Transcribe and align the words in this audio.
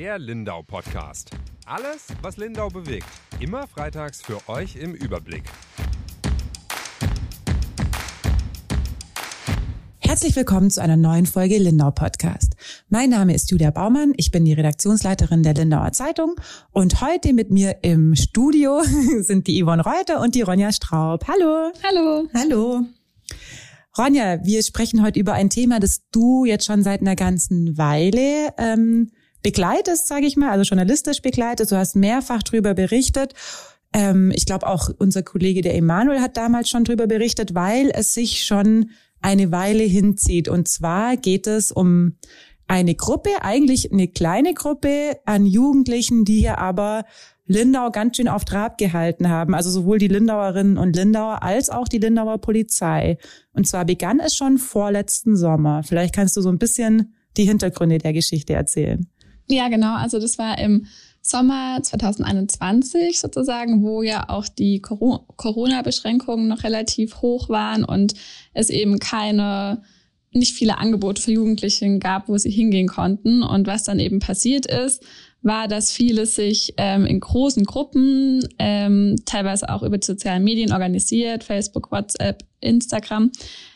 Der 0.00 0.16
Lindau 0.16 0.62
Podcast. 0.62 1.32
Alles, 1.66 2.06
was 2.22 2.36
Lindau 2.36 2.68
bewegt. 2.68 3.08
Immer 3.40 3.66
freitags 3.66 4.22
für 4.22 4.48
euch 4.48 4.76
im 4.76 4.94
Überblick. 4.94 5.42
Herzlich 9.98 10.36
willkommen 10.36 10.70
zu 10.70 10.80
einer 10.80 10.96
neuen 10.96 11.26
Folge 11.26 11.58
Lindau 11.58 11.90
Podcast. 11.90 12.54
Mein 12.88 13.10
Name 13.10 13.34
ist 13.34 13.50
Julia 13.50 13.72
Baumann, 13.72 14.12
ich 14.16 14.30
bin 14.30 14.44
die 14.44 14.52
Redaktionsleiterin 14.52 15.42
der 15.42 15.54
Lindauer 15.54 15.90
Zeitung 15.90 16.36
und 16.70 17.00
heute 17.00 17.32
mit 17.32 17.50
mir 17.50 17.78
im 17.82 18.14
Studio 18.14 18.80
sind 19.18 19.48
die 19.48 19.60
Yvonne 19.60 19.82
Reuter 19.82 20.20
und 20.20 20.36
die 20.36 20.42
Ronja 20.42 20.70
Straub. 20.70 21.26
Hallo. 21.26 21.72
Hallo. 21.82 22.28
Hallo. 22.34 22.84
Ronja, 23.98 24.44
wir 24.44 24.62
sprechen 24.62 25.02
heute 25.02 25.18
über 25.18 25.32
ein 25.32 25.50
Thema, 25.50 25.80
das 25.80 26.08
du 26.12 26.44
jetzt 26.44 26.66
schon 26.66 26.84
seit 26.84 27.00
einer 27.00 27.16
ganzen 27.16 27.76
Weile 27.76 28.54
ähm, 28.58 29.10
begleitest, 29.42 30.06
sage 30.06 30.26
ich 30.26 30.36
mal, 30.36 30.50
also 30.50 30.62
journalistisch 30.62 31.22
begleitest. 31.22 31.72
Du 31.72 31.76
hast 31.76 31.96
mehrfach 31.96 32.42
drüber 32.42 32.74
berichtet. 32.74 33.34
Ähm, 33.92 34.32
ich 34.34 34.46
glaube 34.46 34.66
auch 34.66 34.90
unser 34.98 35.22
Kollege 35.22 35.62
der 35.62 35.74
Emanuel 35.74 36.20
hat 36.20 36.36
damals 36.36 36.68
schon 36.68 36.84
drüber 36.84 37.06
berichtet, 37.06 37.54
weil 37.54 37.90
es 37.92 38.14
sich 38.14 38.44
schon 38.44 38.90
eine 39.20 39.50
Weile 39.50 39.84
hinzieht. 39.84 40.48
Und 40.48 40.68
zwar 40.68 41.16
geht 41.16 41.46
es 41.46 41.72
um 41.72 42.16
eine 42.66 42.94
Gruppe, 42.94 43.30
eigentlich 43.40 43.92
eine 43.92 44.08
kleine 44.08 44.54
Gruppe 44.54 45.18
an 45.24 45.46
Jugendlichen, 45.46 46.24
die 46.24 46.40
hier 46.40 46.58
aber 46.58 47.04
Lindau 47.46 47.90
ganz 47.90 48.18
schön 48.18 48.28
auf 48.28 48.44
Trab 48.44 48.76
gehalten 48.76 49.30
haben. 49.30 49.54
Also 49.54 49.70
sowohl 49.70 49.98
die 49.98 50.08
Lindauerinnen 50.08 50.76
und 50.76 50.94
Lindauer 50.94 51.42
als 51.42 51.70
auch 51.70 51.88
die 51.88 51.98
Lindauer 51.98 52.38
Polizei. 52.38 53.16
Und 53.54 53.66
zwar 53.66 53.86
begann 53.86 54.20
es 54.20 54.36
schon 54.36 54.58
vorletzten 54.58 55.34
Sommer. 55.34 55.82
Vielleicht 55.82 56.14
kannst 56.14 56.36
du 56.36 56.42
so 56.42 56.50
ein 56.50 56.58
bisschen 56.58 57.14
die 57.38 57.44
Hintergründe 57.44 57.98
der 57.98 58.12
Geschichte 58.12 58.52
erzählen. 58.52 59.08
Ja, 59.48 59.68
genau. 59.68 59.96
Also 59.96 60.18
das 60.18 60.38
war 60.38 60.58
im 60.58 60.86
Sommer 61.22 61.80
2021 61.82 63.20
sozusagen, 63.20 63.82
wo 63.82 64.02
ja 64.02 64.28
auch 64.28 64.48
die 64.48 64.80
Corona-Beschränkungen 64.80 66.48
noch 66.48 66.64
relativ 66.64 67.20
hoch 67.20 67.48
waren 67.48 67.84
und 67.84 68.14
es 68.54 68.70
eben 68.70 68.98
keine 68.98 69.82
nicht 70.32 70.54
viele 70.54 70.78
Angebote 70.78 71.22
für 71.22 71.32
Jugendliche 71.32 71.98
gab, 71.98 72.28
wo 72.28 72.36
sie 72.36 72.50
hingehen 72.50 72.88
konnten. 72.88 73.42
Und 73.42 73.66
was 73.66 73.84
dann 73.84 73.98
eben 73.98 74.18
passiert 74.18 74.66
ist, 74.66 75.02
war, 75.42 75.68
dass 75.68 75.92
viele 75.92 76.26
sich 76.26 76.74
ähm, 76.76 77.06
in 77.06 77.20
großen 77.20 77.64
Gruppen, 77.64 78.46
ähm, 78.58 79.16
teilweise 79.24 79.68
auch 79.68 79.82
über 79.82 79.98
die 79.98 80.06
sozialen 80.06 80.44
Medien 80.44 80.72
organisiert, 80.72 81.44
Facebook, 81.44 81.90
WhatsApp, 81.90 82.44
Instagram, 82.60 83.30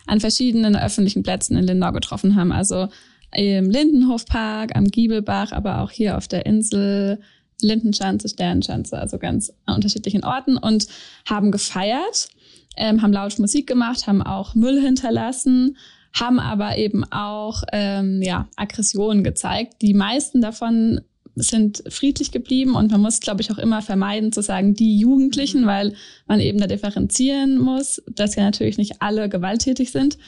an 0.07 0.21
verschiedenen 0.21 0.77
öffentlichen 0.77 1.23
Plätzen 1.23 1.57
in 1.57 1.65
Lindau 1.65 1.93
getroffen 1.93 2.37
haben. 2.37 2.53
Also 2.53 2.89
im 3.35 3.71
Lindenhofpark, 3.71 4.77
am 4.77 4.87
Giebelbach, 4.87 5.53
aber 5.53 5.81
auch 5.81 5.91
hier 5.91 6.17
auf 6.17 6.29
der 6.29 6.47
Insel, 6.47 7.21
Lindenschanze, 7.61 8.29
Sternenschanze, 8.29 8.99
also 8.99 9.19
ganz 9.19 9.53
an 9.67 9.77
unterschiedlichen 9.77 10.25
Orten 10.25 10.57
und 10.57 10.87
haben 11.29 11.51
gefeiert, 11.51 12.29
ähm, 12.77 13.03
haben 13.03 13.13
laut 13.13 13.39
Musik 13.39 13.67
gemacht, 13.67 14.07
haben 14.07 14.23
auch 14.23 14.55
Müll 14.55 14.81
hinterlassen, 14.81 15.77
haben 16.13 16.41
aber 16.41 16.77
eben 16.77 17.05
auch 17.11 17.63
ähm, 17.73 18.21
ja, 18.23 18.49
Aggressionen 18.57 19.25
gezeigt. 19.25 19.75
Die 19.81 19.95
meisten 19.95 20.41
davon 20.41 21.01
sind 21.35 21.83
friedlich 21.89 22.31
geblieben 22.31 22.75
und 22.75 22.91
man 22.91 23.01
muss, 23.01 23.21
glaube 23.21 23.41
ich, 23.41 23.51
auch 23.51 23.59
immer 23.59 23.81
vermeiden 23.81 24.33
zu 24.33 24.43
sagen, 24.43 24.75
die 24.75 24.99
Jugendlichen, 24.99 25.63
mhm. 25.63 25.67
weil 25.67 25.95
man 26.27 26.41
eben 26.41 26.59
da 26.59 26.67
differenzieren 26.67 27.59
muss, 27.59 28.03
dass 28.07 28.35
ja 28.35 28.43
natürlich 28.43 28.77
nicht 28.77 29.01
alle 29.01 29.29
gewalttätig 29.29 29.93
sind, 29.93 30.19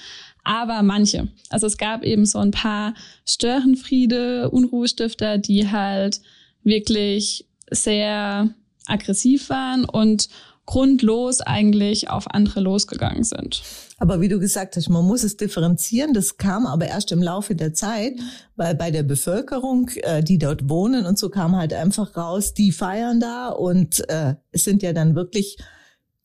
aber 0.44 0.82
manche. 0.82 1.28
Also 1.48 1.66
es 1.66 1.78
gab 1.78 2.04
eben 2.04 2.26
so 2.26 2.38
ein 2.38 2.50
paar 2.50 2.94
Störenfriede, 3.26 4.50
Unruhestifter, 4.50 5.38
die 5.38 5.70
halt 5.70 6.20
wirklich 6.62 7.46
sehr 7.70 8.50
aggressiv 8.86 9.48
waren 9.50 9.84
und 9.84 10.28
grundlos 10.66 11.40
eigentlich 11.40 12.08
auf 12.08 12.30
andere 12.30 12.60
losgegangen 12.60 13.24
sind. 13.24 13.62
Aber 13.98 14.20
wie 14.20 14.28
du 14.28 14.38
gesagt 14.38 14.76
hast, 14.76 14.88
man 14.88 15.04
muss 15.04 15.22
es 15.22 15.36
differenzieren. 15.36 16.14
Das 16.14 16.36
kam 16.38 16.66
aber 16.66 16.86
erst 16.86 17.12
im 17.12 17.22
Laufe 17.22 17.54
der 17.54 17.74
Zeit, 17.74 18.14
weil 18.56 18.74
bei 18.74 18.90
der 18.90 19.02
Bevölkerung, 19.02 19.90
äh, 20.02 20.22
die 20.22 20.38
dort 20.38 20.68
wohnen 20.68 21.04
und 21.06 21.18
so 21.18 21.28
kam 21.28 21.54
halt 21.56 21.72
einfach 21.74 22.16
raus, 22.16 22.54
die 22.54 22.72
feiern 22.72 23.20
da 23.20 23.48
und 23.48 24.08
äh, 24.08 24.36
es 24.52 24.64
sind 24.64 24.82
ja 24.82 24.92
dann 24.92 25.14
wirklich 25.14 25.58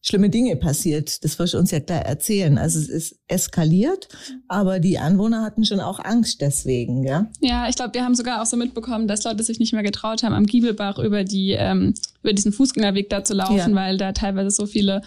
schlimme 0.09 0.29
Dinge 0.29 0.55
passiert. 0.55 1.23
Das 1.23 1.37
wirst 1.37 1.53
du 1.53 1.59
uns 1.59 1.69
ja 1.69 1.79
gleich 1.79 2.03
erzählen. 2.03 2.57
Also 2.57 2.79
es 2.79 2.89
ist 2.89 3.19
eskaliert, 3.27 4.07
aber 4.47 4.79
die 4.79 4.97
Anwohner 4.97 5.43
hatten 5.43 5.65
schon 5.65 5.79
auch 5.79 5.99
Angst 5.99 6.41
deswegen, 6.41 7.03
ja? 7.03 7.27
Ja, 7.41 7.69
ich 7.69 7.75
glaube, 7.75 7.93
wir 7.93 8.03
haben 8.03 8.15
sogar 8.15 8.41
auch 8.41 8.45
so 8.47 8.57
mitbekommen, 8.57 9.07
dass 9.07 9.23
Leute 9.23 9.43
sich 9.43 9.59
nicht 9.59 9.71
mehr 9.71 9.83
getraut 9.83 10.23
haben, 10.23 10.33
am 10.33 10.47
Giebelbach 10.47 10.97
über 10.97 11.23
die 11.23 11.51
ähm, 11.51 11.93
über 12.23 12.33
diesen 12.33 12.51
Fußgängerweg 12.51 13.09
da 13.09 13.23
zu 13.23 13.35
laufen, 13.35 13.55
ja. 13.55 13.75
weil 13.75 13.97
da 13.97 14.11
teilweise 14.11 14.49
so 14.49 14.65
viele 14.65 15.03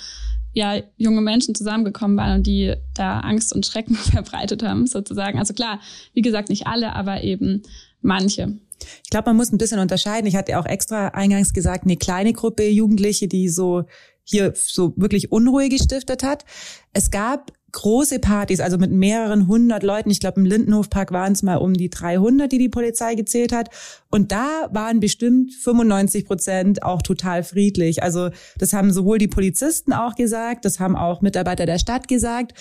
ja, 0.54 0.80
junge 0.96 1.20
Menschen 1.20 1.54
zusammengekommen 1.54 2.16
waren 2.16 2.38
und 2.38 2.46
die 2.46 2.74
da 2.94 3.20
Angst 3.20 3.52
und 3.52 3.66
Schrecken 3.66 3.94
verbreitet 3.96 4.62
haben, 4.62 4.86
sozusagen. 4.86 5.38
Also 5.38 5.52
klar, 5.52 5.80
wie 6.14 6.22
gesagt, 6.22 6.48
nicht 6.48 6.66
alle, 6.66 6.94
aber 6.94 7.24
eben 7.24 7.62
manche. 8.02 8.56
Ich 9.04 9.10
glaube, 9.10 9.30
man 9.30 9.36
muss 9.36 9.52
ein 9.52 9.58
bisschen 9.58 9.78
unterscheiden. 9.78 10.26
Ich 10.26 10.36
hatte 10.36 10.58
auch 10.58 10.66
extra 10.66 11.08
eingangs 11.08 11.52
gesagt, 11.52 11.84
eine 11.84 11.96
kleine 11.96 12.32
Gruppe 12.32 12.68
Jugendliche, 12.68 13.28
die 13.28 13.48
so 13.48 13.84
hier 14.24 14.52
so 14.54 14.94
wirklich 14.96 15.32
Unruhe 15.32 15.68
gestiftet 15.68 16.22
hat. 16.22 16.44
Es 16.92 17.10
gab 17.10 17.52
große 17.72 18.18
Partys, 18.18 18.60
also 18.60 18.78
mit 18.78 18.92
mehreren 18.92 19.48
hundert 19.48 19.82
Leuten. 19.82 20.10
Ich 20.10 20.20
glaube, 20.20 20.40
im 20.40 20.46
Lindenhofpark 20.46 21.10
waren 21.10 21.32
es 21.32 21.42
mal 21.42 21.56
um 21.56 21.72
die 21.74 21.90
300, 21.90 22.52
die 22.52 22.58
die 22.58 22.68
Polizei 22.68 23.14
gezählt 23.14 23.52
hat. 23.52 23.70
Und 24.10 24.30
da 24.30 24.68
waren 24.70 25.00
bestimmt 25.00 25.52
95 25.54 26.26
Prozent 26.26 26.82
auch 26.82 27.02
total 27.02 27.42
friedlich. 27.42 28.02
Also 28.02 28.30
das 28.58 28.72
haben 28.72 28.92
sowohl 28.92 29.18
die 29.18 29.28
Polizisten 29.28 29.92
auch 29.92 30.14
gesagt, 30.14 30.64
das 30.64 30.78
haben 30.78 30.96
auch 30.96 31.22
Mitarbeiter 31.22 31.66
der 31.66 31.78
Stadt 31.78 32.08
gesagt. 32.08 32.52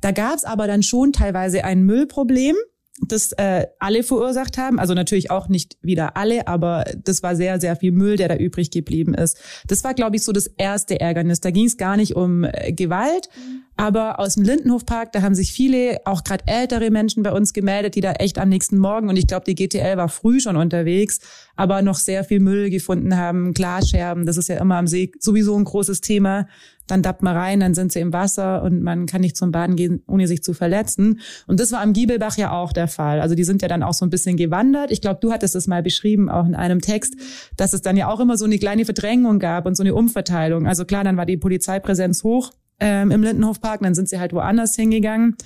Da 0.00 0.12
gab 0.12 0.36
es 0.36 0.44
aber 0.44 0.66
dann 0.66 0.82
schon 0.82 1.12
teilweise 1.12 1.64
ein 1.64 1.82
Müllproblem 1.82 2.56
das 3.06 3.32
äh, 3.32 3.66
alle 3.78 4.02
verursacht 4.02 4.58
haben. 4.58 4.78
Also 4.78 4.94
natürlich 4.94 5.30
auch 5.30 5.48
nicht 5.48 5.76
wieder 5.82 6.16
alle, 6.16 6.46
aber 6.46 6.84
das 7.04 7.22
war 7.22 7.36
sehr, 7.36 7.60
sehr 7.60 7.76
viel 7.76 7.92
Müll, 7.92 8.16
der 8.16 8.28
da 8.28 8.36
übrig 8.36 8.70
geblieben 8.70 9.14
ist. 9.14 9.38
Das 9.66 9.84
war, 9.84 9.94
glaube 9.94 10.16
ich, 10.16 10.24
so 10.24 10.32
das 10.32 10.46
erste 10.46 11.00
Ärgernis. 11.00 11.40
Da 11.40 11.50
ging 11.50 11.66
es 11.66 11.76
gar 11.76 11.96
nicht 11.96 12.16
um 12.16 12.44
äh, 12.44 12.72
Gewalt, 12.72 13.28
mhm. 13.36 13.62
aber 13.76 14.18
aus 14.20 14.34
dem 14.34 14.44
Lindenhofpark, 14.44 15.12
da 15.12 15.22
haben 15.22 15.34
sich 15.34 15.52
viele, 15.52 16.00
auch 16.04 16.24
gerade 16.24 16.44
ältere 16.46 16.90
Menschen 16.90 17.22
bei 17.22 17.32
uns 17.32 17.52
gemeldet, 17.52 17.94
die 17.94 18.00
da 18.00 18.12
echt 18.12 18.38
am 18.38 18.48
nächsten 18.48 18.78
Morgen, 18.78 19.08
und 19.08 19.16
ich 19.16 19.26
glaube, 19.26 19.44
die 19.46 19.54
GTL 19.54 19.96
war 19.96 20.08
früh 20.08 20.40
schon 20.40 20.56
unterwegs, 20.56 21.20
aber 21.56 21.82
noch 21.82 21.96
sehr 21.96 22.24
viel 22.24 22.40
Müll 22.40 22.70
gefunden 22.70 23.16
haben, 23.16 23.54
Glasscherben, 23.54 24.26
das 24.26 24.36
ist 24.36 24.48
ja 24.48 24.58
immer 24.58 24.76
am 24.76 24.86
See 24.86 25.12
sowieso 25.18 25.56
ein 25.56 25.64
großes 25.64 26.00
Thema 26.00 26.46
dann 26.90 27.02
dappt 27.02 27.22
man 27.22 27.36
rein, 27.36 27.60
dann 27.60 27.74
sind 27.74 27.92
sie 27.92 28.00
im 28.00 28.12
Wasser 28.12 28.62
und 28.62 28.82
man 28.82 29.06
kann 29.06 29.20
nicht 29.20 29.36
zum 29.36 29.52
Baden 29.52 29.76
gehen, 29.76 30.02
ohne 30.06 30.26
sich 30.26 30.42
zu 30.42 30.54
verletzen. 30.54 31.20
Und 31.46 31.60
das 31.60 31.72
war 31.72 31.80
am 31.80 31.92
Giebelbach 31.92 32.36
ja 32.36 32.52
auch 32.52 32.72
der 32.72 32.88
Fall. 32.88 33.20
Also 33.20 33.34
die 33.34 33.44
sind 33.44 33.62
ja 33.62 33.68
dann 33.68 33.82
auch 33.82 33.94
so 33.94 34.04
ein 34.04 34.10
bisschen 34.10 34.36
gewandert. 34.36 34.90
Ich 34.90 35.00
glaube, 35.00 35.20
du 35.20 35.32
hattest 35.32 35.54
das 35.54 35.66
mal 35.66 35.82
beschrieben, 35.82 36.28
auch 36.28 36.46
in 36.46 36.54
einem 36.54 36.80
Text, 36.80 37.14
dass 37.56 37.72
es 37.72 37.82
dann 37.82 37.96
ja 37.96 38.08
auch 38.08 38.20
immer 38.20 38.36
so 38.36 38.44
eine 38.44 38.58
kleine 38.58 38.84
Verdrängung 38.84 39.38
gab 39.38 39.66
und 39.66 39.76
so 39.76 39.82
eine 39.82 39.94
Umverteilung. 39.94 40.66
Also 40.66 40.84
klar, 40.84 41.04
dann 41.04 41.16
war 41.16 41.26
die 41.26 41.36
Polizeipräsenz 41.36 42.24
hoch 42.24 42.52
ähm, 42.80 43.10
im 43.10 43.22
Lindenhofpark, 43.22 43.80
dann 43.82 43.94
sind 43.94 44.08
sie 44.08 44.18
halt 44.18 44.32
woanders 44.32 44.74
hingegangen. 44.74 45.36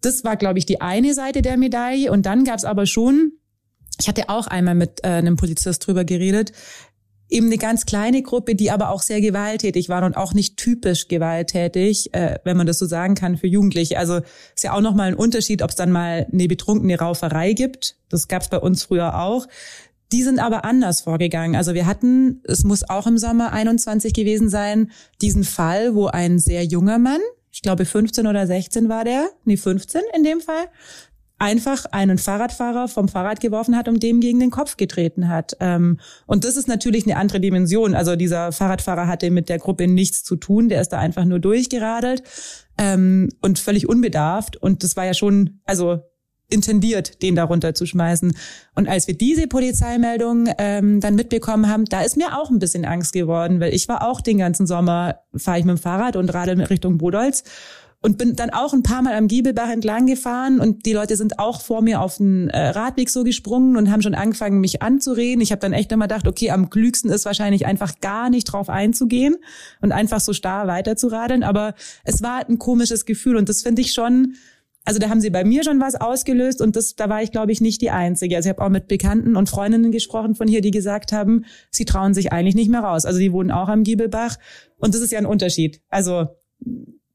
Das 0.00 0.24
war, 0.24 0.36
glaube 0.36 0.58
ich, 0.58 0.66
die 0.66 0.80
eine 0.80 1.12
Seite 1.14 1.42
der 1.42 1.56
Medaille. 1.56 2.10
Und 2.10 2.24
dann 2.24 2.44
gab 2.44 2.56
es 2.56 2.64
aber 2.64 2.86
schon 2.86 3.32
ich 4.00 4.08
hatte 4.08 4.28
auch 4.28 4.46
einmal 4.46 4.74
mit 4.74 5.04
äh, 5.04 5.08
einem 5.08 5.36
Polizist 5.36 5.86
drüber 5.86 6.04
geredet, 6.04 6.52
eben 7.30 7.46
eine 7.46 7.58
ganz 7.58 7.86
kleine 7.86 8.22
Gruppe, 8.22 8.54
die 8.54 8.70
aber 8.70 8.90
auch 8.90 9.02
sehr 9.02 9.20
gewalttätig 9.20 9.88
waren 9.88 10.04
und 10.04 10.16
auch 10.16 10.34
nicht 10.34 10.56
typisch 10.56 11.08
gewalttätig, 11.08 12.12
äh, 12.12 12.38
wenn 12.44 12.56
man 12.56 12.66
das 12.66 12.78
so 12.78 12.86
sagen 12.86 13.14
kann, 13.14 13.36
für 13.36 13.46
Jugendliche. 13.46 13.98
Also 13.98 14.20
ist 14.54 14.64
ja 14.64 14.72
auch 14.72 14.80
nochmal 14.80 15.08
ein 15.08 15.14
Unterschied, 15.14 15.62
ob 15.62 15.70
es 15.70 15.76
dann 15.76 15.92
mal 15.92 16.26
eine 16.32 16.48
betrunkene 16.48 16.98
Rauferei 16.98 17.52
gibt. 17.52 17.96
Das 18.08 18.28
gab 18.28 18.42
es 18.42 18.48
bei 18.48 18.58
uns 18.58 18.84
früher 18.84 19.18
auch. 19.18 19.46
Die 20.12 20.24
sind 20.24 20.40
aber 20.40 20.64
anders 20.64 21.02
vorgegangen. 21.02 21.54
Also 21.54 21.74
wir 21.74 21.86
hatten, 21.86 22.42
es 22.44 22.64
muss 22.64 22.88
auch 22.88 23.06
im 23.06 23.16
Sommer 23.16 23.52
21 23.52 24.12
gewesen 24.12 24.48
sein, 24.48 24.90
diesen 25.22 25.44
Fall, 25.44 25.94
wo 25.94 26.06
ein 26.06 26.40
sehr 26.40 26.64
junger 26.64 26.98
Mann, 26.98 27.20
ich 27.52 27.62
glaube 27.62 27.84
15 27.84 28.26
oder 28.26 28.46
16 28.46 28.88
war 28.88 29.04
der, 29.04 29.28
nee 29.44 29.56
15 29.56 30.02
in 30.16 30.24
dem 30.24 30.40
Fall, 30.40 30.66
einfach 31.40 31.86
einen 31.86 32.18
Fahrradfahrer 32.18 32.86
vom 32.86 33.08
Fahrrad 33.08 33.40
geworfen 33.40 33.76
hat 33.76 33.88
und 33.88 34.02
dem 34.02 34.20
gegen 34.20 34.38
den 34.38 34.50
Kopf 34.50 34.76
getreten 34.76 35.28
hat. 35.28 35.56
Ähm, 35.58 35.98
und 36.26 36.44
das 36.44 36.56
ist 36.56 36.68
natürlich 36.68 37.06
eine 37.06 37.16
andere 37.16 37.40
Dimension. 37.40 37.94
Also 37.94 38.14
dieser 38.14 38.52
Fahrradfahrer 38.52 39.08
hatte 39.08 39.30
mit 39.30 39.48
der 39.48 39.58
Gruppe 39.58 39.88
nichts 39.88 40.22
zu 40.22 40.36
tun, 40.36 40.68
der 40.68 40.82
ist 40.82 40.90
da 40.90 40.98
einfach 40.98 41.24
nur 41.24 41.38
durchgeradelt 41.38 42.22
ähm, 42.76 43.30
und 43.40 43.58
völlig 43.58 43.88
unbedarft. 43.88 44.58
Und 44.58 44.84
das 44.84 44.96
war 44.96 45.06
ja 45.06 45.14
schon, 45.14 45.60
also 45.64 46.00
intendiert, 46.50 47.22
den 47.22 47.36
da 47.36 47.44
runterzuschmeißen. 47.44 48.34
Und 48.74 48.88
als 48.88 49.06
wir 49.06 49.16
diese 49.16 49.46
Polizeimeldung 49.46 50.48
ähm, 50.58 51.00
dann 51.00 51.14
mitbekommen 51.14 51.68
haben, 51.68 51.84
da 51.86 52.02
ist 52.02 52.16
mir 52.16 52.38
auch 52.38 52.50
ein 52.50 52.58
bisschen 52.58 52.84
Angst 52.84 53.12
geworden, 53.12 53.60
weil 53.60 53.72
ich 53.72 53.88
war 53.88 54.06
auch 54.06 54.20
den 54.20 54.38
ganzen 54.38 54.66
Sommer, 54.66 55.20
fahre 55.34 55.58
ich 55.60 55.64
mit 55.64 55.78
dem 55.78 55.80
Fahrrad 55.80 56.16
und 56.16 56.32
radel 56.34 56.60
Richtung 56.62 56.98
Bodolz. 56.98 57.44
Und 58.02 58.16
bin 58.16 58.34
dann 58.34 58.50
auch 58.50 58.72
ein 58.72 58.82
paar 58.82 59.02
Mal 59.02 59.14
am 59.14 59.28
Giebelbach 59.28 59.68
entlang 59.68 60.06
gefahren 60.06 60.58
und 60.58 60.86
die 60.86 60.92
Leute 60.92 61.16
sind 61.16 61.38
auch 61.38 61.60
vor 61.60 61.82
mir 61.82 62.00
auf 62.00 62.16
den 62.16 62.48
äh, 62.48 62.68
Radweg 62.68 63.10
so 63.10 63.24
gesprungen 63.24 63.76
und 63.76 63.90
haben 63.90 64.00
schon 64.00 64.14
angefangen, 64.14 64.60
mich 64.60 64.80
anzureden. 64.80 65.42
Ich 65.42 65.52
habe 65.52 65.60
dann 65.60 65.74
echt 65.74 65.92
immer 65.92 66.06
gedacht, 66.06 66.26
okay, 66.26 66.50
am 66.50 66.70
klügsten 66.70 67.10
ist 67.10 67.26
wahrscheinlich 67.26 67.66
einfach 67.66 68.00
gar 68.00 68.30
nicht 68.30 68.44
drauf 68.44 68.70
einzugehen 68.70 69.36
und 69.82 69.92
einfach 69.92 70.20
so 70.20 70.32
starr 70.32 70.66
weiterzuradeln. 70.66 71.42
Aber 71.42 71.74
es 72.04 72.22
war 72.22 72.48
ein 72.48 72.58
komisches 72.58 73.04
Gefühl 73.04 73.36
und 73.36 73.50
das 73.50 73.60
finde 73.60 73.82
ich 73.82 73.92
schon, 73.92 74.34
also 74.86 74.98
da 74.98 75.10
haben 75.10 75.20
sie 75.20 75.28
bei 75.28 75.44
mir 75.44 75.62
schon 75.62 75.78
was 75.78 75.94
ausgelöst 75.94 76.62
und 76.62 76.76
das, 76.76 76.96
da 76.96 77.10
war 77.10 77.22
ich, 77.22 77.32
glaube 77.32 77.52
ich, 77.52 77.60
nicht 77.60 77.82
die 77.82 77.90
Einzige. 77.90 78.34
Also 78.34 78.48
ich 78.48 78.56
habe 78.56 78.64
auch 78.64 78.70
mit 78.70 78.88
Bekannten 78.88 79.36
und 79.36 79.50
Freundinnen 79.50 79.92
gesprochen 79.92 80.34
von 80.34 80.48
hier, 80.48 80.62
die 80.62 80.70
gesagt 80.70 81.12
haben, 81.12 81.44
sie 81.70 81.84
trauen 81.84 82.14
sich 82.14 82.32
eigentlich 82.32 82.54
nicht 82.54 82.70
mehr 82.70 82.80
raus. 82.80 83.04
Also 83.04 83.18
die 83.18 83.32
wohnen 83.32 83.50
auch 83.50 83.68
am 83.68 83.82
Giebelbach 83.82 84.38
und 84.78 84.94
das 84.94 85.02
ist 85.02 85.12
ja 85.12 85.18
ein 85.18 85.26
Unterschied. 85.26 85.82
Also 85.90 86.28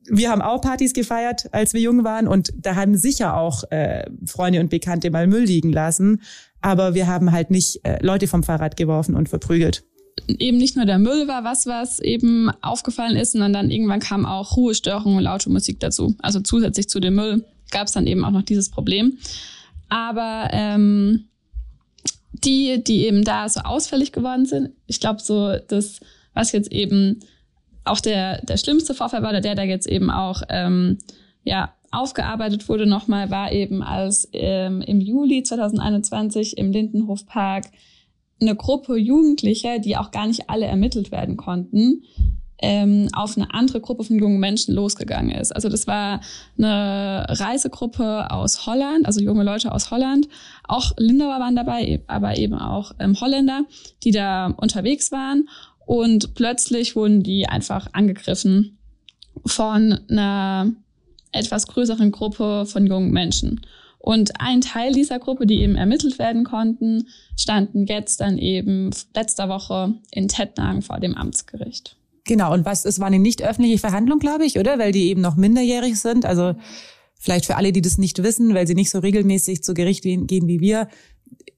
wir 0.07 0.29
haben 0.29 0.41
auch 0.41 0.61
Partys 0.61 0.93
gefeiert, 0.93 1.47
als 1.51 1.73
wir 1.73 1.81
jung 1.81 2.03
waren 2.03 2.27
und 2.27 2.53
da 2.57 2.75
haben 2.75 2.97
sicher 2.97 3.37
auch 3.37 3.63
äh, 3.71 4.05
Freunde 4.25 4.59
und 4.59 4.69
Bekannte 4.69 5.09
mal 5.11 5.27
Müll 5.27 5.43
liegen 5.43 5.71
lassen, 5.71 6.21
aber 6.61 6.93
wir 6.93 7.07
haben 7.07 7.31
halt 7.31 7.51
nicht 7.51 7.79
äh, 7.83 8.03
Leute 8.03 8.27
vom 8.27 8.43
Fahrrad 8.43 8.77
geworfen 8.77 9.15
und 9.15 9.29
verprügelt. 9.29 9.83
Eben 10.27 10.57
nicht 10.57 10.75
nur 10.75 10.85
der 10.85 10.97
Müll 10.97 11.27
war 11.27 11.43
was, 11.43 11.65
was 11.65 11.99
eben 11.99 12.49
aufgefallen 12.61 13.17
ist, 13.17 13.33
sondern 13.33 13.53
dann 13.53 13.69
irgendwann 13.69 13.99
kam 13.99 14.25
auch 14.25 14.55
Ruhestörungen 14.55 15.17
und 15.17 15.23
laute 15.23 15.49
Musik 15.49 15.79
dazu. 15.79 16.15
Also 16.19 16.39
zusätzlich 16.39 16.87
zu 16.87 16.99
dem 16.99 17.15
Müll 17.15 17.45
gab 17.71 17.87
es 17.87 17.93
dann 17.93 18.07
eben 18.07 18.23
auch 18.23 18.31
noch 18.31 18.41
dieses 18.41 18.69
Problem. 18.69 19.17
Aber 19.89 20.49
ähm, 20.51 21.25
die, 22.31 22.83
die 22.83 23.05
eben 23.05 23.23
da 23.23 23.47
so 23.49 23.61
ausfällig 23.61 24.11
geworden 24.11 24.45
sind, 24.45 24.71
ich 24.87 24.99
glaube 24.99 25.21
so, 25.21 25.57
das, 25.67 25.99
was 26.33 26.51
jetzt 26.51 26.71
eben 26.71 27.19
auch 27.85 27.99
der, 27.99 28.41
der 28.41 28.57
schlimmste 28.57 28.93
Vorfall 28.93 29.23
war, 29.23 29.39
der, 29.39 29.55
der 29.55 29.65
jetzt 29.65 29.87
eben 29.87 30.09
auch 30.09 30.41
ähm, 30.49 30.97
ja, 31.43 31.73
aufgearbeitet 31.91 32.67
wurde 32.67 32.85
nochmal, 32.85 33.31
war 33.31 33.51
eben, 33.51 33.81
als 33.81 34.27
ähm, 34.33 34.81
im 34.81 34.99
Juli 34.99 35.43
2021 35.43 36.57
im 36.57 36.71
Lindenhofpark 36.71 37.65
eine 38.41 38.55
Gruppe 38.55 38.97
Jugendlicher, 38.97 39.79
die 39.79 39.95
auch 39.95 40.11
gar 40.11 40.27
nicht 40.27 40.49
alle 40.49 40.65
ermittelt 40.65 41.11
werden 41.11 41.37
konnten, 41.37 42.03
ähm, 42.59 43.09
auf 43.13 43.37
eine 43.37 43.53
andere 43.53 43.81
Gruppe 43.81 44.03
von 44.03 44.17
jungen 44.17 44.39
Menschen 44.39 44.73
losgegangen 44.73 45.31
ist. 45.31 45.51
Also 45.53 45.69
das 45.69 45.87
war 45.87 46.21
eine 46.57 47.25
Reisegruppe 47.29 48.31
aus 48.31 48.65
Holland, 48.65 49.05
also 49.05 49.21
junge 49.21 49.43
Leute 49.43 49.71
aus 49.71 49.91
Holland. 49.91 50.27
Auch 50.63 50.93
Lindauer 50.97 51.39
waren 51.39 51.55
dabei, 51.55 52.01
aber 52.07 52.37
eben 52.37 52.55
auch 52.55 52.93
ähm, 52.99 53.19
Holländer, 53.19 53.65
die 54.03 54.11
da 54.11 54.47
unterwegs 54.47 55.11
waren 55.11 55.47
und 55.85 56.35
plötzlich 56.35 56.95
wurden 56.95 57.23
die 57.23 57.47
einfach 57.47 57.87
angegriffen 57.93 58.77
von 59.45 59.99
einer 60.09 60.71
etwas 61.31 61.67
größeren 61.67 62.11
Gruppe 62.11 62.65
von 62.65 62.87
jungen 62.87 63.11
Menschen. 63.11 63.61
Und 63.99 64.39
ein 64.39 64.61
Teil 64.61 64.93
dieser 64.93 65.19
Gruppe, 65.19 65.47
die 65.47 65.61
eben 65.61 65.75
ermittelt 65.75 66.19
werden 66.19 66.43
konnten, 66.43 67.07
standen 67.35 67.87
jetzt 67.87 68.21
dann 68.21 68.37
eben 68.37 68.91
letzter 69.15 69.49
Woche 69.49 69.95
in 70.11 70.27
Tettnang 70.27 70.81
vor 70.81 70.99
dem 70.99 71.15
Amtsgericht. 71.15 71.97
Genau, 72.23 72.53
und 72.53 72.65
was, 72.65 72.85
es 72.85 72.99
war 72.99 73.07
eine 73.07 73.19
nicht 73.19 73.43
öffentliche 73.43 73.79
Verhandlung, 73.79 74.19
glaube 74.19 74.45
ich, 74.45 74.59
oder? 74.59 74.79
Weil 74.79 74.91
die 74.91 75.09
eben 75.09 75.21
noch 75.21 75.35
minderjährig 75.35 75.99
sind. 75.99 76.25
Also 76.25 76.55
vielleicht 77.15 77.45
für 77.45 77.55
alle, 77.55 77.71
die 77.71 77.81
das 77.81 77.97
nicht 77.97 78.21
wissen, 78.21 78.53
weil 78.53 78.67
sie 78.67 78.75
nicht 78.75 78.89
so 78.89 78.99
regelmäßig 78.99 79.63
zu 79.63 79.73
Gericht 79.73 80.03
gehen 80.03 80.27
wie 80.29 80.59
wir. 80.59 80.87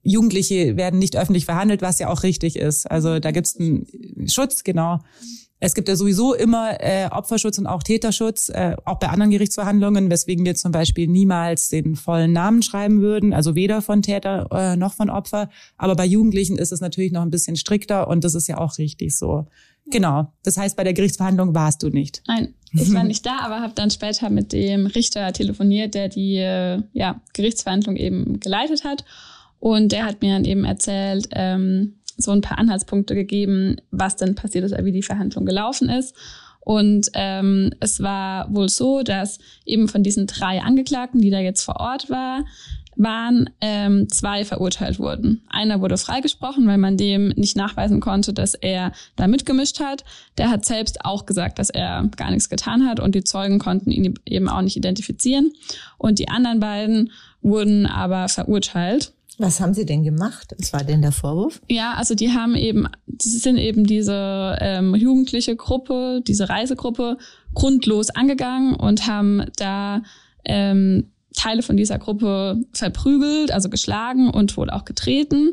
Jugendliche 0.03 0.77
werden 0.77 0.99
nicht 0.99 1.17
öffentlich 1.17 1.45
verhandelt, 1.45 1.81
was 1.81 1.99
ja 1.99 2.09
auch 2.09 2.23
richtig 2.23 2.55
ist. 2.55 2.89
Also 2.89 3.19
da 3.19 3.31
gibt 3.31 3.47
es 3.47 3.59
einen 3.59 3.85
Schutz, 4.27 4.63
genau. 4.63 4.99
Es 5.59 5.73
gibt 5.73 5.89
ja 5.89 5.95
sowieso 5.95 6.35
immer 6.35 6.79
äh, 6.79 7.07
Opferschutz 7.11 7.57
und 7.57 7.65
auch 7.65 7.81
Täterschutz, 7.81 8.49
äh, 8.49 8.75
auch 8.85 8.99
bei 8.99 9.09
anderen 9.09 9.31
Gerichtsverhandlungen, 9.31 10.09
weswegen 10.11 10.45
wir 10.45 10.53
zum 10.53 10.71
Beispiel 10.71 11.07
niemals 11.07 11.69
den 11.69 11.95
vollen 11.95 12.31
Namen 12.31 12.61
schreiben 12.61 13.01
würden, 13.01 13.33
also 13.33 13.55
weder 13.55 13.81
von 13.81 14.03
Täter 14.03 14.47
äh, 14.51 14.75
noch 14.77 14.93
von 14.93 15.09
Opfer. 15.09 15.49
Aber 15.77 15.95
bei 15.95 16.05
Jugendlichen 16.05 16.59
ist 16.59 16.71
es 16.71 16.79
natürlich 16.79 17.11
noch 17.11 17.23
ein 17.23 17.31
bisschen 17.31 17.55
strikter 17.55 18.07
und 18.07 18.23
das 18.23 18.35
ist 18.35 18.47
ja 18.47 18.59
auch 18.59 18.77
richtig 18.77 19.17
so. 19.17 19.47
Genau. 19.89 20.31
Das 20.43 20.57
heißt, 20.57 20.75
bei 20.75 20.83
der 20.83 20.93
Gerichtsverhandlung 20.93 21.55
warst 21.55 21.81
du 21.81 21.89
nicht. 21.89 22.21
Nein, 22.27 22.53
ich 22.73 22.93
war 22.93 23.03
nicht 23.03 23.25
da, 23.25 23.39
aber 23.39 23.61
habe 23.61 23.73
dann 23.73 23.89
später 23.89 24.29
mit 24.29 24.53
dem 24.53 24.85
Richter 24.85 25.33
telefoniert, 25.33 25.95
der 25.95 26.09
die 26.09 26.35
äh, 26.35 26.83
ja, 26.93 27.21
Gerichtsverhandlung 27.33 27.95
eben 27.95 28.39
geleitet 28.39 28.83
hat. 28.83 29.05
Und 29.59 29.91
der 29.91 30.05
hat 30.05 30.21
mir 30.21 30.33
dann 30.33 30.45
eben 30.45 30.65
erzählt, 30.65 31.29
ähm, 31.31 31.95
so 32.17 32.31
ein 32.31 32.41
paar 32.41 32.57
Anhaltspunkte 32.57 33.15
gegeben, 33.15 33.77
was 33.91 34.15
denn 34.15 34.35
passiert 34.35 34.65
ist, 34.65 34.75
wie 34.83 34.91
die 34.91 35.03
Verhandlung 35.03 35.45
gelaufen 35.45 35.89
ist. 35.89 36.15
Und 36.59 37.09
ähm, 37.13 37.71
es 37.79 38.01
war 38.01 38.53
wohl 38.53 38.67
so, 38.67 39.01
dass 39.01 39.39
eben 39.65 39.87
von 39.87 40.03
diesen 40.03 40.27
drei 40.27 40.61
Angeklagten, 40.61 41.21
die 41.21 41.29
da 41.29 41.39
jetzt 41.39 41.63
vor 41.63 41.79
Ort 41.79 42.09
war, 42.09 42.43
waren 42.97 43.49
ähm, 43.61 44.09
zwei 44.09 44.43
verurteilt 44.43 44.99
wurden. 44.99 45.43
Einer 45.47 45.81
wurde 45.81 45.97
freigesprochen, 45.97 46.67
weil 46.67 46.79
man 46.79 46.97
dem 46.97 47.29
nicht 47.29 47.55
nachweisen 47.55 47.99
konnte, 47.99 48.33
dass 48.33 48.55
er 48.55 48.91
da 49.15 49.27
mitgemischt 49.27 49.79
hat. 49.79 50.03
Der 50.37 50.49
hat 50.49 50.65
selbst 50.65 51.05
auch 51.05 51.25
gesagt, 51.25 51.59
dass 51.59 51.69
er 51.69 52.09
gar 52.17 52.31
nichts 52.31 52.49
getan 52.49 52.87
hat 52.87 52.99
und 52.99 53.15
die 53.15 53.23
Zeugen 53.23 53.59
konnten 53.59 53.91
ihn 53.91 54.15
eben 54.25 54.49
auch 54.49 54.61
nicht 54.61 54.75
identifizieren. 54.75 55.53
Und 55.97 56.19
die 56.19 56.27
anderen 56.27 56.59
beiden 56.59 57.11
wurden 57.41 57.85
aber 57.85 58.27
verurteilt. 58.27 59.13
Was 59.39 59.59
haben 59.59 59.73
Sie 59.73 59.85
denn 59.85 60.03
gemacht? 60.03 60.55
Was 60.57 60.73
war 60.73 60.83
denn 60.83 61.01
der 61.01 61.11
Vorwurf? 61.11 61.61
Ja, 61.69 61.93
also 61.93 62.15
die 62.15 62.31
haben 62.31 62.55
eben, 62.55 62.87
sie 63.19 63.37
sind 63.37 63.57
eben 63.57 63.85
diese 63.85 64.57
ähm, 64.59 64.95
jugendliche 64.95 65.55
Gruppe, 65.55 66.21
diese 66.25 66.49
Reisegruppe 66.49 67.17
grundlos 67.53 68.09
angegangen 68.09 68.73
und 68.73 69.05
haben 69.07 69.45
da 69.57 70.01
ähm, 70.43 71.11
Teile 71.35 71.61
von 71.61 71.77
dieser 71.77 71.99
Gruppe 71.99 72.59
verprügelt, 72.73 73.51
also 73.51 73.69
geschlagen 73.69 74.29
und 74.29 74.57
wohl 74.57 74.71
auch 74.71 74.85
getreten. 74.85 75.51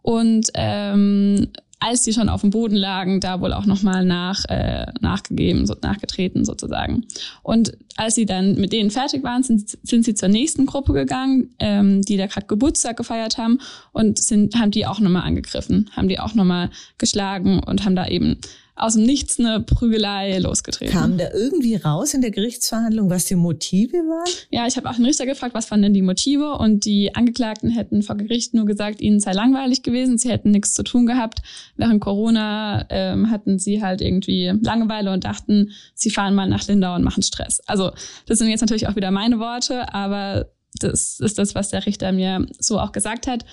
Und 0.00 0.48
ähm, 0.54 1.48
als 1.86 2.02
die 2.02 2.12
schon 2.12 2.28
auf 2.28 2.40
dem 2.40 2.50
Boden 2.50 2.74
lagen, 2.74 3.20
da 3.20 3.40
wohl 3.40 3.52
auch 3.52 3.64
nochmal 3.64 4.04
nach, 4.04 4.44
äh, 4.48 4.86
nachgegeben, 5.00 5.66
so, 5.66 5.76
nachgetreten 5.80 6.44
sozusagen. 6.44 7.04
Und 7.44 7.76
als 7.96 8.16
sie 8.16 8.26
dann 8.26 8.56
mit 8.56 8.72
denen 8.72 8.90
fertig 8.90 9.22
waren, 9.22 9.44
sind, 9.44 9.78
sind 9.84 10.04
sie 10.04 10.14
zur 10.14 10.28
nächsten 10.28 10.66
Gruppe 10.66 10.92
gegangen, 10.94 11.54
ähm, 11.60 12.02
die 12.02 12.16
da 12.16 12.26
gerade 12.26 12.48
Geburtstag 12.48 12.96
gefeiert 12.96 13.38
haben 13.38 13.60
und 13.92 14.18
sind, 14.18 14.56
haben 14.56 14.72
die 14.72 14.84
auch 14.84 14.98
nochmal 14.98 15.22
angegriffen, 15.22 15.88
haben 15.92 16.08
die 16.08 16.18
auch 16.18 16.34
nochmal 16.34 16.70
geschlagen 16.98 17.60
und 17.60 17.84
haben 17.84 17.94
da 17.94 18.08
eben 18.08 18.38
aus 18.76 18.92
dem 18.92 19.04
Nichts 19.04 19.40
eine 19.40 19.60
Prügelei 19.60 20.38
losgetreten. 20.38 20.92
Kam 20.94 21.16
da 21.16 21.32
irgendwie 21.32 21.76
raus 21.76 22.12
in 22.12 22.20
der 22.20 22.30
Gerichtsverhandlung, 22.30 23.08
was 23.08 23.24
die 23.24 23.34
Motive 23.34 23.96
waren? 23.96 24.30
Ja, 24.50 24.66
ich 24.66 24.76
habe 24.76 24.88
auch 24.90 24.94
den 24.94 25.06
Richter 25.06 25.24
gefragt, 25.24 25.54
was 25.54 25.70
waren 25.70 25.80
denn 25.80 25.94
die 25.94 26.02
Motive? 26.02 26.52
Und 26.52 26.84
die 26.84 27.14
Angeklagten 27.14 27.70
hätten 27.70 28.02
vor 28.02 28.16
Gericht 28.16 28.52
nur 28.52 28.66
gesagt, 28.66 29.00
ihnen 29.00 29.18
sei 29.18 29.32
langweilig 29.32 29.82
gewesen, 29.82 30.18
sie 30.18 30.30
hätten 30.30 30.50
nichts 30.50 30.74
zu 30.74 30.82
tun 30.82 31.06
gehabt. 31.06 31.40
Während 31.76 32.02
Corona 32.02 32.84
ähm, 32.90 33.30
hatten 33.30 33.58
sie 33.58 33.82
halt 33.82 34.02
irgendwie 34.02 34.52
Langeweile 34.60 35.10
und 35.10 35.24
dachten, 35.24 35.70
sie 35.94 36.10
fahren 36.10 36.34
mal 36.34 36.48
nach 36.48 36.66
Lindau 36.68 36.94
und 36.94 37.02
machen 37.02 37.22
Stress. 37.22 37.60
Also 37.66 37.92
das 38.26 38.38
sind 38.38 38.48
jetzt 38.48 38.60
natürlich 38.60 38.88
auch 38.88 38.96
wieder 38.96 39.10
meine 39.10 39.38
Worte, 39.38 39.92
aber 39.94 40.50
das 40.74 41.18
ist 41.20 41.38
das, 41.38 41.54
was 41.54 41.70
der 41.70 41.86
Richter 41.86 42.12
mir 42.12 42.46
so 42.58 42.78
auch 42.78 42.92
gesagt 42.92 43.26
hat. 43.26 43.46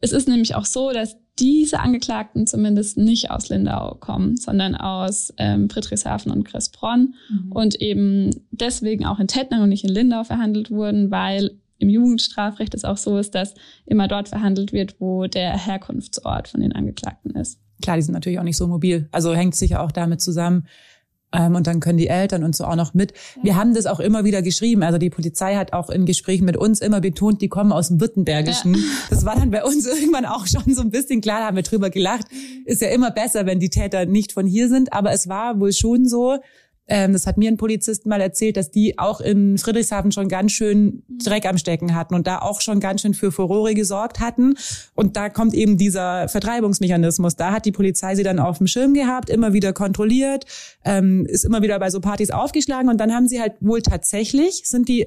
Es 0.00 0.12
ist 0.12 0.28
nämlich 0.28 0.54
auch 0.54 0.64
so, 0.64 0.92
dass 0.92 1.16
diese 1.38 1.80
Angeklagten 1.80 2.46
zumindest 2.46 2.98
nicht 2.98 3.30
aus 3.30 3.48
Lindau 3.48 3.96
kommen, 4.00 4.36
sondern 4.36 4.74
aus 4.74 5.32
ähm, 5.38 5.70
Friedrichshafen 5.70 6.30
und 6.32 6.44
Cressbronn 6.44 7.14
mhm. 7.30 7.52
und 7.52 7.80
eben 7.80 8.30
deswegen 8.50 9.06
auch 9.06 9.18
in 9.18 9.28
Tettnang 9.28 9.62
und 9.62 9.70
nicht 9.70 9.84
in 9.84 9.90
Lindau 9.90 10.24
verhandelt 10.24 10.70
wurden, 10.70 11.10
weil 11.10 11.52
im 11.78 11.88
Jugendstrafrecht 11.88 12.74
es 12.74 12.84
auch 12.84 12.98
so 12.98 13.16
ist, 13.16 13.34
dass 13.34 13.54
immer 13.86 14.06
dort 14.06 14.28
verhandelt 14.28 14.72
wird, 14.72 15.00
wo 15.00 15.26
der 15.26 15.56
Herkunftsort 15.56 16.48
von 16.48 16.60
den 16.60 16.72
Angeklagten 16.72 17.30
ist. 17.32 17.58
Klar, 17.82 17.96
die 17.96 18.02
sind 18.02 18.12
natürlich 18.12 18.38
auch 18.38 18.44
nicht 18.44 18.58
so 18.58 18.66
mobil. 18.66 19.08
Also 19.10 19.34
hängt 19.34 19.54
sicher 19.54 19.82
auch 19.82 19.92
damit 19.92 20.20
zusammen, 20.20 20.66
und 21.32 21.66
dann 21.66 21.80
können 21.80 21.98
die 21.98 22.08
Eltern 22.08 22.42
und 22.42 22.56
so 22.56 22.64
auch 22.64 22.76
noch 22.76 22.94
mit. 22.94 23.12
Wir 23.42 23.56
haben 23.56 23.74
das 23.74 23.86
auch 23.86 24.00
immer 24.00 24.24
wieder 24.24 24.42
geschrieben. 24.42 24.82
Also 24.82 24.98
die 24.98 25.10
Polizei 25.10 25.56
hat 25.56 25.72
auch 25.72 25.90
in 25.90 26.06
Gesprächen 26.06 26.44
mit 26.44 26.56
uns 26.56 26.80
immer 26.80 27.00
betont, 27.00 27.40
die 27.40 27.48
kommen 27.48 27.72
aus 27.72 27.88
dem 27.88 28.00
Württembergischen. 28.00 28.74
Ja. 28.74 28.80
Das 29.10 29.24
war 29.24 29.36
dann 29.36 29.50
bei 29.50 29.64
uns 29.64 29.86
irgendwann 30.00 30.26
auch 30.26 30.46
schon 30.46 30.74
so 30.74 30.82
ein 30.82 30.90
bisschen 30.90 31.20
klar, 31.20 31.40
da 31.40 31.46
haben 31.46 31.56
wir 31.56 31.62
drüber 31.62 31.90
gelacht. 31.90 32.26
Ist 32.64 32.82
ja 32.82 32.88
immer 32.88 33.10
besser, 33.10 33.46
wenn 33.46 33.60
die 33.60 33.70
Täter 33.70 34.06
nicht 34.06 34.32
von 34.32 34.46
hier 34.46 34.68
sind. 34.68 34.92
Aber 34.92 35.12
es 35.12 35.28
war 35.28 35.60
wohl 35.60 35.72
schon 35.72 36.06
so, 36.06 36.38
ähm, 36.90 37.12
das 37.12 37.26
hat 37.26 37.38
mir 37.38 37.48
ein 37.48 37.56
Polizist 37.56 38.04
mal 38.04 38.20
erzählt, 38.20 38.56
dass 38.56 38.70
die 38.70 38.98
auch 38.98 39.20
in 39.20 39.58
Friedrichshafen 39.58 40.10
schon 40.10 40.28
ganz 40.28 40.50
schön 40.50 41.04
Dreck 41.24 41.46
am 41.46 41.56
Stecken 41.56 41.94
hatten 41.94 42.14
und 42.14 42.26
da 42.26 42.40
auch 42.40 42.60
schon 42.60 42.80
ganz 42.80 43.02
schön 43.02 43.14
für 43.14 43.30
Furore 43.30 43.74
gesorgt 43.74 44.18
hatten. 44.18 44.54
Und 44.94 45.16
da 45.16 45.28
kommt 45.28 45.54
eben 45.54 45.78
dieser 45.78 46.28
Vertreibungsmechanismus. 46.28 47.36
Da 47.36 47.52
hat 47.52 47.64
die 47.64 47.72
Polizei 47.72 48.16
sie 48.16 48.24
dann 48.24 48.40
auf 48.40 48.58
dem 48.58 48.66
Schirm 48.66 48.92
gehabt, 48.92 49.30
immer 49.30 49.52
wieder 49.52 49.72
kontrolliert, 49.72 50.44
ähm, 50.84 51.26
ist 51.26 51.44
immer 51.44 51.62
wieder 51.62 51.78
bei 51.78 51.90
so 51.90 52.00
Partys 52.00 52.30
aufgeschlagen 52.30 52.90
und 52.90 52.98
dann 52.98 53.14
haben 53.14 53.28
sie 53.28 53.40
halt 53.40 53.54
wohl 53.60 53.82
tatsächlich, 53.82 54.62
sind 54.64 54.88
die 54.88 55.06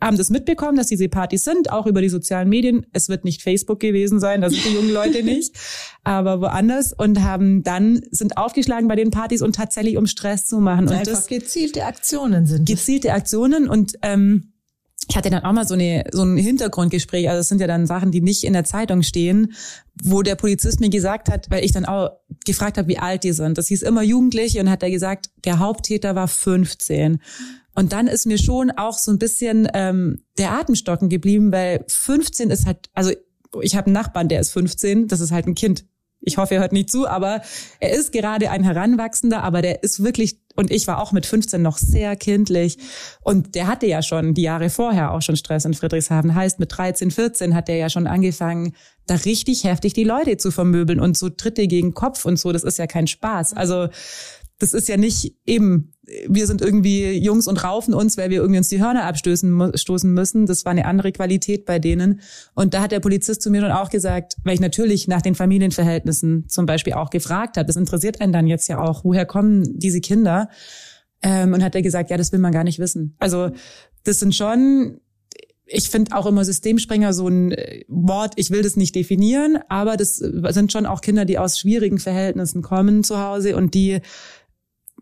haben 0.00 0.16
das 0.18 0.30
mitbekommen, 0.30 0.76
dass 0.76 0.88
diese 0.88 1.08
Partys 1.08 1.44
sind, 1.44 1.70
auch 1.70 1.86
über 1.86 2.02
die 2.02 2.08
sozialen 2.08 2.48
Medien. 2.48 2.86
Es 2.92 3.08
wird 3.08 3.24
nicht 3.24 3.42
Facebook 3.42 3.80
gewesen 3.80 4.20
sein, 4.20 4.42
das 4.42 4.52
sind 4.52 4.64
die 4.66 4.74
jungen 4.74 4.92
Leute 4.92 5.22
nicht, 5.24 5.56
aber 6.04 6.40
woanders 6.40 6.92
und 6.92 7.22
haben 7.22 7.62
dann 7.62 8.02
sind 8.10 8.36
aufgeschlagen 8.36 8.88
bei 8.88 8.96
den 8.96 9.10
Partys 9.10 9.42
und 9.42 9.54
tatsächlich 9.54 9.96
um 9.96 10.06
Stress 10.06 10.46
zu 10.46 10.60
machen. 10.60 10.88
Und 10.88 10.92
Einfach 10.92 11.12
das, 11.12 11.26
gezielte 11.26 11.84
Aktionen 11.84 12.46
sind. 12.46 12.68
gezielte 12.68 13.12
Aktionen 13.12 13.68
und 13.68 13.94
ähm, 14.02 14.52
ich 15.08 15.16
hatte 15.16 15.30
dann 15.30 15.44
auch 15.44 15.52
mal 15.52 15.66
so, 15.66 15.74
eine, 15.74 16.04
so 16.10 16.24
ein 16.24 16.36
Hintergrundgespräch, 16.36 17.28
also 17.28 17.40
es 17.40 17.48
sind 17.48 17.60
ja 17.60 17.66
dann 17.66 17.86
Sachen, 17.86 18.10
die 18.10 18.20
nicht 18.20 18.44
in 18.44 18.54
der 18.54 18.64
Zeitung 18.64 19.02
stehen, 19.02 19.52
wo 20.02 20.22
der 20.22 20.34
Polizist 20.34 20.80
mir 20.80 20.90
gesagt 20.90 21.28
hat, 21.30 21.48
weil 21.48 21.64
ich 21.64 21.72
dann 21.72 21.84
auch 21.84 22.10
gefragt 22.44 22.76
habe, 22.76 22.88
wie 22.88 22.98
alt 22.98 23.22
die 23.22 23.32
sind. 23.32 23.56
Das 23.56 23.68
hieß 23.68 23.82
immer 23.82 24.02
Jugendliche 24.02 24.60
und 24.60 24.68
hat 24.68 24.82
er 24.82 24.90
gesagt, 24.90 25.30
der 25.44 25.60
Haupttäter 25.60 26.16
war 26.16 26.26
15. 26.26 27.20
Und 27.76 27.92
dann 27.92 28.06
ist 28.06 28.26
mir 28.26 28.38
schon 28.38 28.70
auch 28.70 28.98
so 28.98 29.12
ein 29.12 29.18
bisschen 29.18 29.68
ähm, 29.74 30.22
der 30.38 30.52
Atemstocken 30.52 31.08
geblieben, 31.08 31.52
weil 31.52 31.84
15 31.86 32.50
ist 32.50 32.66
halt, 32.66 32.88
also 32.94 33.12
ich 33.60 33.76
habe 33.76 33.86
einen 33.86 33.94
Nachbarn, 33.94 34.28
der 34.28 34.40
ist 34.40 34.50
15, 34.50 35.08
das 35.08 35.20
ist 35.20 35.30
halt 35.30 35.46
ein 35.46 35.54
Kind. 35.54 35.84
Ich 36.20 36.38
hoffe, 36.38 36.54
er 36.54 36.60
hört 36.60 36.72
nicht 36.72 36.90
zu, 36.90 37.06
aber 37.06 37.42
er 37.78 37.92
ist 37.92 38.12
gerade 38.12 38.50
ein 38.50 38.64
Heranwachsender, 38.64 39.44
aber 39.44 39.60
der 39.60 39.82
ist 39.82 40.02
wirklich, 40.02 40.40
und 40.56 40.70
ich 40.70 40.86
war 40.86 41.00
auch 41.00 41.12
mit 41.12 41.26
15 41.26 41.60
noch 41.60 41.76
sehr 41.76 42.16
kindlich. 42.16 42.78
Und 43.20 43.54
der 43.54 43.66
hatte 43.66 43.86
ja 43.86 44.02
schon 44.02 44.32
die 44.32 44.42
Jahre 44.42 44.70
vorher 44.70 45.12
auch 45.12 45.20
schon 45.20 45.36
Stress 45.36 45.66
in 45.66 45.74
Friedrichshafen. 45.74 46.34
Heißt, 46.34 46.58
mit 46.58 46.76
13, 46.76 47.10
14 47.10 47.54
hat 47.54 47.68
der 47.68 47.76
ja 47.76 47.90
schon 47.90 48.06
angefangen, 48.06 48.74
da 49.06 49.14
richtig 49.16 49.64
heftig 49.64 49.92
die 49.92 50.04
Leute 50.04 50.38
zu 50.38 50.50
vermöbeln 50.50 50.98
und 50.98 51.16
so 51.16 51.28
Tritte 51.28 51.68
gegen 51.68 51.92
Kopf 51.92 52.24
und 52.24 52.38
so. 52.38 52.50
Das 52.52 52.64
ist 52.64 52.78
ja 52.78 52.86
kein 52.86 53.06
Spaß. 53.06 53.52
Also, 53.52 53.88
das 54.58 54.72
ist 54.72 54.88
ja 54.88 54.96
nicht 54.96 55.36
eben, 55.44 55.92
wir 56.28 56.46
sind 56.46 56.62
irgendwie 56.62 57.12
Jungs 57.18 57.48
und 57.48 57.62
raufen 57.64 57.92
uns, 57.92 58.16
weil 58.16 58.30
wir 58.30 58.38
irgendwie 58.38 58.58
uns 58.58 58.68
die 58.68 58.80
Hörner 58.80 59.04
abstoßen 59.04 59.72
stoßen 59.74 60.12
müssen. 60.12 60.46
Das 60.46 60.64
war 60.64 60.70
eine 60.70 60.86
andere 60.86 61.12
Qualität 61.12 61.64
bei 61.64 61.78
denen. 61.78 62.20
Und 62.54 62.74
da 62.74 62.82
hat 62.82 62.92
der 62.92 63.00
Polizist 63.00 63.42
zu 63.42 63.50
mir 63.50 63.60
dann 63.60 63.72
auch 63.72 63.90
gesagt, 63.90 64.36
weil 64.44 64.54
ich 64.54 64.60
natürlich 64.60 65.08
nach 65.08 65.22
den 65.22 65.34
Familienverhältnissen 65.34 66.48
zum 66.48 66.66
Beispiel 66.66 66.92
auch 66.92 67.10
gefragt 67.10 67.56
habe, 67.56 67.66
das 67.66 67.76
interessiert 67.76 68.20
einen 68.20 68.32
dann 68.32 68.46
jetzt 68.46 68.68
ja 68.68 68.78
auch, 68.78 69.04
woher 69.04 69.26
kommen 69.26 69.78
diese 69.78 70.00
Kinder? 70.00 70.48
Ähm, 71.22 71.52
und 71.54 71.62
hat 71.62 71.74
er 71.74 71.82
gesagt, 71.82 72.10
ja, 72.10 72.16
das 72.16 72.30
will 72.30 72.38
man 72.38 72.52
gar 72.52 72.64
nicht 72.64 72.78
wissen. 72.78 73.16
Also 73.18 73.50
das 74.04 74.20
sind 74.20 74.34
schon, 74.34 75.00
ich 75.64 75.88
finde 75.88 76.14
auch 76.16 76.26
immer 76.26 76.44
Systemsprenger 76.44 77.12
so 77.14 77.26
ein 77.26 77.52
äh, 77.52 77.84
Wort, 77.88 78.34
ich 78.36 78.50
will 78.50 78.62
das 78.62 78.76
nicht 78.76 78.94
definieren, 78.94 79.58
aber 79.68 79.96
das 79.96 80.16
sind 80.18 80.70
schon 80.70 80.86
auch 80.86 81.00
Kinder, 81.00 81.24
die 81.24 81.38
aus 81.38 81.58
schwierigen 81.58 81.98
Verhältnissen 81.98 82.62
kommen 82.62 83.02
zu 83.02 83.18
Hause 83.18 83.56
und 83.56 83.74
die 83.74 84.00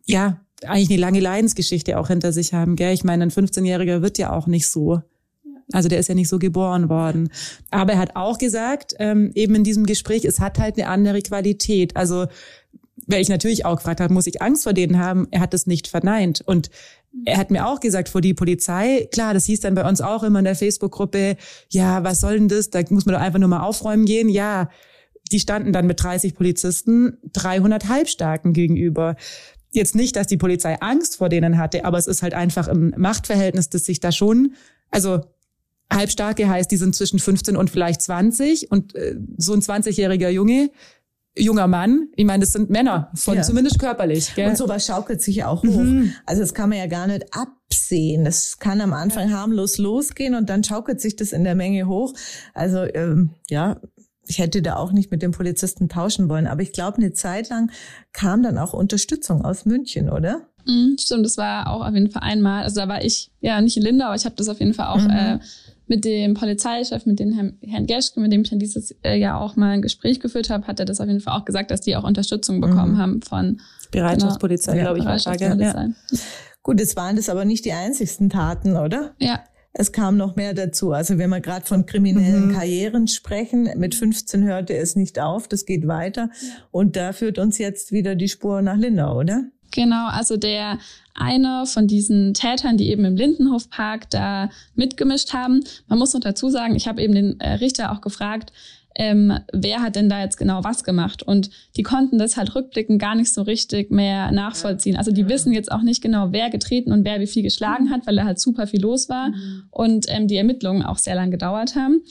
ja 0.07 0.44
eigentlich 0.65 0.91
eine 0.91 1.01
lange 1.01 1.21
Leidensgeschichte 1.21 1.99
auch 1.99 2.09
hinter 2.09 2.33
sich 2.33 2.55
haben. 2.55 2.77
Gell? 2.77 2.95
Ich 2.95 3.05
meine, 3.05 3.25
ein 3.25 3.31
15-Jähriger 3.31 4.03
wird 4.03 4.19
ja 4.19 4.33
auch 4.33 4.47
nicht 4.47 4.69
so. 4.69 5.03
Also 5.73 5.89
der 5.89 5.99
ist 5.99 6.09
ja 6.09 6.15
nicht 6.15 6.29
so 6.29 6.39
geboren 6.39 6.89
worden. 6.89 7.31
Aber 7.71 7.95
er 7.95 7.99
hat 7.99 8.17
auch 8.17 8.39
gesagt, 8.39 8.95
ähm, 8.99 9.31
eben 9.35 9.55
in 9.55 9.65
diesem 9.65 9.87
Gespräch, 9.87 10.25
es 10.25 10.41
hat 10.41 10.59
halt 10.59 10.77
eine 10.77 10.89
andere 10.89 11.23
Qualität. 11.23 11.97
Also, 11.97 12.27
weil 13.07 13.23
ich 13.23 13.29
natürlich 13.29 13.65
auch 13.65 13.77
gefragt 13.77 14.01
habe, 14.01 14.13
muss 14.13 14.27
ich 14.27 14.43
Angst 14.43 14.65
vor 14.65 14.73
denen 14.73 14.99
haben? 14.99 15.27
Er 15.31 15.41
hat 15.41 15.55
es 15.55 15.67
nicht 15.67 15.89
verneint. 15.89 16.43
Und 16.45 16.71
er 17.25 17.39
hat 17.39 17.51
mir 17.51 17.67
auch 17.67 17.81
gesagt, 17.81 18.09
vor 18.09 18.21
die 18.21 18.35
Polizei, 18.35 19.09
klar, 19.13 19.35
das 19.35 19.47
hieß 19.47 19.61
dann 19.61 19.75
bei 19.75 19.89
uns 19.89 20.01
auch 20.01 20.23
immer 20.23 20.41
in 20.41 20.45
der 20.45 20.57
Facebook-Gruppe, 20.57 21.37
ja, 21.71 22.05
was 22.05 22.21
soll 22.21 22.39
denn 22.39 22.49
das? 22.49 22.71
Da 22.71 22.83
muss 22.91 23.07
man 23.07 23.15
doch 23.15 23.23
einfach 23.23 23.39
nur 23.39 23.49
mal 23.49 23.63
aufräumen 23.63 24.05
gehen. 24.05 24.29
Ja, 24.29 24.69
die 25.33 25.41
standen 25.41 25.73
dann 25.73 25.87
mit 25.87 26.03
30 26.03 26.35
Polizisten 26.35 27.19
300 27.33 27.89
Halbstarken 27.89 28.53
gegenüber. 28.53 29.17
Jetzt 29.75 29.95
nicht, 29.95 30.17
dass 30.17 30.27
die 30.29 30.37
Polizei 30.37 30.77
Angst 30.81 31.17
vor 31.17 31.29
denen 31.29 31.59
hatte, 31.59 31.85
aber 31.85 31.99
es 31.99 32.07
ist 32.07 32.23
halt 32.23 32.33
einfach 32.35 32.69
im 32.69 32.95
Machtverhältnis, 32.97 33.69
das 33.71 33.85
sich 33.85 34.01
da 34.01 34.13
schon, 34.13 34.55
also 34.91 35.21
Halbstarke 35.93 36.49
heißt, 36.49 36.71
die 36.71 36.77
sind 36.77 36.95
zwischen 36.95 37.19
15 37.19 37.57
und 37.57 37.71
vielleicht 37.71 38.01
20 38.03 38.71
und 38.71 38.95
äh, 38.95 39.17
so 39.37 39.53
ein 39.53 39.61
20-jähriger 39.61 40.29
Junge, 40.29 40.71
junger 41.37 41.67
Mann, 41.67 42.09
ich 42.15 42.25
meine, 42.25 42.43
das 42.45 42.53
sind 42.53 42.71
Männer, 42.71 43.11
von 43.15 43.37
Ja. 43.37 43.43
zumindest 43.43 43.79
körperlich. 43.81 44.35
Gell? 44.37 44.49
Und 44.49 44.57
sowas 44.57 44.87
schaukelt 44.87 45.21
sich 45.21 45.37
ja 45.37 45.49
auch 45.49 45.65
hoch. 45.65 45.85
Also 46.27 46.43
das 46.43 46.55
kann 46.55 46.69
man 46.69 46.79
ja 46.79 46.87
gar 46.87 47.09
nicht 47.09 47.27
absehen. 47.35 48.25
Das 48.25 48.59
kann 48.61 48.81
am 48.81 48.93
Anfang 48.93 49.33
harmlos 49.33 49.79
losgehen 49.79 50.37
und 50.37 50.49
dann 50.49 50.63
schaukelt 50.63 51.01
sich 51.01 51.17
das 51.17 51.33
in 51.33 51.43
der 51.43 51.57
Menge 51.57 51.89
hoch. 51.89 52.15
Also 52.55 52.85
ähm, 52.95 53.31
ja, 53.51 53.81
ich 54.27 54.39
hätte 54.39 54.63
da 54.63 54.77
auch 54.77 54.93
nicht 54.93 55.11
mit 55.11 55.23
dem 55.23 55.33
Polizisten 55.33 55.89
tauschen 55.89 56.29
wollen. 56.29 56.47
Aber 56.47 56.63
ich 56.63 56.73
glaube, 56.73 56.99
eine 56.99 57.13
Zeit 57.13 57.49
lang 57.51 57.71
kam 58.13 58.43
dann 58.43 58.59
auch 58.59 58.73
Unterstützung 58.73 59.45
aus 59.45 59.65
München, 59.67 60.09
oder? 60.11 60.43
Mhm, 60.67 60.97
stimmt, 60.99 61.27
das 61.27 61.37
war 61.37 61.69
auch 61.71 61.87
auf 61.87 61.93
jeden 61.95 62.11
Fall 62.11 62.23
einmal. 62.23 62.63
Also 62.65 62.81
da 62.81 62.89
war 62.89 63.05
ich 63.05 63.31
ja 63.41 63.61
nicht 63.61 63.77
in 63.77 63.83
Linda, 63.83 64.07
aber 64.07 64.17
ich 64.17 64.25
habe 64.25 64.35
das 64.37 64.49
auf 64.49 64.61
jeden 64.61 64.73
Fall 64.75 64.87
auch 64.87 65.03
Mhm. 65.03 65.11
äh, 65.11 65.39
mit 65.87 66.07
dem 66.07 66.33
Polizeichef, 66.33 67.05
mit 67.05 67.21
dem 67.21 67.33
Herrn, 67.35 67.59
Herrn 67.61 67.87
Geschke, 67.87 68.19
mit 68.19 68.33
dem 68.33 68.41
ich 68.41 68.49
dann 68.49 68.59
dieses 68.59 68.93
äh, 69.05 69.19
Jahr 69.19 69.39
auch 69.43 69.57
mal 69.57 69.73
ein 69.73 69.83
Gespräch 69.83 70.19
geführt 70.21 70.49
habe, 70.49 70.67
hat 70.67 70.81
er 70.81 70.87
das 70.87 70.99
auf 71.01 71.07
jeden 71.09 71.21
Fall 71.21 71.39
auch 71.39 71.45
gesagt, 71.45 71.71
dass 71.71 71.83
die 71.83 71.95
auch 71.97 72.05
Unterstützung 72.05 72.63
bekommen 72.63 72.93
Mhm. 72.95 72.99
haben 72.99 73.21
von 73.23 73.61
Bereitschaftspolizei, 73.91 74.77
Ja, 74.79 74.93
glaube 74.93 74.99
ich, 74.99 75.05
gell? 75.05 75.13
Ja. 75.15 75.55
Bereitschaftspolizei. 75.55 75.89
Gut, 76.63 76.81
es 76.81 76.97
waren 76.97 77.17
das 77.17 77.29
aber 77.29 77.45
nicht 77.45 77.67
die 77.67 77.73
einzigsten 77.73 78.31
Taten, 78.31 78.77
oder? 78.79 79.15
Ja, 79.21 79.41
Es 79.77 79.91
kam 79.91 80.17
noch 80.17 80.37
mehr 80.37 80.55
dazu. 80.55 80.93
Also 80.93 81.19
wenn 81.19 81.31
wir 81.31 81.41
gerade 81.41 81.67
von 81.67 81.85
kriminellen 81.85 82.49
Mhm. 82.49 82.53
Karrieren 82.55 83.09
sprechen, 83.09 83.69
mit 83.77 83.97
15 83.97 84.45
hörte 84.45 84.77
es 84.77 84.95
nicht 84.95 85.19
auf, 85.19 85.49
das 85.49 85.67
geht 85.67 85.89
weiter. 85.89 86.31
Und 86.71 86.95
da 86.95 87.13
führt 87.13 87.39
uns 87.39 87.59
jetzt 87.59 87.91
wieder 87.91 88.15
die 88.15 88.29
Spur 88.29 88.63
nach 88.63 88.77
Lindau, 88.77 89.19
oder? 89.19 89.43
Genau, 89.73 90.07
also 90.07 90.37
der 90.37 90.79
eine 91.15 91.67
von 91.67 91.89
diesen 91.89 92.33
Tätern, 92.35 92.77
die 92.77 92.91
eben 92.91 93.05
im 93.05 93.17
Lindenhofpark 93.17 94.09
da 94.11 94.49
mitgemischt 94.77 95.33
haben. 95.35 95.65
Man 95.89 95.99
muss 95.99 96.15
noch 96.15 96.21
dazu 96.21 96.49
sagen, 96.49 96.77
ich 96.77 96.87
habe 96.87 97.03
eben 97.03 97.15
den 97.15 97.41
äh, 97.41 97.55
Richter 97.55 97.91
auch 97.91 98.01
gefragt, 98.01 98.53
ähm, 98.97 99.39
wer 99.53 99.83
hat 99.83 99.97
denn 99.97 100.09
da 100.09 100.23
jetzt 100.23 100.37
genau 100.37 100.63
was 100.63 100.85
gemacht? 100.85 101.23
Und 101.23 101.51
die 101.77 101.83
konnten 101.83 102.19
das 102.19 102.37
halt 102.37 102.55
rückblickend 102.55 103.01
gar 103.01 103.15
nicht 103.15 103.33
so 103.33 103.43
richtig 103.43 103.91
mehr 103.91 104.31
nachvollziehen. 104.31 104.97
Also 104.97 105.11
die 105.11 105.29
wissen 105.29 105.53
jetzt 105.53 105.73
auch 105.73 105.83
nicht 105.83 106.03
genau, 106.03 106.29
wer 106.31 106.51
getreten 106.51 106.93
und 106.93 107.05
wer 107.05 107.21
wie 107.21 107.27
viel 107.27 107.43
geschlagen 107.43 107.91
hat, 107.91 108.07
weil 108.07 108.17
da 108.17 108.25
halt 108.25 108.39
super 108.39 108.67
viel 108.67 108.81
los 108.81 109.09
war 109.09 109.33
und 109.71 110.07
ähm, 110.09 110.29
die 110.29 110.37
Ermittlungen 110.37 110.83
auch 110.83 110.99
sehr 110.99 111.17
lang 111.17 111.31
gedauert 111.31 111.75
haben. 111.75 112.03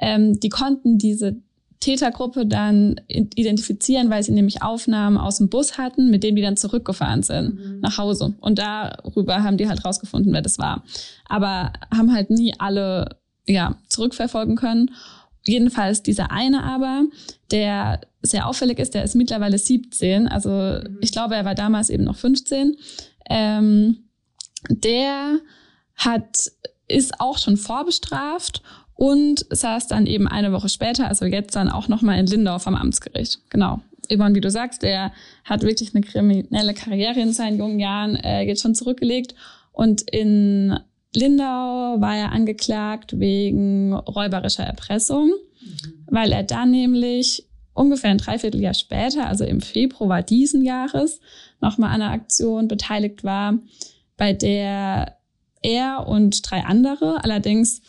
Ähm, 0.00 0.40
die 0.40 0.48
konnten 0.48 0.98
diese 0.98 1.36
Tätergruppe 1.82 2.46
dann 2.46 3.00
identifizieren, 3.08 4.08
weil 4.08 4.22
sie 4.22 4.32
nämlich 4.32 4.62
Aufnahmen 4.62 5.18
aus 5.18 5.38
dem 5.38 5.48
Bus 5.48 5.78
hatten, 5.78 6.10
mit 6.10 6.22
denen 6.22 6.36
die 6.36 6.42
dann 6.42 6.56
zurückgefahren 6.56 7.24
sind 7.24 7.80
nach 7.80 7.98
Hause. 7.98 8.34
Und 8.40 8.60
darüber 8.60 9.42
haben 9.42 9.56
die 9.56 9.68
halt 9.68 9.84
rausgefunden, 9.84 10.32
wer 10.32 10.42
das 10.42 10.58
war. 10.58 10.84
Aber 11.28 11.72
haben 11.92 12.14
halt 12.14 12.30
nie 12.30 12.54
alle 12.58 13.16
ja, 13.46 13.76
zurückverfolgen 13.88 14.54
können. 14.54 14.92
Jedenfalls 15.44 16.02
dieser 16.02 16.30
eine 16.30 16.62
aber, 16.62 17.04
der 17.50 18.00
sehr 18.22 18.46
auffällig 18.46 18.78
ist, 18.78 18.94
der 18.94 19.02
ist 19.02 19.14
mittlerweile 19.14 19.58
17. 19.58 20.28
Also 20.28 20.80
ich 21.00 21.12
glaube, 21.12 21.34
er 21.34 21.44
war 21.44 21.54
damals 21.54 21.90
eben 21.90 22.04
noch 22.04 22.16
15. 22.16 22.76
Ähm, 23.28 24.08
der 24.68 25.38
hat, 25.96 26.50
ist 26.86 27.20
auch 27.20 27.38
schon 27.38 27.56
vorbestraft 27.56 28.62
und 28.94 29.44
saß 29.50 29.88
dann 29.88 30.06
eben 30.06 30.28
eine 30.28 30.52
Woche 30.52 30.68
später, 30.68 31.08
also 31.08 31.24
jetzt 31.24 31.56
dann 31.56 31.68
auch 31.68 31.88
nochmal 31.88 32.18
in 32.18 32.26
Lindau 32.26 32.58
vom 32.58 32.76
Amtsgericht. 32.76 33.40
Genau. 33.50 33.80
Yvonne, 34.08 34.34
wie 34.34 34.40
du 34.40 34.50
sagst, 34.50 34.82
der 34.82 35.12
hat 35.44 35.62
wirklich 35.62 35.94
eine 35.94 36.04
kriminelle 36.04 36.74
Karriere 36.74 37.20
in 37.20 37.32
seinen 37.32 37.58
jungen 37.58 37.80
Jahren 37.80 38.16
äh, 38.16 38.42
jetzt 38.42 38.62
schon 38.62 38.74
zurückgelegt. 38.74 39.34
Und 39.72 40.02
in 40.02 40.78
Lindau 41.14 42.00
war 42.00 42.16
er 42.16 42.32
angeklagt 42.32 43.18
wegen 43.18 43.92
räuberischer 43.94 44.64
Erpressung, 44.64 45.32
weil 46.06 46.32
er 46.32 46.42
dann 46.42 46.70
nämlich 46.70 47.46
ungefähr 47.74 48.10
ein 48.10 48.18
Dreivierteljahr 48.18 48.74
später, 48.74 49.26
also 49.28 49.44
im 49.44 49.60
Februar 49.60 50.22
diesen 50.22 50.62
Jahres, 50.64 51.20
nochmal 51.60 51.90
an 51.90 52.02
einer 52.02 52.12
Aktion 52.12 52.68
beteiligt 52.68 53.24
war, 53.24 53.58
bei 54.16 54.32
der 54.32 55.16
er 55.62 56.06
und 56.08 56.50
drei 56.50 56.64
andere, 56.64 57.22
allerdings 57.24 57.82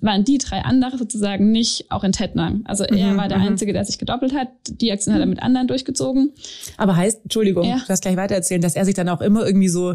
waren 0.00 0.24
die 0.24 0.38
drei 0.38 0.60
andere 0.62 0.96
sozusagen 0.96 1.50
nicht 1.50 1.90
auch 1.90 2.04
in 2.04 2.12
Tettnang. 2.12 2.62
Also 2.64 2.84
er 2.84 3.12
Mhm, 3.12 3.16
war 3.16 3.28
der 3.28 3.38
mhm. 3.38 3.48
Einzige, 3.48 3.72
der 3.72 3.84
sich 3.84 3.98
gedoppelt 3.98 4.32
hat. 4.34 4.48
Die 4.68 4.90
Aktion 4.92 5.14
hat 5.14 5.20
er 5.20 5.26
mit 5.26 5.42
anderen 5.42 5.66
durchgezogen. 5.66 6.32
Aber 6.76 6.96
heißt, 6.96 7.22
Entschuldigung, 7.24 7.64
Ja. 7.64 7.76
du 7.76 7.88
hast 7.88 8.02
gleich 8.02 8.16
weitererzählen, 8.16 8.62
dass 8.62 8.76
er 8.76 8.84
sich 8.84 8.94
dann 8.94 9.08
auch 9.08 9.20
immer 9.20 9.44
irgendwie 9.44 9.68
so 9.68 9.94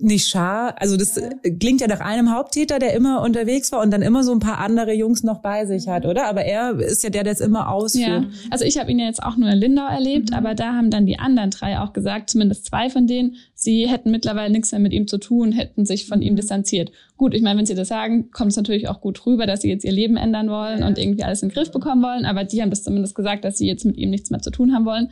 nicht 0.00 0.28
schar, 0.28 0.74
also 0.80 0.96
das 0.96 1.20
klingt 1.58 1.80
ja 1.80 1.86
nach 1.86 2.00
einem 2.00 2.34
Haupttäter, 2.34 2.78
der 2.78 2.94
immer 2.94 3.22
unterwegs 3.22 3.72
war 3.72 3.80
und 3.80 3.90
dann 3.90 4.02
immer 4.02 4.24
so 4.24 4.32
ein 4.32 4.40
paar 4.40 4.58
andere 4.58 4.92
Jungs 4.92 5.22
noch 5.22 5.38
bei 5.38 5.66
sich 5.66 5.88
hat, 5.88 6.06
oder? 6.06 6.26
Aber 6.26 6.44
er 6.44 6.78
ist 6.78 7.02
ja 7.02 7.10
der, 7.10 7.24
der 7.24 7.32
es 7.32 7.40
immer 7.40 7.70
ausführt. 7.70 8.06
Ja, 8.06 8.28
also 8.50 8.64
ich 8.64 8.78
habe 8.78 8.90
ihn 8.90 8.98
ja 8.98 9.06
jetzt 9.06 9.22
auch 9.22 9.36
nur 9.36 9.48
in 9.48 9.58
Lindau 9.58 9.86
erlebt, 9.86 10.32
aber 10.32 10.54
da 10.54 10.74
haben 10.74 10.90
dann 10.90 11.06
die 11.06 11.18
anderen 11.18 11.50
drei 11.50 11.78
auch 11.78 11.92
gesagt, 11.92 12.30
zumindest 12.30 12.66
zwei 12.66 12.90
von 12.90 13.06
denen, 13.06 13.36
sie 13.54 13.88
hätten 13.88 14.10
mittlerweile 14.10 14.52
nichts 14.52 14.72
mehr 14.72 14.80
mit 14.80 14.92
ihm 14.92 15.06
zu 15.06 15.18
tun, 15.18 15.52
hätten 15.52 15.86
sich 15.86 16.06
von 16.06 16.22
ihm 16.22 16.36
distanziert. 16.36 16.92
Gut, 17.16 17.34
ich 17.34 17.42
meine, 17.42 17.58
wenn 17.58 17.66
sie 17.66 17.74
das 17.74 17.88
sagen, 17.88 18.30
kommt 18.30 18.50
es 18.50 18.56
natürlich 18.56 18.88
auch 18.88 19.00
gut 19.00 19.24
rüber, 19.24 19.46
dass 19.46 19.62
sie 19.62 19.70
jetzt 19.70 19.84
ihr 19.84 19.92
Leben 19.92 20.16
ändern 20.16 20.50
wollen 20.50 20.82
und 20.82 20.98
irgendwie 20.98 21.24
alles 21.24 21.42
in 21.42 21.48
den 21.48 21.54
Griff 21.54 21.70
bekommen 21.70 22.02
wollen, 22.02 22.26
aber 22.26 22.44
die 22.44 22.60
haben 22.60 22.70
das 22.70 22.82
zumindest 22.82 23.14
gesagt, 23.14 23.44
dass 23.44 23.58
sie 23.58 23.66
jetzt 23.66 23.84
mit 23.84 23.96
ihm 23.96 24.10
nichts 24.10 24.30
mehr 24.30 24.40
zu 24.40 24.50
tun 24.50 24.74
haben 24.74 24.84
wollen. 24.84 25.10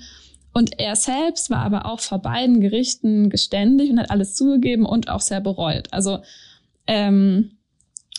Und 0.55 0.79
er 0.79 0.95
selbst 0.95 1.51
war 1.51 1.59
aber 1.59 1.85
auch 1.85 1.99
vor 1.99 2.21
beiden 2.21 2.61
Gerichten 2.61 3.29
geständig 3.29 3.91
und 3.91 3.99
hat 3.99 4.11
alles 4.11 4.37
zugegeben 4.37 4.87
und 4.87 5.09
auch 5.09 5.21
sehr 5.21 5.41
bereut. 5.41 5.89
Also 5.91 6.21
ähm, 6.87 7.59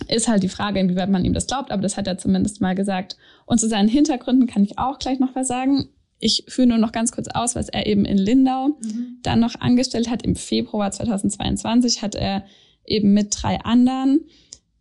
ist 0.09 0.27
halt 0.27 0.43
die 0.43 0.49
Frage, 0.49 0.81
inwieweit 0.81 1.09
man 1.09 1.23
ihm 1.23 1.33
das 1.33 1.47
glaubt, 1.47 1.71
aber 1.71 1.81
das 1.81 1.95
hat 1.95 2.07
er 2.07 2.17
zumindest 2.17 2.59
mal 2.59 2.75
gesagt. 2.75 3.15
Und 3.45 3.61
zu 3.61 3.69
seinen 3.69 3.87
Hintergründen 3.87 4.47
kann 4.47 4.65
ich 4.65 4.77
auch 4.77 4.99
gleich 4.99 5.19
noch 5.19 5.33
was 5.33 5.47
sagen. 5.47 5.87
Ich 6.19 6.43
führe 6.49 6.67
nur 6.67 6.77
noch 6.77 6.91
ganz 6.91 7.13
kurz 7.13 7.29
aus, 7.29 7.55
was 7.55 7.69
er 7.69 7.85
eben 7.87 8.03
in 8.03 8.17
Lindau 8.17 8.67
mhm. 8.67 9.19
dann 9.23 9.39
noch 9.39 9.55
angestellt 9.61 10.09
hat. 10.09 10.23
Im 10.23 10.35
Februar 10.35 10.91
2022 10.91 12.01
hat 12.01 12.15
er 12.15 12.43
eben 12.85 13.13
mit 13.13 13.33
drei 13.41 13.61
anderen, 13.61 14.25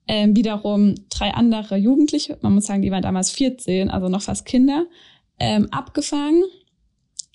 ähm, 0.08 0.34
wiederum 0.34 0.96
drei 1.08 1.32
andere 1.32 1.76
Jugendliche, 1.76 2.37
man 2.42 2.52
muss 2.52 2.66
sagen, 2.66 2.82
die 2.82 2.90
waren 2.90 3.02
damals 3.02 3.30
14, 3.30 3.90
also 3.90 4.08
noch 4.08 4.23
fast 4.23 4.44
Kinder, 4.44 4.87
ähm, 5.38 5.68
abgefangen 5.70 6.42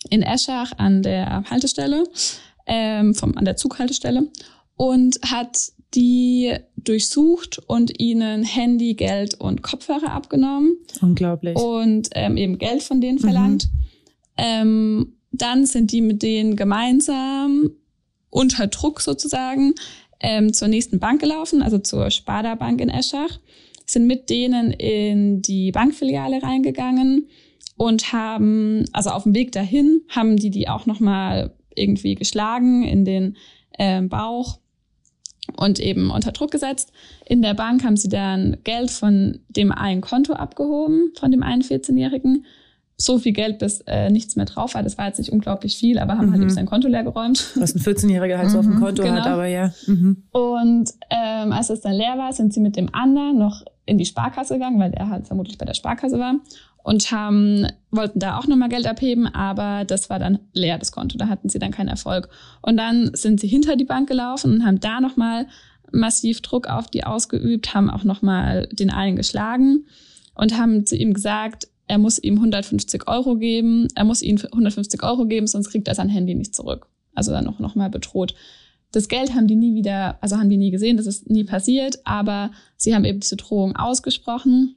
in 0.09 0.21
Eschach 0.21 0.71
an 0.77 1.03
der 1.03 1.43
Haltestelle, 1.49 2.03
ähm, 2.65 3.13
vom, 3.13 3.37
an 3.37 3.45
der 3.45 3.55
Zughaltestelle 3.55 4.29
und 4.75 5.19
hat 5.25 5.71
die 5.95 6.55
durchsucht 6.77 7.59
und 7.67 7.99
ihnen 7.99 8.43
Handy, 8.43 8.93
Geld 8.93 9.35
und 9.39 9.63
Kopfhörer 9.63 10.11
abgenommen. 10.11 10.77
Unglaublich. 11.01 11.57
Und 11.57 12.09
ähm, 12.13 12.37
eben 12.37 12.57
Geld 12.57 12.83
von 12.83 13.01
denen 13.01 13.19
verlangt. 13.19 13.65
Mhm. 13.65 13.79
Ähm, 14.37 15.13
dann 15.31 15.65
sind 15.65 15.91
die 15.91 16.01
mit 16.01 16.21
denen 16.21 16.55
gemeinsam 16.55 17.71
unter 18.29 18.67
Druck 18.67 19.01
sozusagen 19.01 19.73
ähm, 20.19 20.53
zur 20.53 20.67
nächsten 20.67 20.99
Bank 20.99 21.21
gelaufen, 21.21 21.61
also 21.61 21.79
zur 21.79 22.11
Sparda 22.11 22.55
Bank 22.55 22.81
in 22.81 22.89
Eschach, 22.89 23.39
sind 23.85 24.05
mit 24.05 24.29
denen 24.29 24.71
in 24.71 25.41
die 25.41 25.71
Bankfiliale 25.71 26.43
reingegangen 26.43 27.27
und 27.79 28.11
haben, 28.11 28.83
also 28.91 29.09
auf 29.11 29.23
dem 29.23 29.33
Weg 29.33 29.53
dahin, 29.53 30.01
haben 30.09 30.35
die 30.35 30.49
die 30.49 30.67
auch 30.67 30.85
nochmal 30.85 31.53
irgendwie 31.73 32.15
geschlagen 32.15 32.83
in 32.83 33.05
den 33.05 33.37
äh, 33.71 34.01
Bauch 34.01 34.59
und 35.55 35.79
eben 35.79 36.11
unter 36.11 36.33
Druck 36.33 36.51
gesetzt. 36.51 36.91
In 37.25 37.41
der 37.41 37.53
Bank 37.53 37.85
haben 37.85 37.95
sie 37.95 38.09
dann 38.09 38.57
Geld 38.65 38.91
von 38.91 39.39
dem 39.47 39.71
einen 39.71 40.01
Konto 40.01 40.33
abgehoben, 40.33 41.13
von 41.17 41.31
dem 41.31 41.41
einen 41.41 41.61
14-Jährigen. 41.61 42.45
So 42.97 43.17
viel 43.17 43.31
Geld, 43.31 43.59
bis 43.59 43.79
äh, 43.87 44.09
nichts 44.09 44.35
mehr 44.35 44.43
drauf 44.43 44.73
war. 44.73 44.83
Das 44.83 44.97
war 44.97 45.07
jetzt 45.07 45.19
nicht 45.19 45.31
unglaublich 45.31 45.77
viel, 45.77 45.99
aber 45.99 46.17
haben 46.17 46.27
mhm. 46.27 46.31
halt 46.33 46.41
eben 46.41 46.49
sein 46.49 46.65
Konto 46.65 46.89
leer 46.89 47.03
geräumt. 47.03 47.53
Was 47.55 47.73
ein 47.73 47.79
14-Jähriger 47.79 48.37
halt 48.37 48.51
so 48.51 48.59
auf 48.59 48.65
dem 48.65 48.75
mhm. 48.75 48.81
Konto 48.81 49.03
genau. 49.03 49.15
hat, 49.15 49.25
aber 49.25 49.45
ja. 49.45 49.71
Mhm. 49.87 50.23
Und 50.31 50.89
ähm, 51.09 51.53
als 51.53 51.69
es 51.69 51.79
dann 51.79 51.93
leer 51.93 52.17
war, 52.17 52.33
sind 52.33 52.53
sie 52.53 52.59
mit 52.59 52.75
dem 52.75 52.93
anderen 52.93 53.37
noch 53.37 53.63
in 53.85 53.97
die 53.97 54.05
Sparkasse 54.05 54.55
gegangen, 54.55 54.81
weil 54.81 54.91
der 54.91 55.09
halt 55.09 55.27
vermutlich 55.27 55.57
bei 55.57 55.65
der 55.65 55.75
Sparkasse 55.75 56.19
war 56.19 56.35
und 56.83 57.11
haben, 57.11 57.67
wollten 57.91 58.19
da 58.19 58.37
auch 58.37 58.47
nochmal 58.47 58.69
Geld 58.69 58.87
abheben, 58.87 59.27
aber 59.27 59.85
das 59.85 60.09
war 60.09 60.19
dann 60.19 60.39
leer, 60.53 60.77
das 60.77 60.91
Konto. 60.91 61.17
Da 61.17 61.27
hatten 61.27 61.49
sie 61.49 61.59
dann 61.59 61.71
keinen 61.71 61.89
Erfolg. 61.89 62.29
Und 62.61 62.77
dann 62.77 63.11
sind 63.13 63.39
sie 63.39 63.47
hinter 63.47 63.75
die 63.75 63.85
Bank 63.85 64.07
gelaufen 64.07 64.53
und 64.53 64.65
haben 64.65 64.79
da 64.79 65.01
nochmal 65.01 65.47
massiv 65.91 66.41
Druck 66.41 66.67
auf 66.67 66.87
die 66.87 67.03
ausgeübt, 67.03 67.73
haben 67.73 67.89
auch 67.89 68.03
nochmal 68.03 68.67
den 68.71 68.91
einen 68.91 69.15
geschlagen 69.15 69.85
und 70.35 70.57
haben 70.57 70.85
zu 70.85 70.95
ihm 70.95 71.13
gesagt, 71.13 71.67
er 71.87 71.97
muss 71.97 72.19
ihm 72.19 72.35
150 72.35 73.07
Euro 73.07 73.35
geben, 73.35 73.87
er 73.95 74.05
muss 74.05 74.21
ihnen 74.21 74.39
150 74.39 75.03
Euro 75.03 75.25
geben, 75.25 75.47
sonst 75.47 75.71
kriegt 75.71 75.87
er 75.87 75.95
sein 75.95 76.09
Handy 76.09 76.35
nicht 76.35 76.55
zurück. 76.55 76.87
Also 77.15 77.31
dann 77.31 77.45
noch, 77.45 77.59
noch 77.59 77.75
mal 77.75 77.89
bedroht. 77.89 78.35
Das 78.91 79.07
Geld 79.07 79.33
haben 79.33 79.47
die 79.47 79.55
nie 79.55 79.75
wieder, 79.75 80.17
also 80.21 80.37
haben 80.37 80.49
die 80.49 80.57
nie 80.57 80.71
gesehen, 80.71 80.97
das 80.97 81.07
ist 81.07 81.29
nie 81.29 81.43
passiert, 81.43 81.99
aber 82.05 82.51
sie 82.77 82.95
haben 82.95 83.05
eben 83.05 83.19
diese 83.19 83.35
Drohung 83.35 83.75
ausgesprochen 83.75 84.75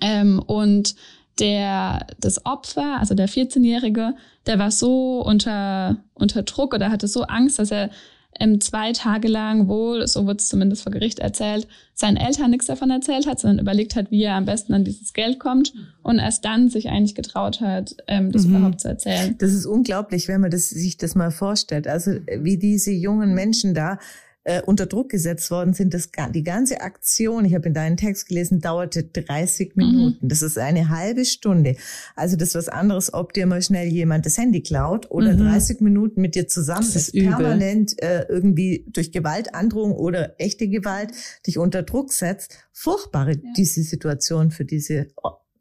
ähm, 0.00 0.40
und 0.40 0.94
der, 1.38 2.06
das 2.20 2.46
Opfer, 2.46 2.98
also 3.00 3.14
der 3.14 3.28
14-Jährige, 3.28 4.14
der 4.46 4.58
war 4.58 4.70
so 4.70 5.20
unter, 5.20 5.96
unter 6.14 6.42
Druck 6.42 6.74
oder 6.74 6.90
hatte 6.90 7.08
so 7.08 7.22
Angst, 7.22 7.58
dass 7.58 7.70
er 7.70 7.90
ähm, 8.38 8.60
zwei 8.60 8.92
Tage 8.92 9.28
lang 9.28 9.68
wohl, 9.68 10.06
so 10.06 10.26
wird 10.26 10.40
es 10.40 10.48
zumindest 10.48 10.82
vor 10.82 10.92
Gericht 10.92 11.18
erzählt, 11.20 11.68
seinen 11.94 12.16
Eltern 12.16 12.50
nichts 12.50 12.66
davon 12.66 12.90
erzählt 12.90 13.26
hat, 13.26 13.38
sondern 13.38 13.60
überlegt 13.60 13.94
hat, 13.94 14.10
wie 14.10 14.22
er 14.22 14.34
am 14.34 14.44
besten 14.44 14.74
an 14.74 14.84
dieses 14.84 15.12
Geld 15.12 15.38
kommt 15.38 15.72
und 16.02 16.18
erst 16.18 16.44
dann 16.44 16.68
sich 16.68 16.88
eigentlich 16.88 17.14
getraut 17.14 17.60
hat, 17.60 17.96
ähm, 18.08 18.32
das 18.32 18.44
mhm. 18.44 18.56
überhaupt 18.56 18.80
zu 18.80 18.88
erzählen. 18.88 19.36
Das 19.38 19.52
ist 19.52 19.66
unglaublich, 19.66 20.28
wenn 20.28 20.40
man 20.40 20.50
das, 20.50 20.68
sich 20.68 20.96
das 20.96 21.14
mal 21.14 21.30
vorstellt. 21.30 21.86
Also 21.86 22.12
wie 22.38 22.58
diese 22.58 22.90
jungen 22.90 23.34
Menschen 23.34 23.74
da 23.74 23.98
äh, 24.44 24.62
unter 24.62 24.86
Druck 24.86 25.10
gesetzt 25.10 25.50
worden 25.50 25.72
sind. 25.72 25.94
Das, 25.94 26.10
die 26.34 26.42
ganze 26.42 26.80
Aktion, 26.80 27.44
ich 27.44 27.54
habe 27.54 27.68
in 27.68 27.74
deinen 27.74 27.96
Text 27.96 28.28
gelesen, 28.28 28.60
dauerte 28.60 29.04
30 29.04 29.74
mhm. 29.74 29.84
Minuten. 29.84 30.18
Mhm. 30.24 30.28
Das 30.28 30.42
ist 30.42 30.58
eine 30.58 30.90
halbe 30.90 31.24
Stunde. 31.24 31.76
Also 32.14 32.36
das 32.36 32.50
ist 32.50 32.54
was 32.54 32.68
anderes, 32.68 33.12
ob 33.12 33.32
dir 33.32 33.46
mal 33.46 33.62
schnell 33.62 33.88
jemand 33.88 34.26
das 34.26 34.38
Handy 34.38 34.62
klaut 34.62 35.10
oder 35.10 35.32
mhm. 35.32 35.48
30 35.48 35.80
Minuten 35.80 36.20
mit 36.20 36.34
dir 36.34 36.46
zusammen 36.46 36.86
das 36.92 36.96
ist, 36.96 37.12
permanent 37.12 38.00
äh, 38.02 38.26
irgendwie 38.28 38.84
durch 38.88 39.12
Gewaltandrohung 39.12 39.92
oder 39.92 40.34
echte 40.38 40.68
Gewalt 40.68 41.12
dich 41.46 41.58
unter 41.58 41.82
Druck 41.82 42.12
setzt. 42.12 42.58
Furchtbare 42.72 43.32
ja. 43.32 43.52
diese 43.56 43.82
Situation 43.82 44.50
für 44.50 44.64
diese 44.64 45.08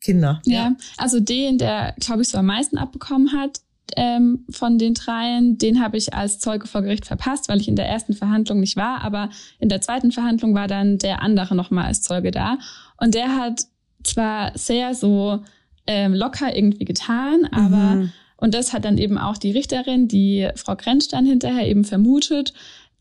Kinder. 0.03 0.41
Ja, 0.45 0.55
ja. 0.55 0.75
also 0.97 1.19
den, 1.19 1.57
der, 1.57 1.95
glaube 1.99 2.21
ich, 2.21 2.29
so 2.29 2.37
am 2.37 2.47
meisten 2.47 2.77
abbekommen 2.77 3.31
hat, 3.31 3.61
ähm, 3.95 4.45
von 4.49 4.77
den 4.77 4.93
dreien, 4.93 5.57
den 5.57 5.81
habe 5.81 5.97
ich 5.97 6.13
als 6.13 6.39
Zeuge 6.39 6.67
vor 6.67 6.81
Gericht 6.81 7.05
verpasst, 7.05 7.49
weil 7.49 7.59
ich 7.59 7.67
in 7.67 7.75
der 7.75 7.87
ersten 7.87 8.13
Verhandlung 8.13 8.59
nicht 8.59 8.75
war, 8.75 9.01
aber 9.01 9.29
in 9.59 9.69
der 9.69 9.81
zweiten 9.81 10.11
Verhandlung 10.11 10.55
war 10.55 10.67
dann 10.67 10.97
der 10.97 11.21
andere 11.21 11.55
nochmal 11.55 11.85
als 11.85 12.01
Zeuge 12.01 12.31
da. 12.31 12.57
Und 12.97 13.15
der 13.15 13.35
hat 13.35 13.61
zwar 14.03 14.57
sehr 14.57 14.93
so 14.93 15.41
ähm, 15.87 16.13
locker 16.13 16.55
irgendwie 16.55 16.85
getan, 16.85 17.45
aber 17.51 17.95
mhm. 17.95 18.11
und 18.37 18.53
das 18.53 18.73
hat 18.73 18.85
dann 18.85 18.97
eben 18.97 19.17
auch 19.17 19.37
die 19.37 19.51
Richterin, 19.51 20.07
die 20.07 20.49
Frau 20.55 20.75
Grenz 20.75 21.07
dann 21.07 21.25
hinterher 21.25 21.67
eben 21.67 21.83
vermutet, 21.83 22.53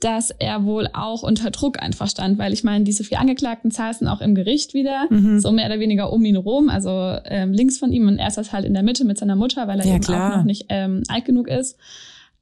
dass 0.03 0.31
er 0.31 0.65
wohl 0.65 0.89
auch 0.93 1.23
unter 1.23 1.53
Druck 1.53 1.81
einfach 1.81 2.09
stand, 2.09 2.37
weil 2.37 2.53
ich 2.53 2.65
meine, 2.65 2.85
diese 2.85 3.05
vier 3.05 3.21
Angeklagten 3.21 3.71
saßen 3.71 4.09
auch 4.09 4.21
im 4.21 4.35
Gericht 4.35 4.75
wieder, 4.75 5.07
mhm. 5.11 5.39
so 5.39 5.53
mehr 5.53 5.67
oder 5.67 5.79
weniger 5.79 6.13
um 6.13 6.25
ihn 6.25 6.37
rum, 6.37 6.69
also 6.69 6.91
ähm, 7.25 7.53
links 7.53 7.79
von 7.79 7.93
ihm 7.93 8.09
und 8.09 8.19
er 8.19 8.31
saß 8.31 8.53
halt 8.53 8.65
in 8.65 8.75
der 8.75 8.83
Mitte 8.83 9.05
mit 9.05 9.19
seiner 9.19 9.37
Mutter, 9.37 9.69
weil 9.69 9.79
er 9.79 9.87
ja, 9.87 9.95
eben 9.95 10.05
klar. 10.05 10.33
auch 10.33 10.37
noch 10.39 10.45
nicht 10.45 10.67
ähm, 10.71 11.05
alt 11.09 11.25
genug 11.25 11.47
ist. 11.47 11.79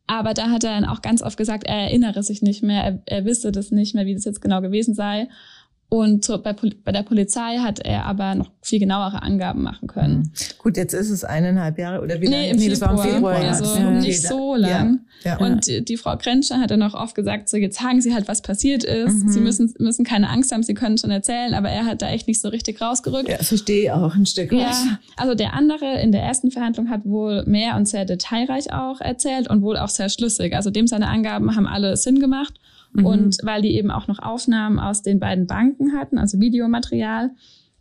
Aber 0.07 0.33
da 0.33 0.51
hat 0.51 0.65
er 0.65 0.71
dann 0.71 0.87
auch 0.87 1.03
ganz 1.03 1.23
oft 1.23 1.37
gesagt, 1.37 1.65
er 1.67 1.77
erinnere 1.77 2.23
sich 2.23 2.41
nicht 2.41 2.63
mehr, 2.63 2.83
er, 2.83 3.03
er 3.05 3.25
wisse 3.27 3.53
das 3.53 3.71
nicht 3.71 3.95
mehr, 3.95 4.07
wie 4.07 4.15
das 4.15 4.25
jetzt 4.25 4.41
genau 4.41 4.63
gewesen 4.63 4.95
sei. 4.95 5.29
Und 5.93 6.29
bei, 6.45 6.55
bei, 6.85 6.93
der 6.93 7.03
Polizei 7.03 7.59
hat 7.59 7.81
er 7.81 8.07
aber 8.07 8.37
noch 8.37 8.53
viel 8.63 8.79
genauere 8.79 9.23
Angaben 9.23 9.63
machen 9.63 9.89
können. 9.89 10.19
Mhm. 10.19 10.33
Gut, 10.59 10.77
jetzt 10.77 10.95
ist 10.95 11.11
es 11.11 11.25
eineinhalb 11.25 11.79
Jahre 11.79 12.01
oder 12.01 12.21
wie 12.21 12.29
nee, 12.29 12.37
lange? 12.37 12.51
Im 12.51 12.57
nee, 12.59 12.69
das 12.69 12.81
war 12.81 12.93
im 12.93 12.99
Februar. 12.99 13.35
Also 13.35 13.65
ja. 13.77 13.91
nicht 13.91 14.23
so 14.23 14.55
lang. 14.55 15.01
Ja. 15.25 15.33
Ja. 15.33 15.39
Und 15.39 15.67
die, 15.67 15.85
die, 15.85 15.97
Frau 15.97 16.17
Krenscher 16.17 16.61
hat 16.61 16.71
dann 16.71 16.83
auch 16.85 16.95
oft 16.95 17.17
gesagt, 17.17 17.49
so 17.49 17.57
jetzt 17.57 17.81
sagen 17.81 18.01
Sie 18.01 18.15
halt, 18.15 18.29
was 18.29 18.41
passiert 18.41 18.85
ist. 18.85 19.25
Mhm. 19.25 19.29
Sie 19.31 19.41
müssen, 19.41 19.75
müssen 19.79 20.05
keine 20.05 20.31
Angst 20.31 20.53
haben, 20.53 20.63
Sie 20.63 20.75
können 20.75 20.97
schon 20.97 21.11
erzählen, 21.11 21.55
aber 21.55 21.69
er 21.71 21.87
hat 21.87 22.03
da 22.03 22.09
echt 22.09 22.29
nicht 22.29 22.41
so 22.41 22.49
richtig 22.49 22.81
rausgerückt. 22.81 23.29
Ja, 23.29 23.39
verstehe 23.39 23.93
auch 23.95 24.15
ein 24.15 24.27
Stück 24.27 24.53
weit. 24.53 24.61
Ja, 24.61 24.99
also 25.17 25.35
der 25.35 25.55
andere 25.55 26.01
in 26.01 26.13
der 26.13 26.23
ersten 26.23 26.53
Verhandlung 26.53 26.89
hat 26.89 27.05
wohl 27.05 27.45
mehr 27.47 27.75
und 27.77 27.89
sehr 27.89 28.05
detailreich 28.05 28.73
auch 28.73 29.01
erzählt 29.01 29.51
und 29.51 29.63
wohl 29.63 29.77
auch 29.77 29.89
sehr 29.89 30.09
schlüssig. 30.09 30.55
Also 30.55 30.71
dem 30.71 30.87
seine 30.87 31.09
Angaben 31.09 31.57
haben 31.57 31.67
alle 31.67 31.97
Sinn 31.97 32.21
gemacht. 32.21 32.55
Mhm. 32.93 33.07
Und 33.07 33.39
weil 33.43 33.63
die 33.63 33.77
eben 33.77 33.91
auch 33.91 34.09
noch 34.09 34.19
Aufnahmen 34.19 34.79
aus 34.79 35.03
den 35.03 35.21
beiden 35.21 35.47
Banken 35.47 35.93
hatten, 35.93 36.19
also 36.19 36.41
Videomaterial, 36.41 37.31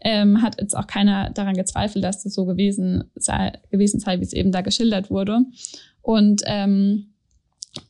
ähm, 0.02 0.42
hat 0.42 0.60
jetzt 0.60 0.78
auch 0.78 0.88
keiner 0.88 1.30
daran 1.32 1.56
gezweifelt, 1.56 2.04
dass 2.04 2.24
das 2.24 2.34
so 2.34 2.46
gewesen 2.46 3.06
sei, 3.16 3.54
gewesen 3.70 4.00
sei, 4.00 4.20
wie 4.20 4.24
es 4.24 4.34
eben 4.34 4.52
da 4.52 4.62
geschildert 4.62 5.10
wurde. 5.10 5.42
Und 6.02 6.42
ähm, 6.46 7.08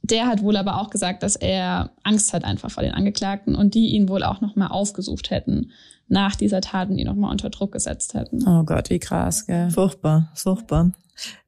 der 0.01 0.27
hat 0.27 0.43
wohl 0.43 0.57
aber 0.57 0.81
auch 0.81 0.89
gesagt, 0.89 1.23
dass 1.23 1.35
er 1.35 1.91
Angst 2.03 2.33
hat 2.33 2.43
einfach 2.43 2.71
vor 2.71 2.83
den 2.83 2.93
Angeklagten 2.93 3.55
und 3.55 3.73
die 3.73 3.89
ihn 3.89 4.09
wohl 4.09 4.23
auch 4.23 4.41
nochmal 4.41 4.69
aufgesucht 4.69 5.29
hätten 5.29 5.71
nach 6.07 6.35
dieser 6.35 6.61
Tat 6.61 6.89
und 6.89 6.97
ihn 6.97 7.07
nochmal 7.07 7.31
unter 7.31 7.49
Druck 7.49 7.71
gesetzt 7.71 8.15
hätten. 8.15 8.47
Oh 8.47 8.63
Gott, 8.63 8.89
wie 8.89 8.99
krass, 8.99 9.45
gell? 9.45 9.69
Furchtbar, 9.69 10.31
furchtbar. 10.33 10.91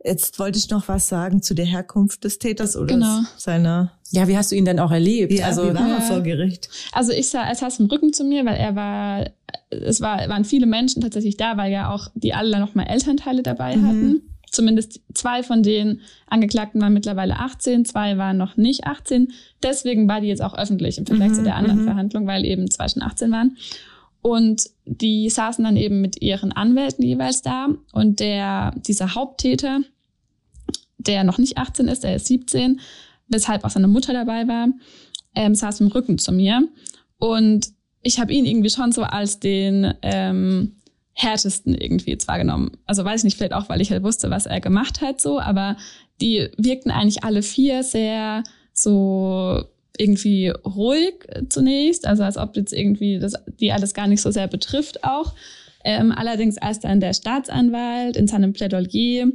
Jetzt 0.04 0.38
wollte 0.39 0.60
ich 0.60 0.70
noch 0.70 0.88
was 0.88 1.08
sagen 1.08 1.41
zu 1.41 1.54
der 1.54 1.65
Herkunft 1.65 2.24
des 2.24 2.39
Täters 2.39 2.76
oder 2.76 2.94
genau. 2.94 3.22
seiner. 3.38 3.94
Ja, 4.12 4.28
wie 4.28 4.38
hast 4.38 4.52
du 4.52 4.56
ihn 4.56 4.65
denn 4.65 4.80
auch 4.80 4.91
erlebt? 4.91 5.32
Ja, 5.32 5.46
also 5.46 5.63
wie 5.63 5.74
war 5.74 5.89
er 5.89 6.02
vor 6.02 6.22
Gericht? 6.22 6.70
Also 6.91 7.13
ich 7.13 7.30
sah, 7.30 7.44
er 7.44 7.56
saß 7.56 7.80
im 7.80 7.86
Rücken 7.86 8.12
zu 8.12 8.24
mir, 8.26 8.46
weil 8.46 8.58
er 8.58 8.76
war, 8.76 9.30
es 9.70 10.02
war, 10.02 10.28
waren 10.28 10.44
viele 10.44 10.65
Menschen 10.65 11.02
tatsächlich 11.02 11.38
da, 11.38 11.56
weil 11.56 11.72
ja 11.72 11.94
auch 11.94 12.10
die 12.15 12.34
alle 12.34 12.60
noch 12.60 12.76
mal 12.76 12.84
Elternteile 12.84 13.44
dabei 13.44 13.78
mhm. 13.78 13.88
hatten. 13.88 14.22
Zumindest 14.52 15.00
zwei 15.14 15.44
von 15.44 15.64
den 15.64 16.02
Angeklagten 16.28 16.82
waren 16.82 16.94
mittlerweile 16.94 17.38
18, 17.40 17.86
zwei 17.86 18.18
waren 18.18 18.38
noch 18.38 18.58
nicht 18.58 18.86
18. 18.86 19.32
Deswegen 19.64 20.10
war 20.10 20.20
die 20.20 20.28
jetzt 20.28 20.42
auch 20.42 20.54
öffentlich 20.54 20.98
im 20.98 21.06
Vergleich 21.06 21.30
mhm. 21.30 21.36
zu 21.36 21.44
der 21.44 21.56
anderen 21.56 21.82
mhm. 21.82 21.86
Verhandlung, 21.86 22.28
weil 22.28 22.46
eben 22.46 22.70
zwei 22.70 22.90
schon 22.90 23.02
18 23.02 23.32
waren. 23.32 23.56
Und 24.22 24.70
die 24.86 25.30
saßen 25.30 25.64
dann 25.64 25.78
eben 25.78 26.02
mit 26.02 26.22
ihren 26.22 26.52
Anwälten 26.52 27.04
jeweils 27.04 27.42
da. 27.42 27.70
Und 27.94 28.20
der, 28.20 28.74
dieser 28.76 29.16
Haupttäter, 29.16 29.80
der 30.98 31.24
noch 31.24 31.38
nicht 31.38 31.58
18 31.58 31.88
ist, 31.88 32.04
der 32.04 32.18
ist 32.18 32.28
17, 32.28 32.82
weshalb 33.30 33.64
auch 33.64 33.70
seine 33.70 33.88
Mutter 33.88 34.12
dabei 34.12 34.48
war, 34.50 34.68
ähm, 35.34 35.56
saß 35.56 35.80
im 35.80 35.88
Rücken 35.88 36.18
zu 36.18 36.34
mir. 36.34 36.68
Und 37.18 37.70
ich 38.04 38.20
habe 38.20 38.34
ihn 38.34 38.46
irgendwie 38.46 38.70
schon 38.70 38.92
so 38.92 39.04
als 39.04 39.40
den 39.40 39.94
ähm, 40.02 40.76
härtesten 41.13 41.76
irgendwie 41.76 42.12
jetzt 42.12 42.28
wahrgenommen. 42.28 42.71
Also 42.86 43.04
weiß 43.04 43.21
ich 43.21 43.26
nicht, 43.26 43.38
vielleicht 43.38 43.54
auch, 43.54 43.69
weil 43.69 43.82
ich 43.82 43.91
halt 43.91 44.04
wusste, 44.04 44.30
was 44.30 44.45
er 44.45 44.62
gemacht 44.62 45.02
hat 45.02 45.21
so, 45.21 45.39
aber 45.39 45.78
die 46.21 46.50
wirkten 46.58 46.91
eigentlich 46.91 47.24
alle 47.24 47.41
vier 47.41 47.84
sehr 47.84 48.43
so 48.74 49.63
irgendwie 49.97 50.50
ruhig 50.50 51.15
zunächst, 51.50 52.08
also 52.08 52.24
als 52.24 52.38
ob 52.38 52.56
jetzt 52.56 52.74
irgendwie 52.74 53.19
das 53.19 53.34
die 53.60 53.71
alles 53.71 53.93
gar 53.93 54.08
nicht 54.08 54.21
so 54.21 54.32
sehr 54.32 54.47
betrifft 54.47 55.04
auch. 55.04 55.34
Ähm, 55.84 56.12
allerdings 56.12 56.58
als 56.58 56.80
dann 56.80 57.00
der 57.00 57.13
Staatsanwalt 57.13 58.15
in 58.15 58.28
seinem 58.28 58.54
Plädoyer 58.54 59.28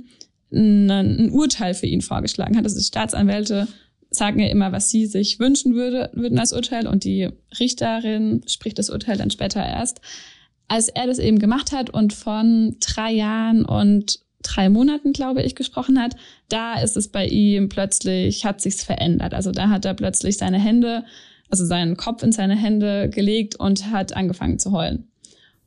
ein, 0.52 0.90
ein 0.90 1.30
Urteil 1.30 1.74
für 1.74 1.86
ihn 1.86 2.00
vorgeschlagen 2.00 2.56
hat, 2.56 2.64
also 2.64 2.78
die 2.78 2.84
Staatsanwälte 2.84 3.68
sagen 4.10 4.40
ja 4.40 4.48
immer, 4.48 4.72
was 4.72 4.90
sie 4.90 5.06
sich 5.06 5.38
wünschen 5.40 5.74
würde, 5.74 6.10
würden 6.14 6.38
als 6.38 6.52
Urteil 6.52 6.86
und 6.86 7.04
die 7.04 7.28
Richterin 7.58 8.42
spricht 8.46 8.78
das 8.78 8.90
Urteil 8.90 9.16
dann 9.16 9.30
später 9.30 9.64
erst. 9.64 10.00
Als 10.68 10.88
er 10.88 11.06
das 11.06 11.18
eben 11.18 11.38
gemacht 11.38 11.72
hat 11.72 11.90
und 11.90 12.12
von 12.12 12.76
drei 12.80 13.12
Jahren 13.12 13.64
und 13.64 14.20
drei 14.42 14.68
Monaten, 14.68 15.12
glaube 15.12 15.42
ich, 15.42 15.54
gesprochen 15.54 16.00
hat, 16.00 16.16
da 16.48 16.80
ist 16.80 16.96
es 16.96 17.08
bei 17.08 17.26
ihm 17.26 17.68
plötzlich, 17.68 18.44
hat 18.44 18.60
sich's 18.60 18.82
verändert. 18.82 19.34
Also 19.34 19.52
da 19.52 19.68
hat 19.68 19.84
er 19.84 19.94
plötzlich 19.94 20.38
seine 20.38 20.58
Hände, 20.58 21.04
also 21.50 21.64
seinen 21.64 21.96
Kopf 21.96 22.22
in 22.22 22.32
seine 22.32 22.56
Hände 22.56 23.08
gelegt 23.08 23.56
und 23.56 23.90
hat 23.90 24.16
angefangen 24.16 24.58
zu 24.58 24.72
heulen. 24.72 25.08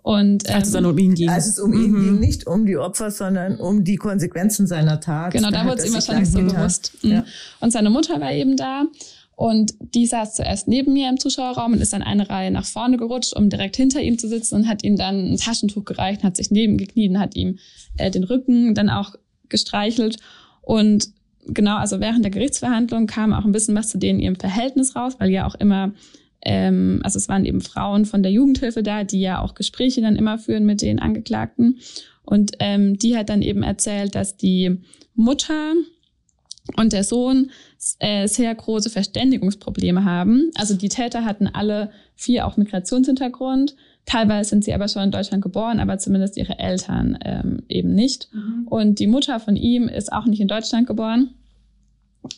Und, 0.02 0.48
ähm, 0.48 0.56
als 0.56 0.68
es 0.68 0.74
dann 0.74 0.86
um 0.86 0.98
ihn 0.98 1.14
ging. 1.14 1.30
Als 1.30 1.48
es 1.48 1.60
um 1.60 1.72
mhm. 1.72 1.84
ihn 1.84 1.94
ging, 1.94 2.20
nicht 2.20 2.48
um 2.48 2.66
die 2.66 2.78
Opfer, 2.78 3.12
sondern 3.12 3.58
um 3.58 3.84
die 3.84 3.98
Konsequenzen 3.98 4.66
seiner 4.66 5.00
Tat. 5.00 5.34
Genau, 5.34 5.52
da, 5.52 5.64
da 5.64 5.70
wurde 5.70 5.82
es 5.82 5.88
ihm 5.88 5.94
wahrscheinlich 5.94 6.30
so 6.30 6.40
bewusst. 6.40 6.94
Mhm. 7.02 7.12
Ja. 7.12 7.26
Und 7.60 7.72
seine 7.72 7.90
Mutter 7.90 8.20
war 8.22 8.32
eben 8.32 8.56
da. 8.56 8.86
Und 9.40 9.76
die 9.80 10.06
saß 10.06 10.36
zuerst 10.36 10.68
neben 10.68 10.92
mir 10.92 11.08
im 11.08 11.18
Zuschauerraum 11.18 11.72
und 11.72 11.80
ist 11.80 11.94
dann 11.94 12.02
eine 12.02 12.30
Reihe 12.30 12.52
nach 12.52 12.66
vorne 12.66 12.98
gerutscht, 12.98 13.34
um 13.34 13.50
direkt 13.50 13.78
hinter 13.78 14.02
ihm 14.02 14.20
zu 14.20 14.28
sitzen 14.28 14.56
und 14.56 14.68
hat 14.68 14.84
ihm 14.84 14.98
dann 14.98 15.32
ein 15.32 15.38
Taschentuch 15.38 15.86
gereicht, 15.86 16.24
hat 16.24 16.36
sich 16.36 16.52
neben 16.52 16.76
gekniet 16.76 17.12
und 17.12 17.20
hat 17.20 17.38
ihm 17.38 17.58
äh, 17.96 18.12
den 18.12 18.26
Rücken 18.26 18.76
dann 18.76 18.90
auch 18.90 19.16
gestreichelt. 19.48 20.18
Und 20.62 21.08
genau, 21.48 21.78
also 21.78 22.02
während 22.02 22.26
der 22.26 22.32
Gerichtsverhandlung 22.32 23.08
kam 23.08 23.32
auch 23.32 23.46
ein 23.46 23.54
bisschen 23.54 23.76
was 23.76 23.88
zu 23.88 23.98
denen 23.98 24.20
ihrem 24.20 24.36
Verhältnis 24.36 24.98
raus, 24.98 25.16
weil 25.20 25.30
ja 25.30 25.48
auch 25.48 25.56
immer, 25.56 25.94
ähm, 26.42 27.00
also 27.06 27.16
es 27.16 27.30
waren 27.30 27.46
eben 27.46 27.62
Frauen 27.62 28.04
von 28.04 28.22
der 28.22 28.34
Jugendhilfe 28.34 28.84
da, 28.84 29.06
die 29.06 29.22
ja 29.22 29.42
auch 29.42 29.56
Gespräche 29.56 30.02
dann 30.02 30.18
immer 30.18 30.38
führen 30.38 30.66
mit 30.66 30.82
den 30.82 31.00
Angeklagten. 31.00 31.80
Und 32.26 32.58
ähm, 32.60 33.00
die 33.00 33.16
hat 33.16 33.30
dann 33.30 33.42
eben 33.42 33.64
erzählt, 33.64 34.16
dass 34.16 34.36
die 34.36 34.82
Mutter 35.16 35.76
und 36.76 36.94
der 36.94 37.04
Sohn 37.04 37.52
äh, 38.00 38.28
sehr 38.28 38.54
große 38.54 38.90
Verständigungsprobleme 38.90 40.06
haben. 40.06 40.52
Also 40.56 40.76
die 40.76 40.90
Täter 40.90 41.26
hatten 41.26 41.48
alle 41.48 41.92
vier 42.16 42.46
auch 42.46 42.58
Migrationshintergrund. 42.58 43.76
Teilweise 44.06 44.50
sind 44.50 44.64
sie 44.64 44.74
aber 44.74 44.88
schon 44.88 45.04
in 45.04 45.12
Deutschland 45.12 45.44
geboren, 45.44 45.80
aber 45.80 45.98
zumindest 45.98 46.38
ihre 46.38 46.58
Eltern 46.58 47.18
ähm, 47.24 47.64
eben 47.70 47.94
nicht. 47.94 48.30
Mhm. 48.34 48.68
Und 48.68 49.00
die 49.00 49.08
Mutter 49.08 49.40
von 49.40 49.56
ihm 49.56 49.88
ist 49.88 50.12
auch 50.12 50.26
nicht 50.26 50.42
in 50.42 50.48
Deutschland 50.48 50.88
geboren 50.88 51.36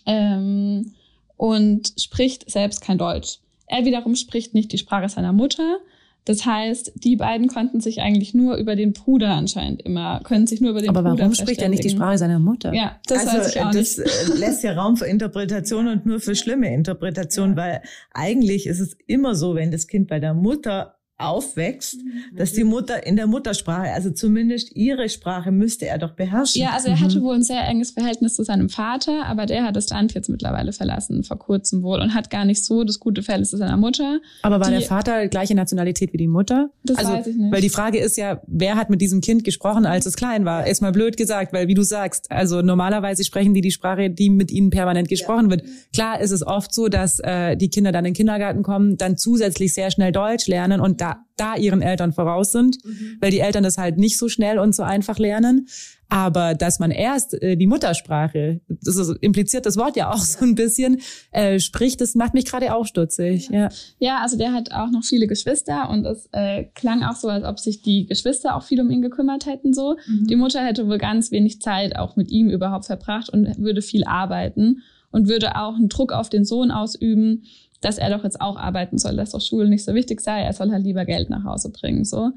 ähm, 0.05 0.93
und 1.37 1.93
spricht 1.97 2.49
selbst 2.49 2.81
kein 2.81 2.97
Deutsch. 2.97 3.39
Er 3.67 3.85
wiederum 3.85 4.15
spricht 4.15 4.53
nicht 4.53 4.71
die 4.73 4.77
Sprache 4.77 5.07
seiner 5.07 5.33
Mutter. 5.33 5.77
Das 6.25 6.45
heißt, 6.45 6.93
die 6.95 7.15
beiden 7.15 7.47
konnten 7.47 7.79
sich 7.79 8.01
eigentlich 8.01 8.33
nur 8.33 8.57
über 8.57 8.75
den 8.75 8.93
Bruder 8.93 9.29
anscheinend 9.29 9.81
immer, 9.81 10.21
können 10.23 10.45
sich 10.45 10.61
nur 10.61 10.71
über 10.71 10.81
den 10.81 10.89
Aber 10.89 11.01
Bruder 11.01 11.19
warum 11.19 11.33
spricht 11.33 11.61
er 11.61 11.69
nicht 11.69 11.83
die 11.83 11.89
Sprache 11.89 12.17
seiner 12.19 12.39
Mutter? 12.39 12.73
Ja, 12.73 12.99
das 13.07 13.27
also, 13.27 13.37
weiß 13.39 13.55
ich 13.55 13.61
auch 13.61 13.71
das 13.71 13.97
nicht. 13.97 13.99
Äh, 13.99 14.37
lässt 14.37 14.63
ja 14.63 14.73
Raum 14.73 14.97
für 14.97 15.05
Interpretation 15.05 15.87
und 15.87 16.05
nur 16.05 16.19
für 16.19 16.35
schlimme 16.35 16.71
Interpretation, 16.73 17.55
weil 17.55 17.81
eigentlich 18.13 18.67
ist 18.67 18.79
es 18.79 18.95
immer 19.07 19.33
so, 19.33 19.55
wenn 19.55 19.71
das 19.71 19.87
Kind 19.87 20.07
bei 20.07 20.19
der 20.19 20.35
Mutter 20.35 21.00
aufwächst, 21.21 21.97
mhm. 21.97 22.37
dass 22.37 22.53
die 22.53 22.63
Mutter 22.63 23.05
in 23.05 23.15
der 23.15 23.27
Muttersprache, 23.27 23.91
also 23.91 24.11
zumindest 24.11 24.75
ihre 24.75 25.09
Sprache 25.09 25.51
müsste 25.51 25.87
er 25.87 25.97
doch 25.97 26.11
beherrschen. 26.11 26.61
Ja, 26.61 26.71
also 26.71 26.89
er 26.89 26.99
hatte 26.99 27.19
mhm. 27.19 27.23
wohl 27.23 27.35
ein 27.35 27.43
sehr 27.43 27.61
enges 27.67 27.91
Verhältnis 27.91 28.35
zu 28.35 28.43
seinem 28.43 28.69
Vater, 28.69 29.25
aber 29.25 29.45
der 29.45 29.63
hat 29.63 29.75
das 29.75 29.89
Land 29.89 30.13
jetzt 30.13 30.29
mittlerweile 30.29 30.73
verlassen, 30.73 31.23
vor 31.23 31.39
kurzem 31.39 31.83
wohl, 31.83 31.99
und 31.99 32.13
hat 32.13 32.29
gar 32.29 32.45
nicht 32.45 32.63
so 32.63 32.83
das 32.83 32.99
gute 32.99 33.23
Verhältnis 33.23 33.49
zu 33.49 33.57
seiner 33.57 33.77
Mutter. 33.77 34.19
Aber 34.41 34.59
war 34.59 34.67
die, 34.67 34.77
der 34.77 34.81
Vater 34.81 35.27
gleiche 35.27 35.55
Nationalität 35.55 36.13
wie 36.13 36.17
die 36.17 36.27
Mutter? 36.27 36.69
Das 36.83 36.97
also, 36.97 37.13
weiß 37.13 37.27
ich 37.27 37.35
nicht. 37.35 37.51
Weil 37.51 37.61
die 37.61 37.69
Frage 37.69 37.99
ist 37.99 38.17
ja, 38.17 38.41
wer 38.47 38.75
hat 38.75 38.89
mit 38.89 39.01
diesem 39.01 39.21
Kind 39.21 39.43
gesprochen, 39.43 39.85
als 39.85 40.05
es 40.05 40.15
klein 40.15 40.45
war? 40.45 40.67
Ist 40.67 40.81
mal 40.81 40.91
blöd 40.91 41.17
gesagt, 41.17 41.53
weil 41.53 41.67
wie 41.67 41.73
du 41.73 41.83
sagst, 41.83 42.31
also 42.31 42.61
normalerweise 42.61 43.23
sprechen 43.23 43.53
die 43.53 43.61
die 43.61 43.71
Sprache, 43.71 44.09
die 44.09 44.29
mit 44.29 44.51
ihnen 44.51 44.69
permanent 44.69 45.09
gesprochen 45.09 45.45
ja. 45.45 45.51
wird. 45.51 45.63
Klar 45.93 46.21
ist 46.21 46.31
es 46.31 46.45
oft 46.45 46.73
so, 46.73 46.87
dass 46.87 47.19
äh, 47.19 47.55
die 47.57 47.69
Kinder 47.69 47.91
dann 47.91 48.05
in 48.05 48.11
den 48.11 48.17
Kindergarten 48.17 48.63
kommen, 48.63 48.97
dann 48.97 49.17
zusätzlich 49.17 49.73
sehr 49.73 49.91
schnell 49.91 50.11
Deutsch 50.11 50.47
lernen 50.47 50.81
und 50.81 51.01
da 51.01 51.10
da 51.37 51.55
ihren 51.55 51.81
Eltern 51.81 52.13
voraus 52.13 52.51
sind, 52.51 52.77
mhm. 52.83 53.17
weil 53.19 53.31
die 53.31 53.39
Eltern 53.39 53.63
das 53.63 53.77
halt 53.77 53.97
nicht 53.97 54.17
so 54.17 54.29
schnell 54.29 54.59
und 54.59 54.75
so 54.75 54.83
einfach 54.83 55.17
lernen. 55.17 55.67
Aber 56.09 56.55
dass 56.55 56.79
man 56.79 56.91
erst 56.91 57.41
äh, 57.41 57.55
die 57.55 57.67
Muttersprache, 57.67 58.59
das 58.67 58.97
ist, 58.97 59.15
impliziert 59.21 59.65
das 59.65 59.77
Wort 59.77 59.95
ja 59.95 60.11
auch 60.11 60.17
so 60.19 60.43
ein 60.43 60.55
bisschen, 60.55 60.99
äh, 61.31 61.59
spricht, 61.59 62.01
das 62.01 62.15
macht 62.15 62.33
mich 62.33 62.45
gerade 62.45 62.75
auch 62.75 62.85
stutzig. 62.85 63.49
Ja. 63.49 63.69
ja, 63.97 64.19
also 64.21 64.37
der 64.37 64.51
hat 64.51 64.71
auch 64.73 64.91
noch 64.91 65.03
viele 65.03 65.25
Geschwister 65.27 65.89
und 65.89 66.05
es 66.05 66.27
äh, 66.33 66.65
klang 66.75 67.03
auch 67.03 67.15
so, 67.15 67.29
als 67.29 67.45
ob 67.45 67.59
sich 67.59 67.81
die 67.81 68.05
Geschwister 68.07 68.55
auch 68.55 68.63
viel 68.63 68.81
um 68.81 68.91
ihn 68.91 69.01
gekümmert 69.01 69.45
hätten. 69.45 69.73
So, 69.73 69.95
mhm. 70.05 70.27
die 70.27 70.35
Mutter 70.35 70.63
hätte 70.63 70.87
wohl 70.87 70.97
ganz 70.97 71.31
wenig 71.31 71.61
Zeit 71.61 71.95
auch 71.95 72.17
mit 72.17 72.29
ihm 72.29 72.49
überhaupt 72.49 72.85
verbracht 72.85 73.29
und 73.29 73.57
würde 73.57 73.81
viel 73.81 74.03
arbeiten 74.03 74.81
und 75.11 75.27
würde 75.27 75.55
auch 75.55 75.75
einen 75.75 75.89
Druck 75.89 76.11
auf 76.11 76.29
den 76.29 76.45
Sohn 76.45 76.71
ausüben, 76.71 77.43
dass 77.81 77.97
er 77.97 78.09
doch 78.09 78.23
jetzt 78.23 78.39
auch 78.39 78.57
arbeiten 78.57 78.97
soll, 78.97 79.15
dass 79.15 79.31
doch 79.31 79.41
Schule 79.41 79.67
nicht 79.67 79.83
so 79.83 79.93
wichtig 79.93 80.21
sei, 80.21 80.41
er 80.41 80.53
soll 80.53 80.71
halt 80.71 80.83
lieber 80.83 81.05
Geld 81.05 81.29
nach 81.29 81.43
Hause 81.43 81.71
bringen. 81.71 82.05
So. 82.05 82.31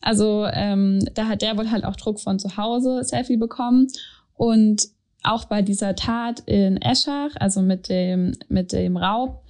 Also 0.00 0.46
ähm, 0.52 1.00
da 1.14 1.26
hat 1.26 1.42
der 1.42 1.56
wohl 1.58 1.70
halt 1.70 1.84
auch 1.84 1.96
Druck 1.96 2.20
von 2.20 2.38
zu 2.38 2.56
Hause 2.56 3.02
sehr 3.02 3.24
viel 3.24 3.38
bekommen. 3.38 3.88
Und 4.34 4.88
auch 5.22 5.44
bei 5.46 5.62
dieser 5.62 5.94
Tat 5.96 6.40
in 6.46 6.76
Eschach, 6.78 7.30
also 7.38 7.60
mit 7.60 7.88
dem, 7.88 8.32
mit 8.48 8.72
dem 8.72 8.96
Raub, 8.96 9.44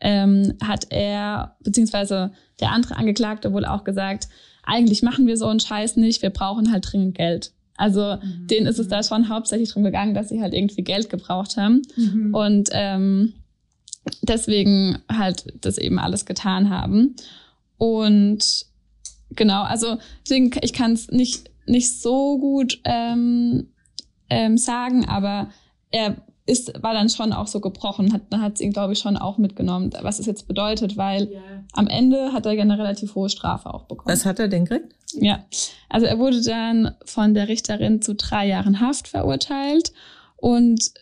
ähm, 0.00 0.54
hat 0.62 0.86
er, 0.90 1.56
beziehungsweise 1.60 2.32
der 2.60 2.70
andere 2.70 2.96
Angeklagte 2.96 3.52
wohl 3.52 3.64
auch 3.64 3.84
gesagt, 3.84 4.28
eigentlich 4.64 5.02
machen 5.02 5.26
wir 5.26 5.36
so 5.36 5.46
einen 5.46 5.60
Scheiß 5.60 5.96
nicht, 5.96 6.22
wir 6.22 6.30
brauchen 6.30 6.70
halt 6.72 6.90
dringend 6.90 7.16
Geld. 7.16 7.52
Also 7.76 8.16
mhm. 8.16 8.46
denen 8.46 8.66
ist 8.66 8.78
es 8.78 8.88
da 8.88 9.02
schon 9.02 9.28
hauptsächlich 9.28 9.72
drum 9.72 9.84
gegangen, 9.84 10.14
dass 10.14 10.28
sie 10.28 10.40
halt 10.40 10.54
irgendwie 10.54 10.82
Geld 10.82 11.10
gebraucht 11.10 11.56
haben. 11.56 11.82
Mhm. 11.96 12.34
Und 12.34 12.68
ähm, 12.72 13.34
deswegen 14.22 14.98
halt 15.10 15.46
das 15.60 15.78
eben 15.78 15.98
alles 15.98 16.26
getan 16.26 16.70
haben. 16.70 17.16
Und 17.78 18.66
genau, 19.30 19.62
also 19.62 19.98
deswegen, 20.24 20.50
ich 20.62 20.72
kann 20.72 20.92
es 20.92 21.08
nicht, 21.08 21.50
nicht 21.66 22.00
so 22.00 22.38
gut 22.38 22.80
ähm, 22.84 23.68
ähm, 24.30 24.58
sagen, 24.58 25.06
aber 25.06 25.50
er 25.90 26.16
ist, 26.46 26.80
war 26.80 26.94
dann 26.94 27.08
schon 27.08 27.32
auch 27.32 27.48
so 27.48 27.60
gebrochen, 27.60 28.12
hat, 28.12 28.22
dann 28.30 28.40
hat 28.40 28.54
es 28.54 28.60
ihn, 28.60 28.72
glaube 28.72 28.92
ich, 28.92 29.00
schon 29.00 29.16
auch 29.16 29.36
mitgenommen, 29.36 29.90
was 30.02 30.20
es 30.20 30.26
jetzt 30.26 30.46
bedeutet, 30.46 30.96
weil 30.96 31.32
ja. 31.32 31.40
am 31.72 31.88
Ende 31.88 32.32
hat 32.32 32.46
er 32.46 32.52
ja 32.52 32.62
eine 32.62 32.78
relativ 32.78 33.16
hohe 33.16 33.28
Strafe 33.28 33.74
auch 33.74 33.84
bekommen. 33.84 34.12
Was 34.12 34.24
hat 34.24 34.38
er 34.38 34.48
denn 34.48 34.64
gekriegt? 34.64 34.94
Ja, 35.14 35.44
also 35.88 36.06
er 36.06 36.18
wurde 36.18 36.42
dann 36.42 36.94
von 37.04 37.34
der 37.34 37.48
Richterin 37.48 38.00
zu 38.00 38.14
drei 38.14 38.46
Jahren 38.46 38.80
Haft 38.80 39.08
verurteilt 39.08 39.92
und 40.36 40.92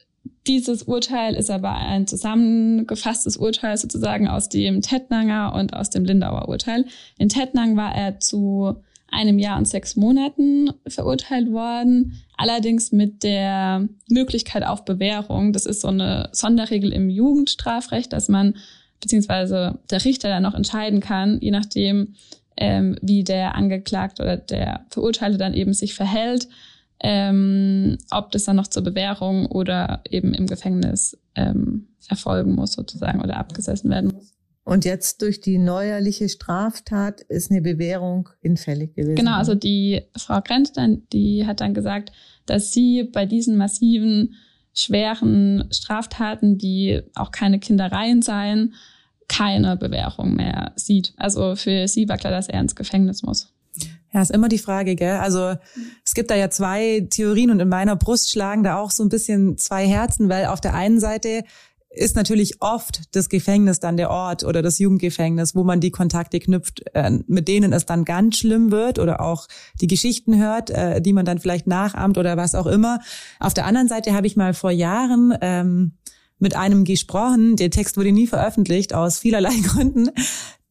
dieses 0.47 0.83
Urteil 0.83 1.35
ist 1.35 1.51
aber 1.51 1.73
ein 1.73 2.07
zusammengefasstes 2.07 3.37
Urteil 3.37 3.77
sozusagen 3.77 4.29
aus 4.29 4.49
dem 4.49 4.83
Tettnanger 4.83 5.55
und 5.55 5.75
aus 5.75 5.91
dem 5.91 6.05
Lindauer 6.05 6.49
Urteil. 6.49 6.85
In 7.19 7.29
Tettnang 7.29 7.77
war 7.77 7.95
er 7.95 8.21
zu 8.21 8.77
einem 9.11 9.39
Jahr 9.39 9.57
und 9.57 9.69
sechs 9.69 9.97
Monaten 9.97 10.71
verurteilt 10.87 11.51
worden, 11.51 12.21
allerdings 12.37 12.93
mit 12.93 13.23
der 13.23 13.89
Möglichkeit 14.11 14.65
auf 14.65 14.85
Bewährung. 14.85 15.53
Das 15.53 15.67
ist 15.67 15.81
so 15.81 15.89
eine 15.89 16.29
Sonderregel 16.33 16.93
im 16.93 17.09
Jugendstrafrecht, 17.09 18.13
dass 18.13 18.29
man 18.29 18.57
beziehungsweise 19.01 19.79
der 19.91 20.05
Richter 20.05 20.29
dann 20.29 20.43
noch 20.43 20.55
entscheiden 20.55 21.01
kann, 21.01 21.39
je 21.41 21.53
nachdem, 21.53 22.15
ähm, 22.57 22.97
wie 23.03 23.25
der 23.25 23.55
Angeklagte 23.55 24.23
oder 24.23 24.37
der 24.37 24.87
Verurteilte 24.91 25.39
dann 25.39 25.55
eben 25.55 25.75
sich 25.75 25.95
verhält, 25.95 26.49
ähm, 27.07 27.99
ob 28.11 28.33
das 28.33 28.45
dann 28.45 28.57
noch 28.57 28.67
zur 28.67 28.83
Bewährung 28.83 29.45
oder 29.45 30.01
eben 30.09 30.33
im 30.33 30.47
Gefängnis 30.47 31.19
ähm, 31.35 31.89
erfolgen 32.09 32.55
muss 32.55 32.73
sozusagen 32.73 33.21
oder 33.21 33.37
abgesessen 33.37 33.91
werden 33.91 34.13
muss. 34.15 34.33
Und 34.65 34.87
jetzt 34.87 35.21
durch 35.21 35.43
die 35.43 35.59
neuerliche 35.59 36.31
Straftat 36.31 37.21
ist 37.21 37.51
eine 37.51 37.61
Bewährung 37.61 38.31
hinfällig 38.41 38.95
gewesen. 38.95 39.17
Genau, 39.17 39.35
also 39.37 39.55
die 39.55 40.01
Frau 40.17 40.41
Grenz 40.41 40.73
dann, 40.73 41.03
die 41.13 41.47
hat 41.47 41.61
dann 41.61 41.75
gesagt, 41.75 42.11
dass 42.47 42.73
sie 42.73 43.05
bei 43.05 43.27
diesen 43.27 43.59
massiven, 43.59 44.37
schweren 44.73 45.69
Straftaten, 45.71 46.57
die 46.57 47.03
auch 47.15 47.33
keine 47.33 47.59
Kindereien 47.59 48.23
seien, 48.23 48.73
keine 49.29 49.77
Bewährung 49.77 50.35
mehr 50.35 50.73
sieht. 50.77 51.13
Also 51.19 51.55
für 51.55 51.87
sie 51.87 52.09
war 52.09 52.17
klar, 52.17 52.33
dass 52.33 52.49
er 52.49 52.61
ins 52.61 52.75
Gefängnis 52.75 53.23
muss. 53.23 53.54
Ja, 54.13 54.23
ist 54.23 54.31
immer 54.31 54.49
die 54.49 54.59
Frage, 54.59 54.95
gell? 54.95 55.17
Also 55.17 55.57
es 56.05 56.15
gibt 56.15 56.31
da 56.31 56.37
ja 56.37 56.49
zwei 56.49 57.07
Theorien 57.11 57.51
und 57.51 57.61
in 57.61 57.69
meiner 57.69 57.97
Brust 57.97 58.31
schlagen 58.31 58.63
da 58.63 58.79
auch 58.79 58.93
so 58.93 59.03
ein 59.03 59.09
bisschen 59.09 59.59
zwei 59.59 59.87
Herzen, 59.89 60.29
weil 60.29 60.47
auf 60.47 60.61
der 60.61 60.75
einen 60.75 61.01
Seite 61.01 61.43
ist 61.95 62.17
natürlich 62.17 62.61
oft 62.61 63.03
das 63.13 63.29
Gefängnis 63.29 63.81
dann 63.81 63.97
der 63.97 64.11
Ort 64.11 64.45
oder 64.45 64.63
das 64.63 64.79
Jugendgefängnis, 64.79 65.55
wo 65.55 65.65
man 65.65 65.81
die 65.81 65.91
Kontakte 65.91 66.41
knüpft, 66.41 66.83
äh, 66.95 67.19
mit 67.27 67.49
denen 67.49 67.73
es 67.73 67.87
dann 67.87 68.05
ganz 68.05 68.39
schlimm 68.39 68.71
wird 68.71 68.99
oder 68.99 69.21
auch 69.21 69.47
die 69.81 69.87
Geschichten 69.87 70.39
hört, 70.39 70.71
äh, 70.71 71.01
die 71.01 71.13
man 71.13 71.25
dann 71.25 71.39
vielleicht 71.39 71.67
nachahmt 71.67 72.19
oder 72.19 72.37
was 72.37 72.55
auch 72.55 72.67
immer. 72.67 73.01
Auf 73.41 73.55
der 73.55 73.67
anderen 73.67 73.89
Seite 73.89 74.13
habe 74.13 74.27
ich 74.27 74.37
mal 74.37 74.55
vor 74.55 74.71
Jahren 74.71 75.37
ähm, 75.41 75.93
mit 76.39 76.57
einem 76.57 76.85
gesprochen. 76.85 77.57
Der 77.57 77.71
Text 77.71 77.97
wurde 77.97 78.13
nie 78.13 78.27
veröffentlicht 78.27 78.95
aus 78.95 79.19
vielerlei 79.19 79.55
Gründen. 79.63 80.11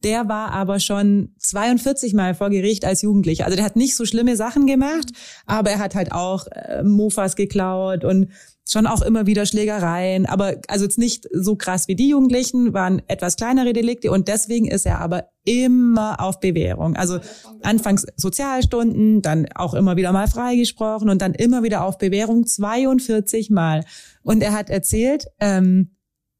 Der 0.04 0.28
war 0.28 0.52
aber 0.52 0.80
schon 0.80 1.34
42 1.38 2.12
Mal 2.12 2.34
vor 2.34 2.50
Gericht 2.50 2.84
als 2.84 3.00
Jugendlicher. 3.02 3.46
Also 3.46 3.56
der 3.56 3.64
hat 3.64 3.74
nicht 3.74 3.96
so 3.96 4.04
schlimme 4.04 4.36
Sachen 4.36 4.66
gemacht, 4.66 5.08
aber 5.46 5.70
er 5.70 5.78
hat 5.78 5.94
halt 5.94 6.12
auch 6.12 6.46
äh, 6.48 6.82
Mofas 6.82 7.36
geklaut 7.36 8.04
und 8.04 8.28
schon 8.66 8.86
auch 8.86 9.02
immer 9.02 9.26
wieder 9.26 9.44
Schlägereien, 9.44 10.26
aber 10.26 10.56
also 10.68 10.84
jetzt 10.84 10.98
nicht 10.98 11.28
so 11.32 11.56
krass 11.56 11.86
wie 11.88 11.96
die 11.96 12.08
Jugendlichen, 12.08 12.72
waren 12.72 13.02
etwas 13.08 13.36
kleinere 13.36 13.72
Delikte 13.72 14.10
und 14.10 14.28
deswegen 14.28 14.66
ist 14.66 14.86
er 14.86 15.00
aber 15.00 15.28
immer 15.44 16.20
auf 16.20 16.40
Bewährung. 16.40 16.96
Also 16.96 17.18
anfangs 17.62 18.06
Sozialstunden, 18.16 19.20
dann 19.20 19.46
auch 19.54 19.74
immer 19.74 19.96
wieder 19.96 20.12
mal 20.12 20.28
freigesprochen 20.28 21.10
und 21.10 21.20
dann 21.20 21.34
immer 21.34 21.62
wieder 21.62 21.84
auf 21.84 21.98
Bewährung 21.98 22.46
42 22.46 23.50
Mal. 23.50 23.84
Und 24.22 24.42
er 24.42 24.52
hat 24.52 24.70
erzählt, 24.70 25.26
ähm, 25.40 25.93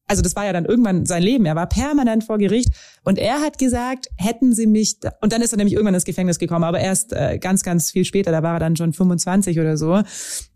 also 0.07 0.23
das 0.23 0.37
war 0.37 0.45
ja 0.45 0.53
dann 0.53 0.65
irgendwann 0.65 1.07
sein 1.07 1.23
Leben, 1.23 1.47
er 1.47 1.57
war 1.57 1.67
permanent 1.67 2.25
vor 2.25 2.39
Gericht 2.39 2.69
und 3.05 3.19
er 3.19 3.41
hat 3.41 3.59
gesagt, 3.59 4.09
hätten 4.17 4.55
sie 4.55 4.67
mich, 4.67 4.99
und 5.21 5.33
dann 5.33 5.43
ist 5.43 5.53
er 5.53 5.57
nämlich 5.57 5.75
irgendwann 5.75 5.95
ins 5.95 6.05
Gefängnis 6.05 6.39
gekommen, 6.39 6.65
aber 6.65 6.81
erst 6.81 7.13
äh, 7.13 7.39
ganz, 7.39 7.63
ganz 7.63 7.91
viel 7.91 8.05
später, 8.05 8.31
da 8.31 8.43
war 8.43 8.55
er 8.55 8.61
dann 8.61 8.77
schon 8.77 8.93
25 8.93 9.59
oder 9.61 9.77
so. 9.77 10.03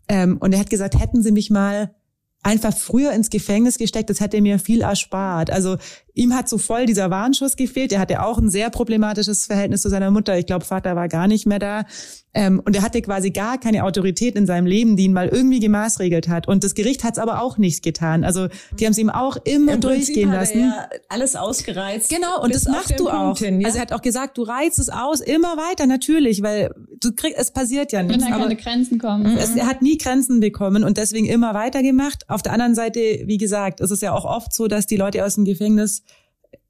Ähm, 0.07 0.37
und 0.39 0.53
er 0.53 0.59
hat 0.59 0.69
gesagt, 0.69 0.99
hätten 0.99 1.23
sie 1.23 1.31
mich 1.31 1.49
mal 1.49 1.95
einfach 2.41 2.75
früher 2.75 3.11
ins 3.11 3.29
Gefängnis 3.29 3.77
gesteckt, 3.77 4.09
das 4.09 4.21
hätte 4.21 4.41
mir 4.41 4.59
viel 4.59 4.81
erspart. 4.81 5.51
Also 5.51 5.77
ihm 6.19 6.35
hat 6.35 6.47
so 6.47 6.57
voll 6.57 6.85
dieser 6.85 7.09
Warnschuss 7.09 7.55
gefehlt. 7.55 7.91
Er 7.91 7.99
hatte 7.99 8.21
auch 8.21 8.37
ein 8.37 8.49
sehr 8.49 8.69
problematisches 8.69 9.45
Verhältnis 9.45 9.81
zu 9.81 9.89
seiner 9.89 10.11
Mutter. 10.11 10.37
Ich 10.37 10.45
glaube, 10.45 10.65
Vater 10.65 10.95
war 10.95 11.07
gar 11.07 11.27
nicht 11.27 11.47
mehr 11.47 11.59
da. 11.59 11.85
Ähm, 12.31 12.61
und 12.63 12.75
er 12.75 12.83
hatte 12.83 13.01
quasi 13.01 13.31
gar 13.31 13.59
keine 13.59 13.83
Autorität 13.83 14.35
in 14.35 14.45
seinem 14.45 14.67
Leben, 14.67 14.95
die 14.95 15.05
ihn 15.05 15.13
mal 15.13 15.29
irgendwie 15.29 15.59
gemaßregelt 15.59 16.27
hat. 16.27 16.47
Und 16.47 16.63
das 16.63 16.75
Gericht 16.75 17.03
hat 17.03 17.13
es 17.13 17.19
aber 17.19 17.41
auch 17.41 17.57
nicht 17.57 17.83
getan. 17.83 18.23
Also 18.23 18.49
die 18.79 18.85
haben 18.85 18.91
es 18.91 18.99
ihm 18.99 19.09
auch 19.09 19.37
immer 19.45 19.73
Im 19.73 19.81
durchgehen 19.81 20.31
lassen. 20.31 20.59
Ja 20.59 20.89
alles 21.09 21.35
ausgereizt. 21.35 22.09
Genau, 22.09 22.41
und 22.43 22.53
das 22.53 22.65
machst 22.65 22.99
du 22.99 23.09
auch. 23.09 23.37
Hin, 23.37 23.61
ja? 23.61 23.67
Also 23.67 23.79
er 23.79 23.81
hat 23.81 23.93
auch 23.93 24.01
gesagt, 24.01 24.37
du 24.37 24.43
reizt 24.43 24.79
es 24.79 24.89
aus, 24.89 25.21
immer 25.21 25.57
weiter, 25.57 25.87
natürlich, 25.87 26.43
weil 26.43 26.71
du 27.01 27.13
kriegst, 27.13 27.37
es 27.37 27.51
passiert 27.51 27.91
ja 27.91 28.03
nichts. 28.03 28.23
Wenn 28.23 28.31
da 28.31 28.37
keine 28.37 28.55
Grenzen 28.55 28.99
kommen. 28.99 29.37
Es, 29.37 29.55
er 29.55 29.65
hat 29.65 29.81
nie 29.81 29.97
Grenzen 29.97 30.39
bekommen 30.39 30.83
und 30.83 30.97
deswegen 30.97 31.25
immer 31.25 31.53
weitergemacht. 31.53 32.29
Auf 32.29 32.41
der 32.41 32.53
anderen 32.53 32.75
Seite, 32.75 32.99
wie 32.99 33.37
gesagt, 33.37 33.79
ist 33.79 33.91
es 33.91 34.01
ja 34.01 34.13
auch 34.13 34.25
oft 34.25 34.53
so, 34.53 34.67
dass 34.67 34.85
die 34.85 34.97
Leute 34.97 35.25
aus 35.25 35.35
dem 35.35 35.45
Gefängnis 35.45 36.03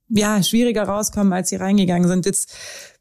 ja, 0.10 0.42
schwieriger 0.44 0.84
rauskommen, 0.84 1.34
als 1.34 1.50
sie 1.50 1.56
reingegangen 1.56 2.08
sind. 2.08 2.26
Jetzt 2.26 2.54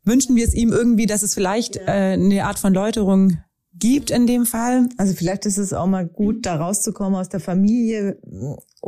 wünschen 0.05 0.37
wir 0.37 0.45
es 0.45 0.55
ihm 0.55 0.73
irgendwie, 0.73 1.07
dass 1.07 1.23
es 1.23 1.35
vielleicht 1.35 1.77
äh, 1.77 2.15
eine 2.15 2.45
Art 2.45 2.59
von 2.59 2.75
Läuterung 2.75 3.39
gibt 3.75 4.11
in 4.11 4.27
dem 4.27 4.47
Fall. 4.47 4.89
Also 4.97 5.15
vielleicht 5.15 5.47
ist 5.47 5.59
es 5.59 5.73
auch 5.73 5.87
mal 5.87 6.07
gut, 6.07 6.47
da 6.47 6.57
rauszukommen 6.57 7.19
aus 7.19 7.29
der 7.29 7.41
Familie 7.41 8.19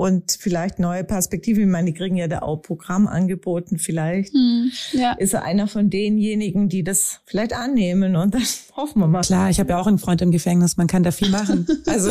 und 0.00 0.38
vielleicht 0.40 0.78
neue 0.78 1.04
Perspektiven. 1.04 1.64
Ich 1.64 1.68
meine, 1.68 1.92
die 1.92 1.92
kriegen 1.92 2.16
ja 2.16 2.26
da 2.26 2.38
auch 2.38 2.62
Programm 2.62 3.06
angeboten. 3.06 3.78
Vielleicht 3.78 4.32
hm, 4.32 4.72
ja. 4.92 5.12
ist 5.12 5.34
er 5.34 5.44
einer 5.44 5.66
von 5.66 5.90
denjenigen, 5.90 6.70
die 6.70 6.82
das 6.82 7.20
vielleicht 7.26 7.52
annehmen 7.52 8.16
und 8.16 8.32
dann 8.32 8.42
hoffen 8.76 9.00
wir 9.00 9.08
mal. 9.08 9.20
Klar, 9.20 9.50
ich 9.50 9.60
habe 9.60 9.68
ja 9.68 9.78
auch 9.78 9.86
einen 9.86 9.98
Freund 9.98 10.22
im 10.22 10.30
Gefängnis. 10.30 10.78
Man 10.78 10.86
kann 10.86 11.02
da 11.02 11.10
viel 11.10 11.28
machen. 11.28 11.66
Also 11.86 12.10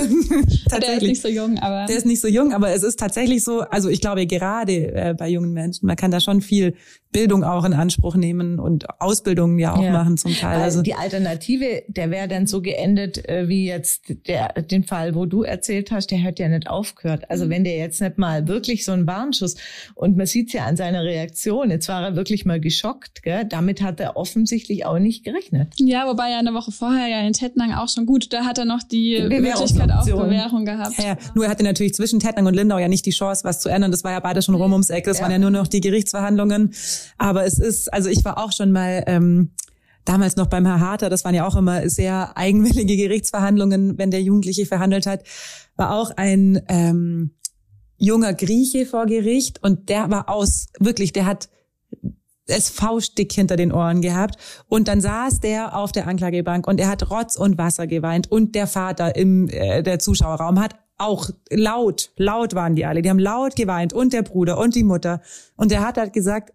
tatsächlich. 0.70 0.70
Der 0.70 0.96
ist 0.98 1.02
nicht 1.04 1.22
so 1.22 1.28
jung, 1.30 1.58
aber 1.60 1.86
der 1.86 1.96
ist 1.96 2.06
nicht 2.06 2.22
so 2.22 2.28
jung, 2.28 2.54
aber 2.54 2.70
es 2.72 2.84
ist 2.84 3.00
tatsächlich 3.00 3.44
so. 3.44 3.62
Also 3.62 3.88
ich 3.88 4.02
glaube 4.02 4.28
gerade 4.28 4.94
äh, 4.94 5.16
bei 5.18 5.30
jungen 5.30 5.54
Menschen, 5.54 5.86
man 5.86 5.96
kann 5.96 6.12
da 6.12 6.20
schon 6.20 6.42
viel 6.42 6.76
Bildung 7.12 7.44
auch 7.44 7.64
in 7.66 7.74
Anspruch 7.74 8.16
nehmen 8.16 8.60
und 8.60 8.88
Ausbildungen 9.00 9.58
ja 9.58 9.74
auch 9.74 9.82
ja. 9.82 9.92
machen 9.92 10.18
zum 10.18 10.34
Teil. 10.34 10.62
Also 10.62 10.82
die 10.82 10.96
Alternative, 10.96 11.84
der 11.88 12.12
wäre 12.12 12.28
dann 12.28 12.46
so 12.46 12.62
geendet 12.62 13.28
äh, 13.28 13.48
wie 13.48 13.66
jetzt 13.66 14.14
der 14.28 14.54
den 14.62 14.84
Fall, 14.84 15.16
wo 15.16 15.26
du 15.26 15.44
erzählt 15.44 15.92
hast, 15.92 16.12
der 16.12 16.22
hat 16.24 16.40
ja 16.40 16.50
nicht 16.50 16.70
aufgehört. 16.70 17.30
Also 17.30 17.50
wenn 17.50 17.64
der 17.64 17.79
jetzt 17.80 18.02
nicht 18.02 18.18
mal 18.18 18.48
wirklich 18.48 18.86
so 18.86 18.92
ein 18.92 19.08
Warnschuss 19.08 19.56
und 19.96 20.18
man 20.18 20.26
sieht 20.26 20.54
ja 20.54 20.66
an 20.66 20.78
seiner 20.78 21.04
Reaktion, 21.04 21.72
jetzt 21.72 21.90
war 21.90 22.04
er 22.04 22.16
wirklich 22.16 22.46
mal 22.46 22.60
geschockt, 22.60 23.24
gell? 23.24 23.46
damit 23.46 23.82
hat 23.82 24.00
er 24.00 24.16
offensichtlich 24.16 24.86
auch 24.86 25.00
nicht 25.00 25.24
gerechnet. 25.24 25.74
Ja, 25.78 26.08
wobei 26.08 26.32
ja 26.32 26.40
eine 26.40 26.54
Woche 26.54 26.72
vorher 26.72 27.08
ja 27.08 27.22
in 27.22 27.34
Tettnang 27.34 27.74
auch 27.74 27.90
schon 27.90 28.06
gut, 28.06 28.32
da 28.34 28.46
hat 28.46 28.58
er 28.58 28.66
noch 28.66 28.84
die 28.84 29.22
Möglichkeit 29.22 29.92
auf 29.92 30.06
Bewährung 30.06 30.66
gehabt. 30.66 30.98
Ja, 30.98 31.06
ja, 31.06 31.18
nur 31.34 31.46
er 31.46 31.52
hatte 31.52 31.64
natürlich 31.64 31.94
zwischen 31.94 32.20
Tettnang 32.20 32.46
und 32.46 32.54
Lindau 32.54 32.78
ja 32.78 32.88
nicht 32.88 33.06
die 33.06 33.12
Chance, 33.12 33.44
was 33.44 33.60
zu 33.60 33.70
ändern. 33.70 33.92
Das 33.92 34.04
war 34.04 34.12
ja 34.12 34.20
beide 34.20 34.42
schon 34.42 34.56
rum 34.56 34.72
ums 34.72 34.90
Eck. 34.90 35.06
Das 35.06 35.18
ja. 35.18 35.24
waren 35.24 35.32
ja 35.32 35.40
nur 35.40 35.52
noch 35.52 35.68
die 35.68 35.82
Gerichtsverhandlungen. 35.82 36.74
Aber 37.18 37.46
es 37.46 37.60
ist, 37.60 37.92
also 37.94 38.10
ich 38.10 38.24
war 38.26 38.38
auch 38.38 38.52
schon 38.52 38.72
mal 38.72 39.04
ähm, 39.08 39.52
damals 40.06 40.36
noch 40.36 40.48
beim 40.48 40.66
Herr 40.66 40.80
Harter, 40.80 41.10
das 41.10 41.24
waren 41.24 41.36
ja 41.36 41.46
auch 41.46 41.56
immer 41.56 41.90
sehr 41.90 42.36
eigenwillige 42.36 42.98
Gerichtsverhandlungen, 42.98 43.98
wenn 43.98 44.12
der 44.12 44.22
Jugendliche 44.22 44.66
verhandelt 44.66 45.06
hat, 45.06 45.24
war 45.76 45.96
auch 45.96 46.12
ein 46.16 46.62
ähm, 46.68 47.32
junger 48.00 48.34
Grieche 48.34 48.86
vor 48.86 49.06
Gericht 49.06 49.62
und 49.64 49.90
der 49.90 50.10
war 50.10 50.30
aus, 50.30 50.68
wirklich, 50.80 51.14
der 51.14 51.26
hat 51.26 51.50
es 52.50 52.70
faustdick 52.70 53.32
hinter 53.32 53.56
den 53.56 53.72
Ohren 53.72 54.02
gehabt. 54.02 54.38
Und 54.68 54.88
dann 54.88 55.02
saß 55.02 55.40
der 55.40 55.78
auf 55.78 55.92
der 55.92 56.08
Anklagebank 56.08 56.68
und 56.68 56.80
er 56.80 56.88
hat 56.88 57.12
Rotz 57.12 57.36
und 57.36 57.58
Wasser 57.58 57.86
geweint. 57.86 58.32
Und 58.32 58.56
der 58.56 58.66
Vater 58.66 59.16
im 59.16 59.48
äh, 59.50 59.84
der 59.84 60.00
Zuschauerraum 60.00 60.60
hat 60.60 60.76
auch 60.98 61.30
laut, 61.50 62.12
laut 62.18 62.56
waren 62.56 62.76
die 62.76 62.86
alle. 62.86 63.02
Die 63.02 63.10
haben 63.10 63.20
laut 63.20 63.56
geweint 63.56 63.94
und 63.94 64.14
der 64.14 64.24
Bruder 64.24 64.58
und 64.58 64.76
die 64.76 64.84
Mutter. 64.84 65.22
Und 65.56 65.72
er 65.72 65.86
hat 65.86 65.98
halt 65.98 66.14
gesagt, 66.14 66.52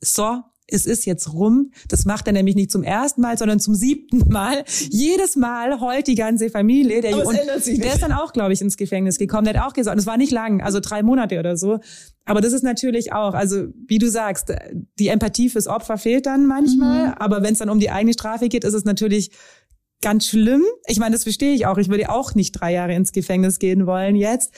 so, 0.00 0.40
es 0.66 0.86
ist 0.86 1.04
jetzt 1.04 1.32
rum. 1.32 1.70
Das 1.88 2.04
macht 2.04 2.26
er 2.26 2.32
nämlich 2.32 2.54
nicht 2.54 2.70
zum 2.70 2.82
ersten 2.82 3.20
Mal, 3.20 3.36
sondern 3.36 3.60
zum 3.60 3.74
siebten 3.74 4.28
Mal. 4.32 4.64
Jedes 4.90 5.36
Mal 5.36 5.80
heult 5.80 6.06
die 6.06 6.14
ganze 6.14 6.50
Familie. 6.50 7.00
Der, 7.00 7.14
Aber 7.14 7.24
es 7.24 7.64
sich 7.64 7.74
nicht. 7.74 7.84
der 7.84 7.94
ist 7.94 8.02
dann 8.02 8.12
auch, 8.12 8.32
glaube 8.32 8.52
ich, 8.52 8.60
ins 8.60 8.76
Gefängnis 8.76 9.18
gekommen. 9.18 9.44
Der 9.44 9.54
hat 9.60 9.68
auch 9.68 9.74
gesagt, 9.74 9.98
es 9.98 10.06
war 10.06 10.16
nicht 10.16 10.32
lang, 10.32 10.62
also 10.62 10.80
drei 10.80 11.02
Monate 11.02 11.38
oder 11.38 11.56
so. 11.56 11.80
Aber 12.24 12.40
das 12.40 12.52
ist 12.52 12.62
natürlich 12.62 13.12
auch, 13.12 13.34
also 13.34 13.66
wie 13.86 13.98
du 13.98 14.08
sagst, 14.08 14.52
die 14.98 15.08
Empathie 15.08 15.50
fürs 15.50 15.66
Opfer 15.66 15.98
fehlt 15.98 16.26
dann 16.26 16.46
manchmal. 16.46 17.08
Mhm. 17.08 17.14
Aber 17.18 17.42
wenn 17.42 17.52
es 17.52 17.58
dann 17.58 17.68
um 17.70 17.80
die 17.80 17.90
eigene 17.90 18.12
Strafe 18.12 18.48
geht, 18.48 18.64
ist 18.64 18.74
es 18.74 18.84
natürlich 18.84 19.30
ganz 20.00 20.26
schlimm. 20.26 20.64
Ich 20.86 20.98
meine, 20.98 21.14
das 21.14 21.24
verstehe 21.24 21.54
ich 21.54 21.66
auch. 21.66 21.78
Ich 21.78 21.88
würde 21.88 22.10
auch 22.10 22.34
nicht 22.34 22.52
drei 22.52 22.72
Jahre 22.72 22.94
ins 22.94 23.12
Gefängnis 23.12 23.58
gehen 23.58 23.86
wollen 23.86 24.16
jetzt. 24.16 24.52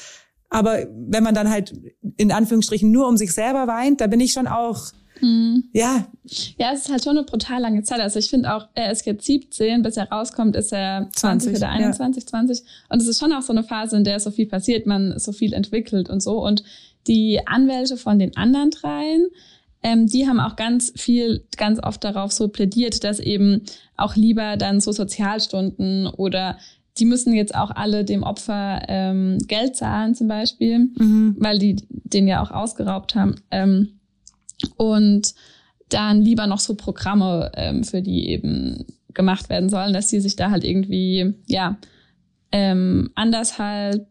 Aber 0.50 0.86
wenn 0.92 1.24
man 1.24 1.34
dann 1.34 1.50
halt 1.50 1.74
in 2.16 2.30
Anführungsstrichen 2.30 2.90
nur 2.90 3.08
um 3.08 3.16
sich 3.16 3.32
selber 3.32 3.66
weint, 3.66 4.00
da 4.00 4.06
bin 4.06 4.20
ich 4.20 4.32
schon 4.32 4.46
auch 4.46 4.92
Mhm. 5.20 5.64
Ja. 5.72 6.06
Ja, 6.58 6.72
es 6.72 6.82
ist 6.82 6.90
halt 6.90 7.04
schon 7.04 7.16
eine 7.16 7.26
brutal 7.26 7.60
lange 7.60 7.82
Zeit. 7.82 8.00
Also 8.00 8.18
ich 8.18 8.30
finde 8.30 8.54
auch, 8.54 8.68
er 8.74 8.90
ist 8.90 9.06
jetzt 9.06 9.26
17, 9.26 9.82
bis 9.82 9.96
er 9.96 10.10
rauskommt, 10.10 10.56
ist 10.56 10.72
er 10.72 11.08
20, 11.12 11.52
20 11.52 11.56
oder 11.56 11.68
21, 11.70 12.22
ja. 12.22 12.28
20. 12.28 12.62
Und 12.88 13.02
es 13.02 13.08
ist 13.08 13.20
schon 13.20 13.32
auch 13.32 13.42
so 13.42 13.52
eine 13.52 13.62
Phase, 13.62 13.96
in 13.96 14.04
der 14.04 14.20
so 14.20 14.30
viel 14.30 14.46
passiert, 14.46 14.86
man 14.86 15.18
so 15.18 15.32
viel 15.32 15.52
entwickelt 15.52 16.08
und 16.10 16.22
so. 16.22 16.44
Und 16.44 16.64
die 17.06 17.40
Anwälte 17.46 17.96
von 17.96 18.18
den 18.18 18.36
anderen 18.36 18.70
dreien, 18.70 19.28
ähm, 19.82 20.06
die 20.06 20.26
haben 20.26 20.40
auch 20.40 20.56
ganz 20.56 20.92
viel, 20.96 21.44
ganz 21.56 21.78
oft 21.82 22.02
darauf 22.02 22.32
so 22.32 22.48
plädiert, 22.48 23.04
dass 23.04 23.20
eben 23.20 23.62
auch 23.96 24.16
lieber 24.16 24.56
dann 24.56 24.80
so 24.80 24.92
Sozialstunden 24.92 26.06
oder 26.06 26.58
die 26.98 27.04
müssen 27.04 27.34
jetzt 27.34 27.54
auch 27.54 27.70
alle 27.70 28.04
dem 28.04 28.22
Opfer 28.22 28.82
ähm, 28.88 29.38
Geld 29.46 29.76
zahlen 29.76 30.14
zum 30.14 30.28
Beispiel, 30.28 30.90
mhm. 30.96 31.36
weil 31.38 31.58
die 31.58 31.76
den 31.88 32.28
ja 32.28 32.42
auch 32.42 32.50
ausgeraubt 32.50 33.14
haben. 33.14 33.36
Ähm, 33.50 33.98
und 34.76 35.34
dann 35.88 36.22
lieber 36.22 36.46
noch 36.46 36.60
so 36.60 36.74
Programme 36.74 37.52
ähm, 37.54 37.84
für 37.84 38.02
die 38.02 38.28
eben 38.28 38.86
gemacht 39.12 39.48
werden 39.48 39.68
sollen, 39.68 39.92
dass 39.92 40.08
sie 40.08 40.20
sich 40.20 40.36
da 40.36 40.50
halt 40.50 40.64
irgendwie 40.64 41.34
ja 41.46 41.78
ähm, 42.52 43.10
anders 43.14 43.58
halt 43.58 44.06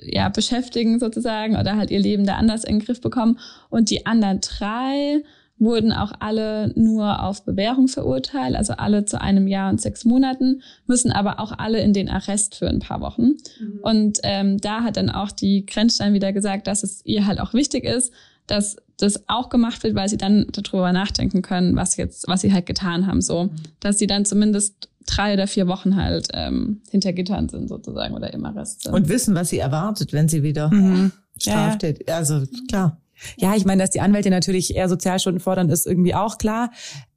ja 0.00 0.28
beschäftigen 0.28 1.00
sozusagen 1.00 1.56
oder 1.56 1.76
halt 1.76 1.90
ihr 1.90 1.98
Leben 1.98 2.24
da 2.24 2.36
anders 2.36 2.64
in 2.64 2.78
den 2.78 2.84
Griff 2.84 3.00
bekommen 3.00 3.38
und 3.70 3.90
die 3.90 4.06
anderen 4.06 4.40
drei 4.40 5.22
wurden 5.58 5.92
auch 5.92 6.12
alle 6.20 6.72
nur 6.76 7.22
auf 7.22 7.44
Bewährung 7.44 7.88
verurteilt, 7.88 8.54
also 8.54 8.74
alle 8.74 9.04
zu 9.04 9.20
einem 9.20 9.48
Jahr 9.48 9.70
und 9.70 9.80
sechs 9.80 10.04
Monaten, 10.04 10.62
müssen 10.86 11.10
aber 11.10 11.40
auch 11.40 11.52
alle 11.56 11.80
in 11.80 11.92
den 11.92 12.08
Arrest 12.08 12.54
für 12.54 12.68
ein 12.68 12.78
paar 12.78 13.00
Wochen. 13.00 13.34
Mhm. 13.60 13.80
Und 13.82 14.18
ähm, 14.22 14.58
da 14.58 14.82
hat 14.82 14.96
dann 14.96 15.10
auch 15.10 15.32
die 15.32 15.66
Grenzstein 15.66 16.14
wieder 16.14 16.32
gesagt, 16.32 16.66
dass 16.66 16.82
es 16.82 17.04
ihr 17.04 17.26
halt 17.26 17.40
auch 17.40 17.54
wichtig 17.54 17.84
ist, 17.84 18.12
dass 18.46 18.76
das 18.98 19.28
auch 19.28 19.48
gemacht 19.48 19.82
wird, 19.82 19.94
weil 19.94 20.08
sie 20.08 20.18
dann 20.18 20.46
darüber 20.52 20.92
nachdenken 20.92 21.42
können, 21.42 21.76
was 21.76 21.96
jetzt, 21.96 22.28
was 22.28 22.42
sie 22.42 22.52
halt 22.52 22.66
getan 22.66 23.06
haben, 23.06 23.20
so, 23.20 23.50
dass 23.80 23.98
sie 23.98 24.06
dann 24.06 24.24
zumindest 24.24 24.90
drei 25.06 25.32
oder 25.32 25.46
vier 25.46 25.66
Wochen 25.66 25.96
halt 25.96 26.28
ähm, 26.34 26.82
hinter 26.90 27.12
Gittern 27.12 27.48
sind 27.48 27.68
sozusagen 27.68 28.14
oder 28.14 28.32
im 28.32 28.44
Arrest 28.44 28.82
sind. 28.82 28.92
Und 28.92 29.08
wissen, 29.08 29.34
was 29.34 29.48
sie 29.48 29.58
erwartet, 29.58 30.12
wenn 30.12 30.28
sie 30.28 30.42
wieder 30.42 30.68
mhm. 30.70 31.12
straftätig. 31.38 32.06
Ja, 32.06 32.14
ja. 32.14 32.18
Also 32.18 32.42
klar. 32.68 33.00
Ja, 33.36 33.54
ich 33.56 33.64
meine, 33.64 33.82
dass 33.82 33.90
die 33.90 34.00
Anwälte 34.00 34.30
natürlich 34.30 34.74
eher 34.74 34.88
Sozialstunden 34.88 35.40
fordern, 35.40 35.70
ist 35.70 35.86
irgendwie 35.86 36.14
auch 36.14 36.38
klar. 36.38 36.70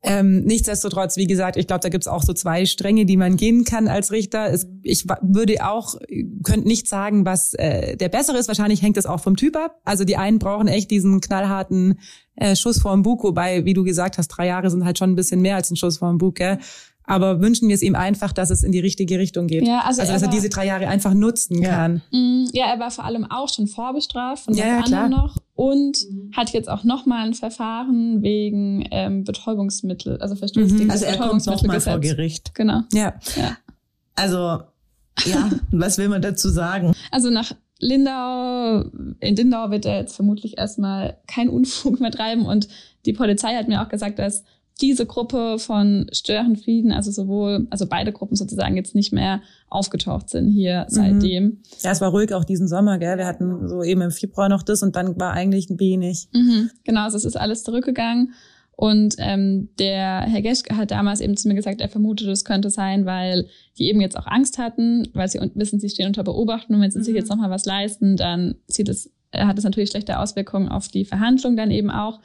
Ähm, 0.04 0.44
nichtsdestotrotz, 0.46 1.16
wie 1.18 1.28
gesagt, 1.28 1.58
ich 1.58 1.68
glaube, 1.68 1.82
da 1.82 1.90
gibt's 1.90 2.08
auch 2.08 2.24
so 2.24 2.34
zwei 2.34 2.66
Stränge, 2.66 3.06
die 3.06 3.18
man 3.18 3.38
gehen 3.38 3.66
kann 3.66 3.88
als 3.88 4.12
Richter. 4.12 4.52
Es, 4.52 4.68
ich 4.82 5.06
würde 5.22 5.64
auch, 5.64 5.96
könnte 6.44 6.68
nicht 6.68 6.88
sagen, 6.88 7.26
was 7.26 7.54
äh, 7.54 7.98
der 7.98 8.10
bessere 8.10 8.38
ist. 8.38 8.48
Wahrscheinlich 8.48 8.82
hängt 8.82 8.98
das 8.98 9.06
auch 9.06 9.20
vom 9.20 9.36
Typ 9.36 9.56
ab. 9.56 9.80
Also 9.86 10.04
die 10.04 10.18
einen 10.18 10.40
brauchen 10.40 10.68
echt 10.68 10.90
diesen 10.90 11.22
knallharten 11.22 12.00
äh, 12.36 12.56
Schuss 12.56 12.82
vor 12.82 12.94
dem 12.94 13.04
Bug, 13.04 13.24
wobei, 13.24 13.66
wie 13.66 13.74
du 13.74 13.84
gesagt 13.84 14.18
hast, 14.18 14.30
drei 14.30 14.48
Jahre 14.48 14.72
sind 14.72 14.86
halt 14.86 14.98
schon 14.98 15.12
ein 15.12 15.16
bisschen 15.16 15.42
mehr 15.42 15.56
als 15.56 15.70
ein 15.70 15.76
Schuss 15.76 16.00
vor 16.00 16.10
dem 16.10 16.18
Bug. 16.18 16.36
Gell? 16.36 16.58
Aber 17.12 17.41
wünschen 17.41 17.67
wir 17.67 17.76
es 17.76 17.82
ihm 17.82 17.95
einfach, 17.95 18.32
dass 18.32 18.50
es 18.50 18.63
in 18.63 18.71
die 18.71 18.80
richtige 18.80 19.19
Richtung 19.19 19.47
geht. 19.47 19.67
Ja, 19.67 19.80
also, 19.86 20.02
also 20.02 20.13
dass 20.13 20.21
er, 20.21 20.28
er, 20.30 20.32
diese 20.32 20.50
drei 20.50 20.65
Jahre 20.65 20.88
einfach 20.88 21.13
nutzen 21.13 21.62
Ja. 21.62 21.69
kann. 21.69 22.02
Mm, 22.12 22.45
Ja, 22.54 22.65
er 22.74 22.80
war 22.80 22.89
vor 22.91 23.04
allem 23.06 23.30
auch 23.30 23.50
schon 23.54 23.67
vorbestraft 23.67 24.45
von 24.45 24.54
Ja, 24.54 24.63
was 24.63 24.89
ja, 24.89 24.97
anderem 25.04 25.10
klar. 25.10 25.10
noch 25.10 25.36
und 25.56 25.97
hat 26.36 26.52
jetzt 26.52 26.69
auch 26.69 26.84
nochmal 26.84 27.28
ein 27.28 27.34
Verfahren 27.34 28.21
wegen 28.24 28.88
ähm, 28.91 29.24
Betäubungsmittel, 29.26 30.17
also 30.21 30.36
Verstoß 30.36 30.71
Mhm. 30.71 30.78
gegen 30.78 30.91
Also 30.91 31.06
das 31.06 31.13
er 31.15 31.19
kommt 31.19 31.43
vor. 31.84 32.00
Gericht. 32.00 32.56
Genau. 32.56 32.82
Ja. 32.93 33.13
Ja. 33.36 33.58
Also, 34.15 34.38
ja, 35.26 35.50
was 35.71 35.97
will 35.97 36.08
man 36.10 36.21
dazu 36.21 36.50
sagen? 36.50 36.93
Also 37.12 37.30
nach 37.30 37.52
Lindau, 37.80 38.86
in 39.19 39.36
Lindau 39.36 39.69
wird 39.71 39.86
er 39.86 40.00
jetzt 40.00 40.15
vermutlich 40.15 40.58
erstmal 40.58 41.17
kein 41.28 41.50
Unfug 41.50 42.00
mehr 42.00 42.12
treiben 42.12 42.45
und 42.45 42.67
die 43.06 43.13
Polizei 43.13 43.56
hat 43.56 43.67
mir 43.67 43.82
auch 43.82 43.89
gesagt, 43.89 44.19
dass 44.19 44.43
diese 44.82 45.06
Gruppe 45.06 45.60
von 45.60 46.08
Störenfrieden, 46.12 46.91
also 46.91 47.12
sowohl, 47.12 47.67
also 47.70 47.86
beide 47.88 48.12
Gruppen 48.12 48.36
sozusagen 48.36 48.76
jetzt 48.76 48.96
nicht 48.96 49.13
mehr 49.13 49.41
aufgetaucht 49.70 50.30
sind 50.30 50.50
hier 50.50 50.86
seitdem. 50.89 51.60
Ja, 51.82 51.91
es 51.91 52.02
war 52.02 52.10
ruhig 52.10 52.34
auch 52.34 52.44
diesen 52.44 52.67
Sommer, 52.67 52.98
gell? 52.98 53.17
Wir 53.17 53.28
hatten 53.28 53.67
so 53.67 53.84
eben 53.84 54.02
im 54.02 54.12
Februar 54.12 54.50
noch 54.50 54.63
das 54.63 54.84
und 54.84 54.96
dann 54.96 55.20
war 55.20 55.34
eigentlich 55.34 55.67
wenig. 55.70 56.28
Mhm. 56.34 56.72
Genau, 56.84 57.04
also 57.04 57.17
es 57.17 57.26
ist 57.26 57.38
alles 57.38 57.63
zurückgegangen. 57.63 58.34
Und 58.82 59.15
ähm, 59.20 59.70
der 59.78 60.22
Herr 60.22 60.41
Geschke 60.41 60.76
hat 60.76 60.89
damals 60.89 61.22
eben 61.22 61.38
zu 61.38 61.48
mir 61.48 61.54
gesagt, 61.54 61.82
er 61.82 61.89
vermutet, 61.89 62.28
es 62.30 62.46
könnte 62.46 62.72
sein, 62.72 63.06
weil 63.06 63.48
die 63.78 63.88
eben 63.88 64.02
jetzt 64.02 64.17
auch 64.17 64.26
Angst 64.26 64.58
hatten, 64.58 65.08
weil 65.13 65.28
sie 65.28 65.39
wissen, 65.54 65.80
sie 65.80 65.89
stehen 65.89 66.08
unter 66.08 66.24
Beobachtung 66.24 66.78
und 66.78 66.82
wenn 66.82 66.89
sie 66.89 67.04
sich 67.04 67.13
jetzt 67.13 67.30
nochmal 67.30 67.52
was 67.52 67.65
leisten, 67.65 68.17
dann 68.17 68.56
sieht 68.65 68.89
es, 68.89 69.12
äh, 69.32 69.46
hat 69.46 69.60
es 69.60 69.63
natürlich 69.63 69.91
schlechte 69.91 70.17
Auswirkungen 70.17 70.67
auf 70.67 70.88
die 70.88 71.06
Verhandlung 71.06 71.56
dann 71.56 71.70
eben 71.70 71.91
auch. 71.91 72.22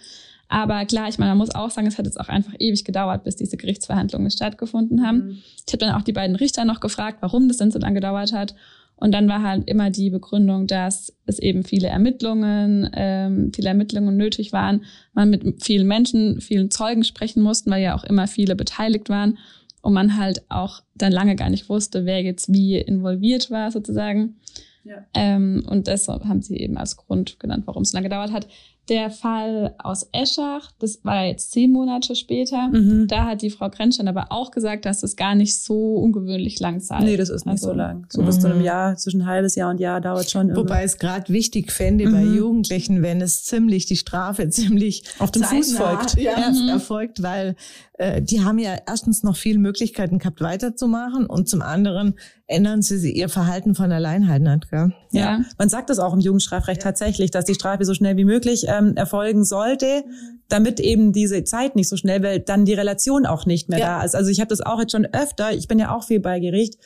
Aber 0.48 0.84
klar, 0.84 1.08
ich 1.08 1.18
meine, 1.18 1.30
man 1.32 1.38
muss 1.38 1.54
auch 1.54 1.70
sagen, 1.70 1.86
es 1.86 1.98
hat 1.98 2.06
jetzt 2.06 2.20
auch 2.20 2.28
einfach 2.28 2.54
ewig 2.58 2.84
gedauert, 2.84 3.24
bis 3.24 3.36
diese 3.36 3.56
Gerichtsverhandlungen 3.56 4.30
stattgefunden 4.30 5.04
haben. 5.04 5.42
Ich 5.66 5.72
habe 5.72 5.78
dann 5.78 5.94
auch 5.94 6.02
die 6.02 6.12
beiden 6.12 6.36
Richter 6.36 6.64
noch 6.64 6.80
gefragt, 6.80 7.18
warum 7.20 7.48
das 7.48 7.56
denn 7.56 7.72
so 7.72 7.78
lange 7.78 7.94
gedauert 7.94 8.32
hat. 8.32 8.54
Und 8.98 9.12
dann 9.12 9.28
war 9.28 9.42
halt 9.42 9.68
immer 9.68 9.90
die 9.90 10.08
Begründung, 10.08 10.66
dass 10.66 11.12
es 11.26 11.38
eben 11.38 11.64
viele 11.64 11.88
Ermittlungen, 11.88 12.88
ähm, 12.94 13.52
viele 13.54 13.68
Ermittlungen 13.68 14.16
nötig 14.16 14.52
waren, 14.52 14.84
man 15.12 15.28
mit 15.28 15.62
vielen 15.62 15.86
Menschen, 15.86 16.40
vielen 16.40 16.70
Zeugen 16.70 17.04
sprechen 17.04 17.42
mussten, 17.42 17.70
weil 17.70 17.82
ja 17.82 17.94
auch 17.94 18.04
immer 18.04 18.26
viele 18.26 18.56
beteiligt 18.56 19.10
waren 19.10 19.36
und 19.82 19.92
man 19.92 20.16
halt 20.16 20.42
auch 20.48 20.80
dann 20.94 21.12
lange 21.12 21.36
gar 21.36 21.50
nicht 21.50 21.68
wusste, 21.68 22.06
wer 22.06 22.22
jetzt 22.22 22.52
wie 22.52 22.78
involviert 22.78 23.50
war 23.50 23.70
sozusagen. 23.70 24.36
Ja. 24.84 25.04
Ähm, 25.14 25.66
und 25.68 25.88
deshalb 25.88 26.24
haben 26.24 26.40
sie 26.40 26.56
eben 26.56 26.78
als 26.78 26.96
Grund 26.96 27.38
genannt, 27.38 27.64
warum 27.66 27.82
es 27.82 27.92
lange 27.92 28.08
gedauert 28.08 28.32
hat. 28.32 28.46
Der 28.88 29.10
Fall 29.10 29.74
aus 29.78 30.08
Eschach, 30.12 30.70
das 30.78 31.00
war 31.04 31.24
jetzt 31.24 31.50
zehn 31.50 31.72
Monate 31.72 32.14
später. 32.14 32.68
Mhm. 32.68 33.08
Da 33.08 33.24
hat 33.26 33.42
die 33.42 33.50
Frau 33.50 33.68
Grenzstein 33.68 34.06
aber 34.06 34.26
auch 34.30 34.52
gesagt, 34.52 34.84
dass 34.84 35.02
es 35.02 35.16
gar 35.16 35.34
nicht 35.34 35.60
so 35.60 35.96
ungewöhnlich 35.96 36.60
lang 36.60 36.78
sei. 36.78 37.00
Nee, 37.00 37.16
das 37.16 37.28
ist 37.28 37.46
nicht 37.46 37.54
Also, 37.54 37.68
so 37.70 37.72
lang. 37.72 38.06
So 38.10 38.22
bis 38.22 38.38
zu 38.38 38.46
einem 38.46 38.58
Mhm. 38.58 38.64
Jahr, 38.64 38.96
zwischen 38.96 39.22
ein 39.22 39.26
halbes 39.26 39.56
Jahr 39.56 39.70
und 39.70 39.80
Jahr 39.80 40.00
dauert 40.00 40.30
schon 40.30 40.48
immer. 40.50 40.58
Wobei 40.58 40.84
es 40.84 40.98
gerade 40.98 41.32
wichtig 41.32 41.72
fände 41.72 42.04
bei 42.10 42.24
Mhm. 42.24 42.34
Jugendlichen, 42.36 43.02
wenn 43.02 43.20
es 43.20 43.44
ziemlich 43.44 43.86
die 43.86 43.96
Strafe 43.96 44.48
ziemlich 44.50 45.02
Auf 45.18 45.32
den 45.32 45.42
Fuß 45.42 45.76
folgt. 45.76 46.16
Ja, 46.20 46.50
Mhm. 46.50 46.68
erfolgt, 46.68 47.22
weil 47.24 47.56
äh, 47.94 48.22
die 48.22 48.44
haben 48.44 48.58
ja 48.58 48.76
erstens 48.86 49.22
noch 49.24 49.36
viele 49.36 49.58
Möglichkeiten 49.58 50.18
gehabt, 50.18 50.40
weiterzumachen 50.40 51.26
und 51.26 51.48
zum 51.48 51.62
anderen 51.62 52.14
ändern 52.48 52.80
sie 52.82 53.10
ihr 53.12 53.28
Verhalten 53.28 53.74
von 53.74 53.90
allein 53.90 54.28
halt 54.28 54.42
nicht. 54.42 54.70
Gell? 54.70 54.92
Ja. 55.10 55.40
Man 55.58 55.68
sagt 55.68 55.90
das 55.90 55.98
auch 55.98 56.12
im 56.14 56.20
Jugendstrafrecht 56.20 56.80
tatsächlich, 56.80 57.30
dass 57.32 57.44
die 57.44 57.54
Strafe 57.54 57.84
so 57.84 57.92
schnell 57.92 58.16
wie 58.16 58.24
möglich 58.24 58.66
ähm, 58.68 58.94
erfolgen 58.96 59.44
sollte, 59.44 60.04
damit 60.48 60.78
eben 60.78 61.12
diese 61.12 61.42
Zeit 61.42 61.74
nicht 61.74 61.88
so 61.88 61.96
schnell, 61.96 62.22
weil 62.22 62.38
dann 62.38 62.64
die 62.64 62.74
Relation 62.74 63.26
auch 63.26 63.46
nicht 63.46 63.68
mehr 63.68 63.80
Ja. 63.80 63.98
da 63.98 64.04
ist. 64.04 64.14
Also 64.14 64.30
ich 64.30 64.38
habe 64.38 64.48
das 64.48 64.60
auch 64.60 64.78
jetzt 64.78 64.92
schon 64.92 65.06
öfter, 65.06 65.52
ich 65.52 65.66
bin 65.66 65.78
ja 65.80 65.94
auch 65.94 66.04
viel 66.04 66.20
bei 66.20 66.38
Gericht, 66.38 66.78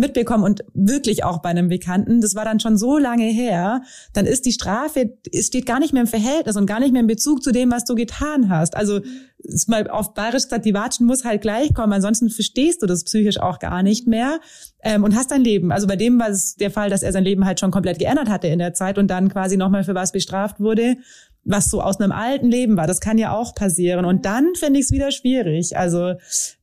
mitbekommen 0.00 0.42
und 0.44 0.64
wirklich 0.74 1.24
auch 1.24 1.38
bei 1.38 1.50
einem 1.50 1.68
Bekannten, 1.68 2.20
das 2.20 2.34
war 2.34 2.44
dann 2.44 2.58
schon 2.58 2.76
so 2.76 2.98
lange 2.98 3.26
her, 3.26 3.82
dann 4.12 4.26
ist 4.26 4.46
die 4.46 4.52
Strafe, 4.52 5.16
es 5.32 5.46
steht 5.46 5.66
gar 5.66 5.78
nicht 5.78 5.92
mehr 5.92 6.02
im 6.02 6.08
Verhältnis 6.08 6.56
und 6.56 6.66
gar 6.66 6.80
nicht 6.80 6.92
mehr 6.92 7.00
im 7.00 7.06
Bezug 7.06 7.42
zu 7.42 7.52
dem, 7.52 7.70
was 7.70 7.84
du 7.84 7.94
getan 7.94 8.48
hast. 8.48 8.76
Also 8.76 9.00
ist 9.38 9.68
mal 9.68 9.88
auf 9.88 10.14
bayerisch 10.14 10.44
gesagt, 10.44 10.64
die 10.64 10.74
Watschen 10.74 11.06
muss 11.06 11.24
halt 11.24 11.42
gleich 11.42 11.72
kommen, 11.74 11.92
ansonsten 11.92 12.30
verstehst 12.30 12.82
du 12.82 12.86
das 12.86 13.04
psychisch 13.04 13.38
auch 13.38 13.58
gar 13.58 13.82
nicht 13.82 14.06
mehr 14.06 14.40
ähm, 14.82 15.04
und 15.04 15.14
hast 15.14 15.30
dein 15.30 15.42
Leben. 15.42 15.72
Also 15.72 15.86
bei 15.86 15.96
dem 15.96 16.18
war 16.18 16.28
es 16.28 16.56
der 16.56 16.70
Fall, 16.70 16.90
dass 16.90 17.02
er 17.02 17.12
sein 17.12 17.24
Leben 17.24 17.44
halt 17.44 17.60
schon 17.60 17.70
komplett 17.70 17.98
geändert 17.98 18.28
hatte 18.28 18.48
in 18.48 18.58
der 18.58 18.74
Zeit 18.74 18.98
und 18.98 19.08
dann 19.08 19.28
quasi 19.30 19.56
nochmal 19.56 19.84
für 19.84 19.94
was 19.94 20.12
bestraft 20.12 20.60
wurde, 20.60 20.96
was 21.44 21.70
so 21.70 21.80
aus 21.80 22.00
einem 22.00 22.12
alten 22.12 22.50
Leben 22.50 22.76
war. 22.76 22.86
Das 22.86 23.00
kann 23.00 23.18
ja 23.18 23.34
auch 23.34 23.54
passieren. 23.54 24.04
Und 24.04 24.26
dann 24.26 24.54
finde 24.54 24.78
ich 24.78 24.86
es 24.86 24.92
wieder 24.92 25.10
schwierig, 25.10 25.76
also 25.76 26.14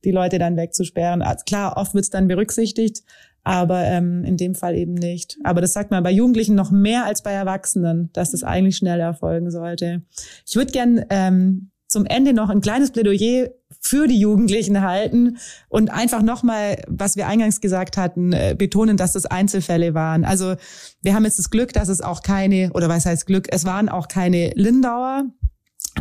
die 0.04 0.12
Leute 0.12 0.38
dann 0.38 0.56
wegzusperren. 0.56 1.22
Also 1.22 1.44
klar, 1.44 1.76
oft 1.76 1.94
wird 1.94 2.04
es 2.04 2.10
dann 2.10 2.28
berücksichtigt, 2.28 3.02
aber 3.48 3.82
ähm, 3.84 4.24
in 4.24 4.36
dem 4.36 4.54
Fall 4.54 4.76
eben 4.76 4.92
nicht. 4.92 5.38
Aber 5.42 5.62
das 5.62 5.72
sagt 5.72 5.90
man 5.90 6.02
bei 6.02 6.10
Jugendlichen 6.10 6.54
noch 6.54 6.70
mehr 6.70 7.06
als 7.06 7.22
bei 7.22 7.32
Erwachsenen, 7.32 8.10
dass 8.12 8.32
das 8.32 8.44
eigentlich 8.44 8.76
schnell 8.76 9.00
erfolgen 9.00 9.50
sollte. 9.50 10.02
Ich 10.46 10.54
würde 10.54 10.70
gern 10.70 11.02
ähm, 11.08 11.70
zum 11.86 12.04
Ende 12.04 12.34
noch 12.34 12.50
ein 12.50 12.60
kleines 12.60 12.90
Plädoyer 12.90 13.48
für 13.80 14.06
die 14.06 14.20
Jugendlichen 14.20 14.82
halten 14.82 15.38
und 15.70 15.90
einfach 15.90 16.20
nochmal, 16.20 16.82
was 16.88 17.16
wir 17.16 17.26
eingangs 17.26 17.62
gesagt 17.62 17.96
hatten, 17.96 18.34
äh, 18.34 18.54
betonen, 18.56 18.98
dass 18.98 19.12
das 19.12 19.24
Einzelfälle 19.24 19.94
waren. 19.94 20.26
Also 20.26 20.56
wir 21.00 21.14
haben 21.14 21.24
jetzt 21.24 21.38
das 21.38 21.48
Glück, 21.48 21.72
dass 21.72 21.88
es 21.88 22.02
auch 22.02 22.22
keine, 22.22 22.70
oder 22.74 22.90
was 22.90 23.06
heißt 23.06 23.24
Glück, 23.24 23.46
es 23.50 23.64
waren 23.64 23.88
auch 23.88 24.08
keine 24.08 24.50
Lindauer. 24.56 25.24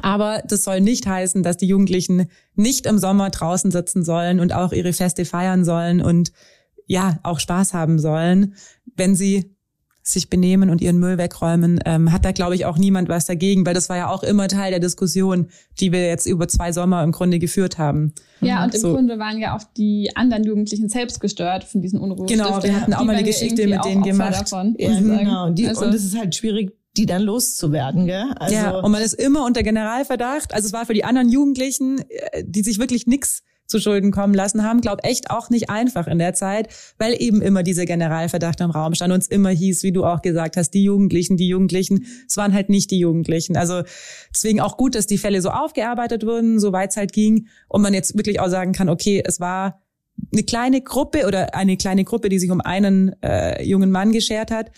Aber 0.01 0.43
das 0.45 0.65
soll 0.65 0.81
nicht 0.81 1.07
heißen, 1.07 1.43
dass 1.43 1.55
die 1.55 1.67
Jugendlichen 1.67 2.29
nicht 2.55 2.85
im 2.85 2.99
Sommer 2.99 3.29
draußen 3.29 3.71
sitzen 3.71 4.03
sollen 4.03 4.41
und 4.41 4.53
auch 4.53 4.73
ihre 4.73 4.91
Feste 4.91 5.23
feiern 5.23 5.63
sollen 5.63 6.01
und 6.01 6.33
ja, 6.87 7.19
auch 7.23 7.39
Spaß 7.39 7.73
haben 7.73 7.99
sollen, 7.99 8.55
wenn 8.95 9.15
sie 9.15 9.57
sich 10.09 10.29
benehmen 10.29 10.69
und 10.69 10.81
ihren 10.81 10.99
Müll 10.99 11.17
wegräumen, 11.17 11.81
ähm, 11.85 12.11
hat 12.11 12.23
da, 12.23 12.31
glaube 12.31 12.55
ich, 12.55 12.65
auch 12.65 12.77
niemand 12.77 13.09
was 13.09 13.25
dagegen, 13.25 13.65
weil 13.65 13.73
das 13.73 13.89
war 13.89 13.97
ja 13.97 14.09
auch 14.09 14.23
immer 14.23 14.47
Teil 14.47 14.71
der 14.71 14.79
Diskussion, 14.79 15.47
die 15.79 15.91
wir 15.91 16.07
jetzt 16.07 16.25
über 16.25 16.47
zwei 16.47 16.71
Sommer 16.71 17.03
im 17.03 17.11
Grunde 17.11 17.39
geführt 17.39 17.77
haben. 17.77 18.13
Ja, 18.39 18.63
und 18.63 18.73
im 18.73 18.79
So. 18.79 18.93
Grunde 18.93 19.19
waren 19.19 19.37
ja 19.37 19.55
auch 19.55 19.63
die 19.75 20.15
anderen 20.15 20.45
Jugendlichen 20.45 20.87
selbst 20.87 21.19
gestört 21.19 21.65
von 21.65 21.81
diesen 21.81 21.99
Unruhen. 21.99 22.27
Genau, 22.27 22.63
wir 22.63 22.79
hatten 22.79 22.93
auch 22.93 23.03
mal 23.03 23.15
eine 23.15 23.25
Geschichte 23.25 23.67
mit 23.67 23.83
denen 23.83 24.01
gemacht. 24.01 24.33
Davon, 24.33 24.75
Ja, 24.77 24.97
genau. 24.97 25.49
Die, 25.49 25.67
also, 25.67 25.85
und 25.85 25.93
es 25.93 26.05
ist 26.05 26.17
halt 26.17 26.33
schwierig, 26.35 26.71
die 26.95 27.05
dann 27.05 27.21
loszuwerden. 27.21 28.05
Gell? 28.05 28.31
Also, 28.39 28.55
ja, 28.55 28.79
und 28.79 28.91
man 28.91 29.01
ist 29.01 29.13
immer 29.13 29.45
unter 29.45 29.61
Generalverdacht. 29.61 30.53
Also 30.53 30.67
es 30.67 30.73
war 30.73 30.85
für 30.85 30.93
die 30.93 31.03
anderen 31.03 31.29
Jugendlichen, 31.29 31.99
äh, 32.31 32.43
die 32.45 32.63
sich 32.63 32.79
wirklich 32.79 33.07
nichts 33.07 33.43
zu 33.67 33.79
Schulden 33.79 34.11
kommen 34.11 34.33
lassen 34.33 34.63
haben, 34.63 34.81
glaub 34.81 35.03
echt 35.03 35.29
auch 35.29 35.49
nicht 35.49 35.69
einfach 35.69 36.07
in 36.07 36.19
der 36.19 36.33
Zeit, 36.33 36.69
weil 36.97 37.15
eben 37.21 37.41
immer 37.41 37.63
dieser 37.63 37.85
Generalverdacht 37.85 38.59
im 38.61 38.71
Raum 38.71 38.95
stand 38.95 39.13
und 39.13 39.21
es 39.21 39.27
immer 39.27 39.49
hieß, 39.49 39.83
wie 39.83 39.91
du 39.91 40.05
auch 40.05 40.21
gesagt 40.21 40.57
hast, 40.57 40.71
die 40.71 40.83
Jugendlichen, 40.83 41.37
die 41.37 41.47
Jugendlichen. 41.47 42.05
Es 42.27 42.37
waren 42.37 42.53
halt 42.53 42.69
nicht 42.69 42.91
die 42.91 42.99
Jugendlichen. 42.99 43.57
Also 43.57 43.83
deswegen 44.33 44.61
auch 44.61 44.77
gut, 44.77 44.95
dass 44.95 45.05
die 45.05 45.17
Fälle 45.17 45.41
so 45.41 45.49
aufgearbeitet 45.49 46.25
wurden, 46.25 46.59
so 46.59 46.71
weit 46.71 46.91
es 46.91 46.97
halt 46.97 47.13
ging, 47.13 47.47
und 47.67 47.81
man 47.81 47.93
jetzt 47.93 48.15
wirklich 48.17 48.39
auch 48.39 48.49
sagen 48.49 48.71
kann, 48.71 48.89
okay, 48.89 49.21
es 49.25 49.39
war 49.39 49.81
eine 50.33 50.43
kleine 50.43 50.81
Gruppe 50.81 51.27
oder 51.27 51.53
eine 51.55 51.77
kleine 51.77 52.03
Gruppe, 52.03 52.29
die 52.29 52.39
sich 52.39 52.51
um 52.51 52.61
einen 52.61 53.21
äh, 53.21 53.63
jungen 53.63 53.91
Mann 53.91 54.11
geschert 54.11 54.51
hat. 54.51 54.71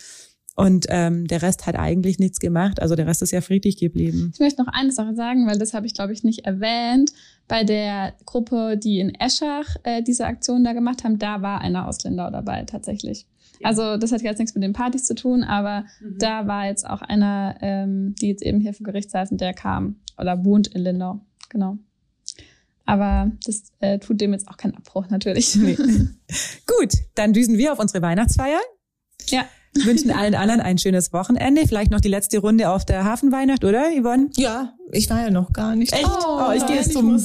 Und 0.60 0.88
ähm, 0.90 1.26
der 1.26 1.42
Rest 1.42 1.68
hat 1.68 1.80
eigentlich 1.80 2.20
nichts 2.20 2.42
gemacht. 2.42 2.82
Also 2.82 2.98
der 2.98 3.08
Rest 3.08 3.22
ist 3.22 3.32
ja 3.32 3.40
friedlich 3.40 3.78
geblieben. 3.78 4.32
ich 4.34 4.42
möchte 4.42 4.62
noch 4.62 4.68
eine 4.68 4.92
Sache 4.92 5.16
sagen, 5.16 5.48
weil 5.48 5.58
das 5.58 5.74
habe 5.74 5.86
ich, 5.88 5.94
glaube 5.94 6.12
ich, 6.12 6.26
nicht 6.26 6.46
erwähnt. 6.46 7.14
Bei 7.48 7.64
der 7.64 8.14
Gruppe, 8.26 8.78
die 8.78 9.00
in 9.00 9.16
Eschach 9.16 9.78
äh, 9.84 10.04
diese 10.04 10.26
Aktion 10.26 10.66
da 10.66 10.74
gemacht 10.74 11.06
haben, 11.06 11.18
da 11.18 11.42
war 11.42 11.62
einer 11.62 11.88
aus 11.88 12.04
Lindau 12.04 12.30
dabei 12.30 12.66
tatsächlich. 12.66 13.26
Also 13.64 13.96
das 13.96 14.12
hat 14.12 14.22
jetzt 14.22 14.40
nichts 14.40 14.54
mit 14.54 14.62
den 14.62 14.74
Partys 14.74 15.06
zu 15.06 15.16
tun, 15.16 15.46
aber 15.46 15.86
da 16.18 16.46
war 16.46 16.66
jetzt 16.66 16.86
auch 16.86 17.02
einer, 17.02 17.56
ähm, 17.62 18.16
die 18.22 18.28
jetzt 18.28 18.44
eben 18.44 18.60
hier 18.60 18.74
vor 18.74 18.84
Gericht 18.84 19.12
saß 19.12 19.32
und 19.32 19.40
der 19.40 19.54
kam 19.54 19.96
oder 20.18 20.44
wohnt 20.44 20.68
in 20.68 20.82
Lindau. 20.82 21.22
Genau. 21.48 21.78
Aber 22.86 23.32
das 23.46 23.72
äh, 23.80 23.98
tut 24.00 24.20
dem 24.20 24.34
jetzt 24.34 24.50
auch 24.50 24.58
keinen 24.58 24.76
Abbruch 24.76 25.08
natürlich. 25.10 25.56
Nee. 25.56 25.76
Gut, 26.68 26.96
dann 27.16 27.32
düsen 27.32 27.58
wir 27.58 27.72
auf 27.72 27.80
unsere 27.80 28.02
Weihnachtsfeier. 28.02 28.60
Ja. 29.28 29.46
Wünschen 29.86 30.12
allen 30.12 30.36
anderen 30.36 30.62
ein 30.62 30.78
schönes 30.78 31.14
Wochenende. 31.14 31.68
Vielleicht 31.68 31.92
noch 31.92 32.02
die 32.02 32.08
letzte 32.08 32.40
Runde 32.40 32.70
auf 32.70 32.86
der 32.86 33.04
Hafenweihnacht, 33.06 33.64
oder, 33.64 33.86
Yvonne? 33.92 34.30
ja, 34.36 34.74
ich 34.92 35.10
war 35.10 35.22
ja 35.22 35.30
noch 35.30 35.54
gar 35.54 35.76
nicht. 35.76 35.94
Echt? 35.94 36.06
Oh, 36.06 36.52
ich 36.56 36.66
gehe 36.66 36.78
jetzt 36.78 36.94
zum 36.94 37.20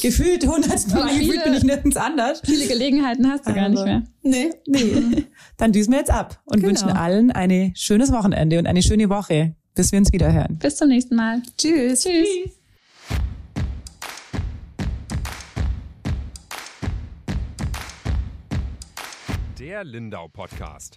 gefühlt 0.00 0.46
hundertsten 0.46 0.94
Mal. 0.94 1.08
Gefühlt 1.18 1.42
bin 1.44 1.54
ich 1.54 1.64
nirgends 1.64 1.96
anders. 1.96 2.40
Viele 2.44 2.66
Gelegenheiten 2.68 3.28
hast 3.28 3.46
du 3.48 3.52
gar 3.54 3.68
nicht 3.68 3.78
Aber- 3.80 3.86
mehr. 3.90 4.02
Nee. 4.22 4.50
Nee. 4.66 5.26
Dann 5.56 5.72
düsen 5.72 5.92
wir 5.92 5.98
jetzt 5.98 6.10
ab 6.10 6.40
und 6.44 6.56
Genau. 6.56 6.68
wünschen 6.68 6.88
allen 6.90 7.30
ein 7.32 7.72
schönes 7.74 8.12
Wochenende 8.12 8.58
und 8.58 8.66
eine 8.66 8.82
schöne 8.82 9.08
Woche, 9.10 9.54
bis 9.74 9.90
wir 9.92 9.98
uns 9.98 10.12
wieder 10.12 10.32
hören. 10.32 10.58
Bis 10.60 10.76
zum 10.76 10.88
nächsten 10.88 11.16
Mal. 11.16 11.42
Tschüss. 11.58 12.02
Tschüss. 12.04 12.26
Der 19.58 19.84
Lindau 19.84 20.28
Podcast. 20.28 20.96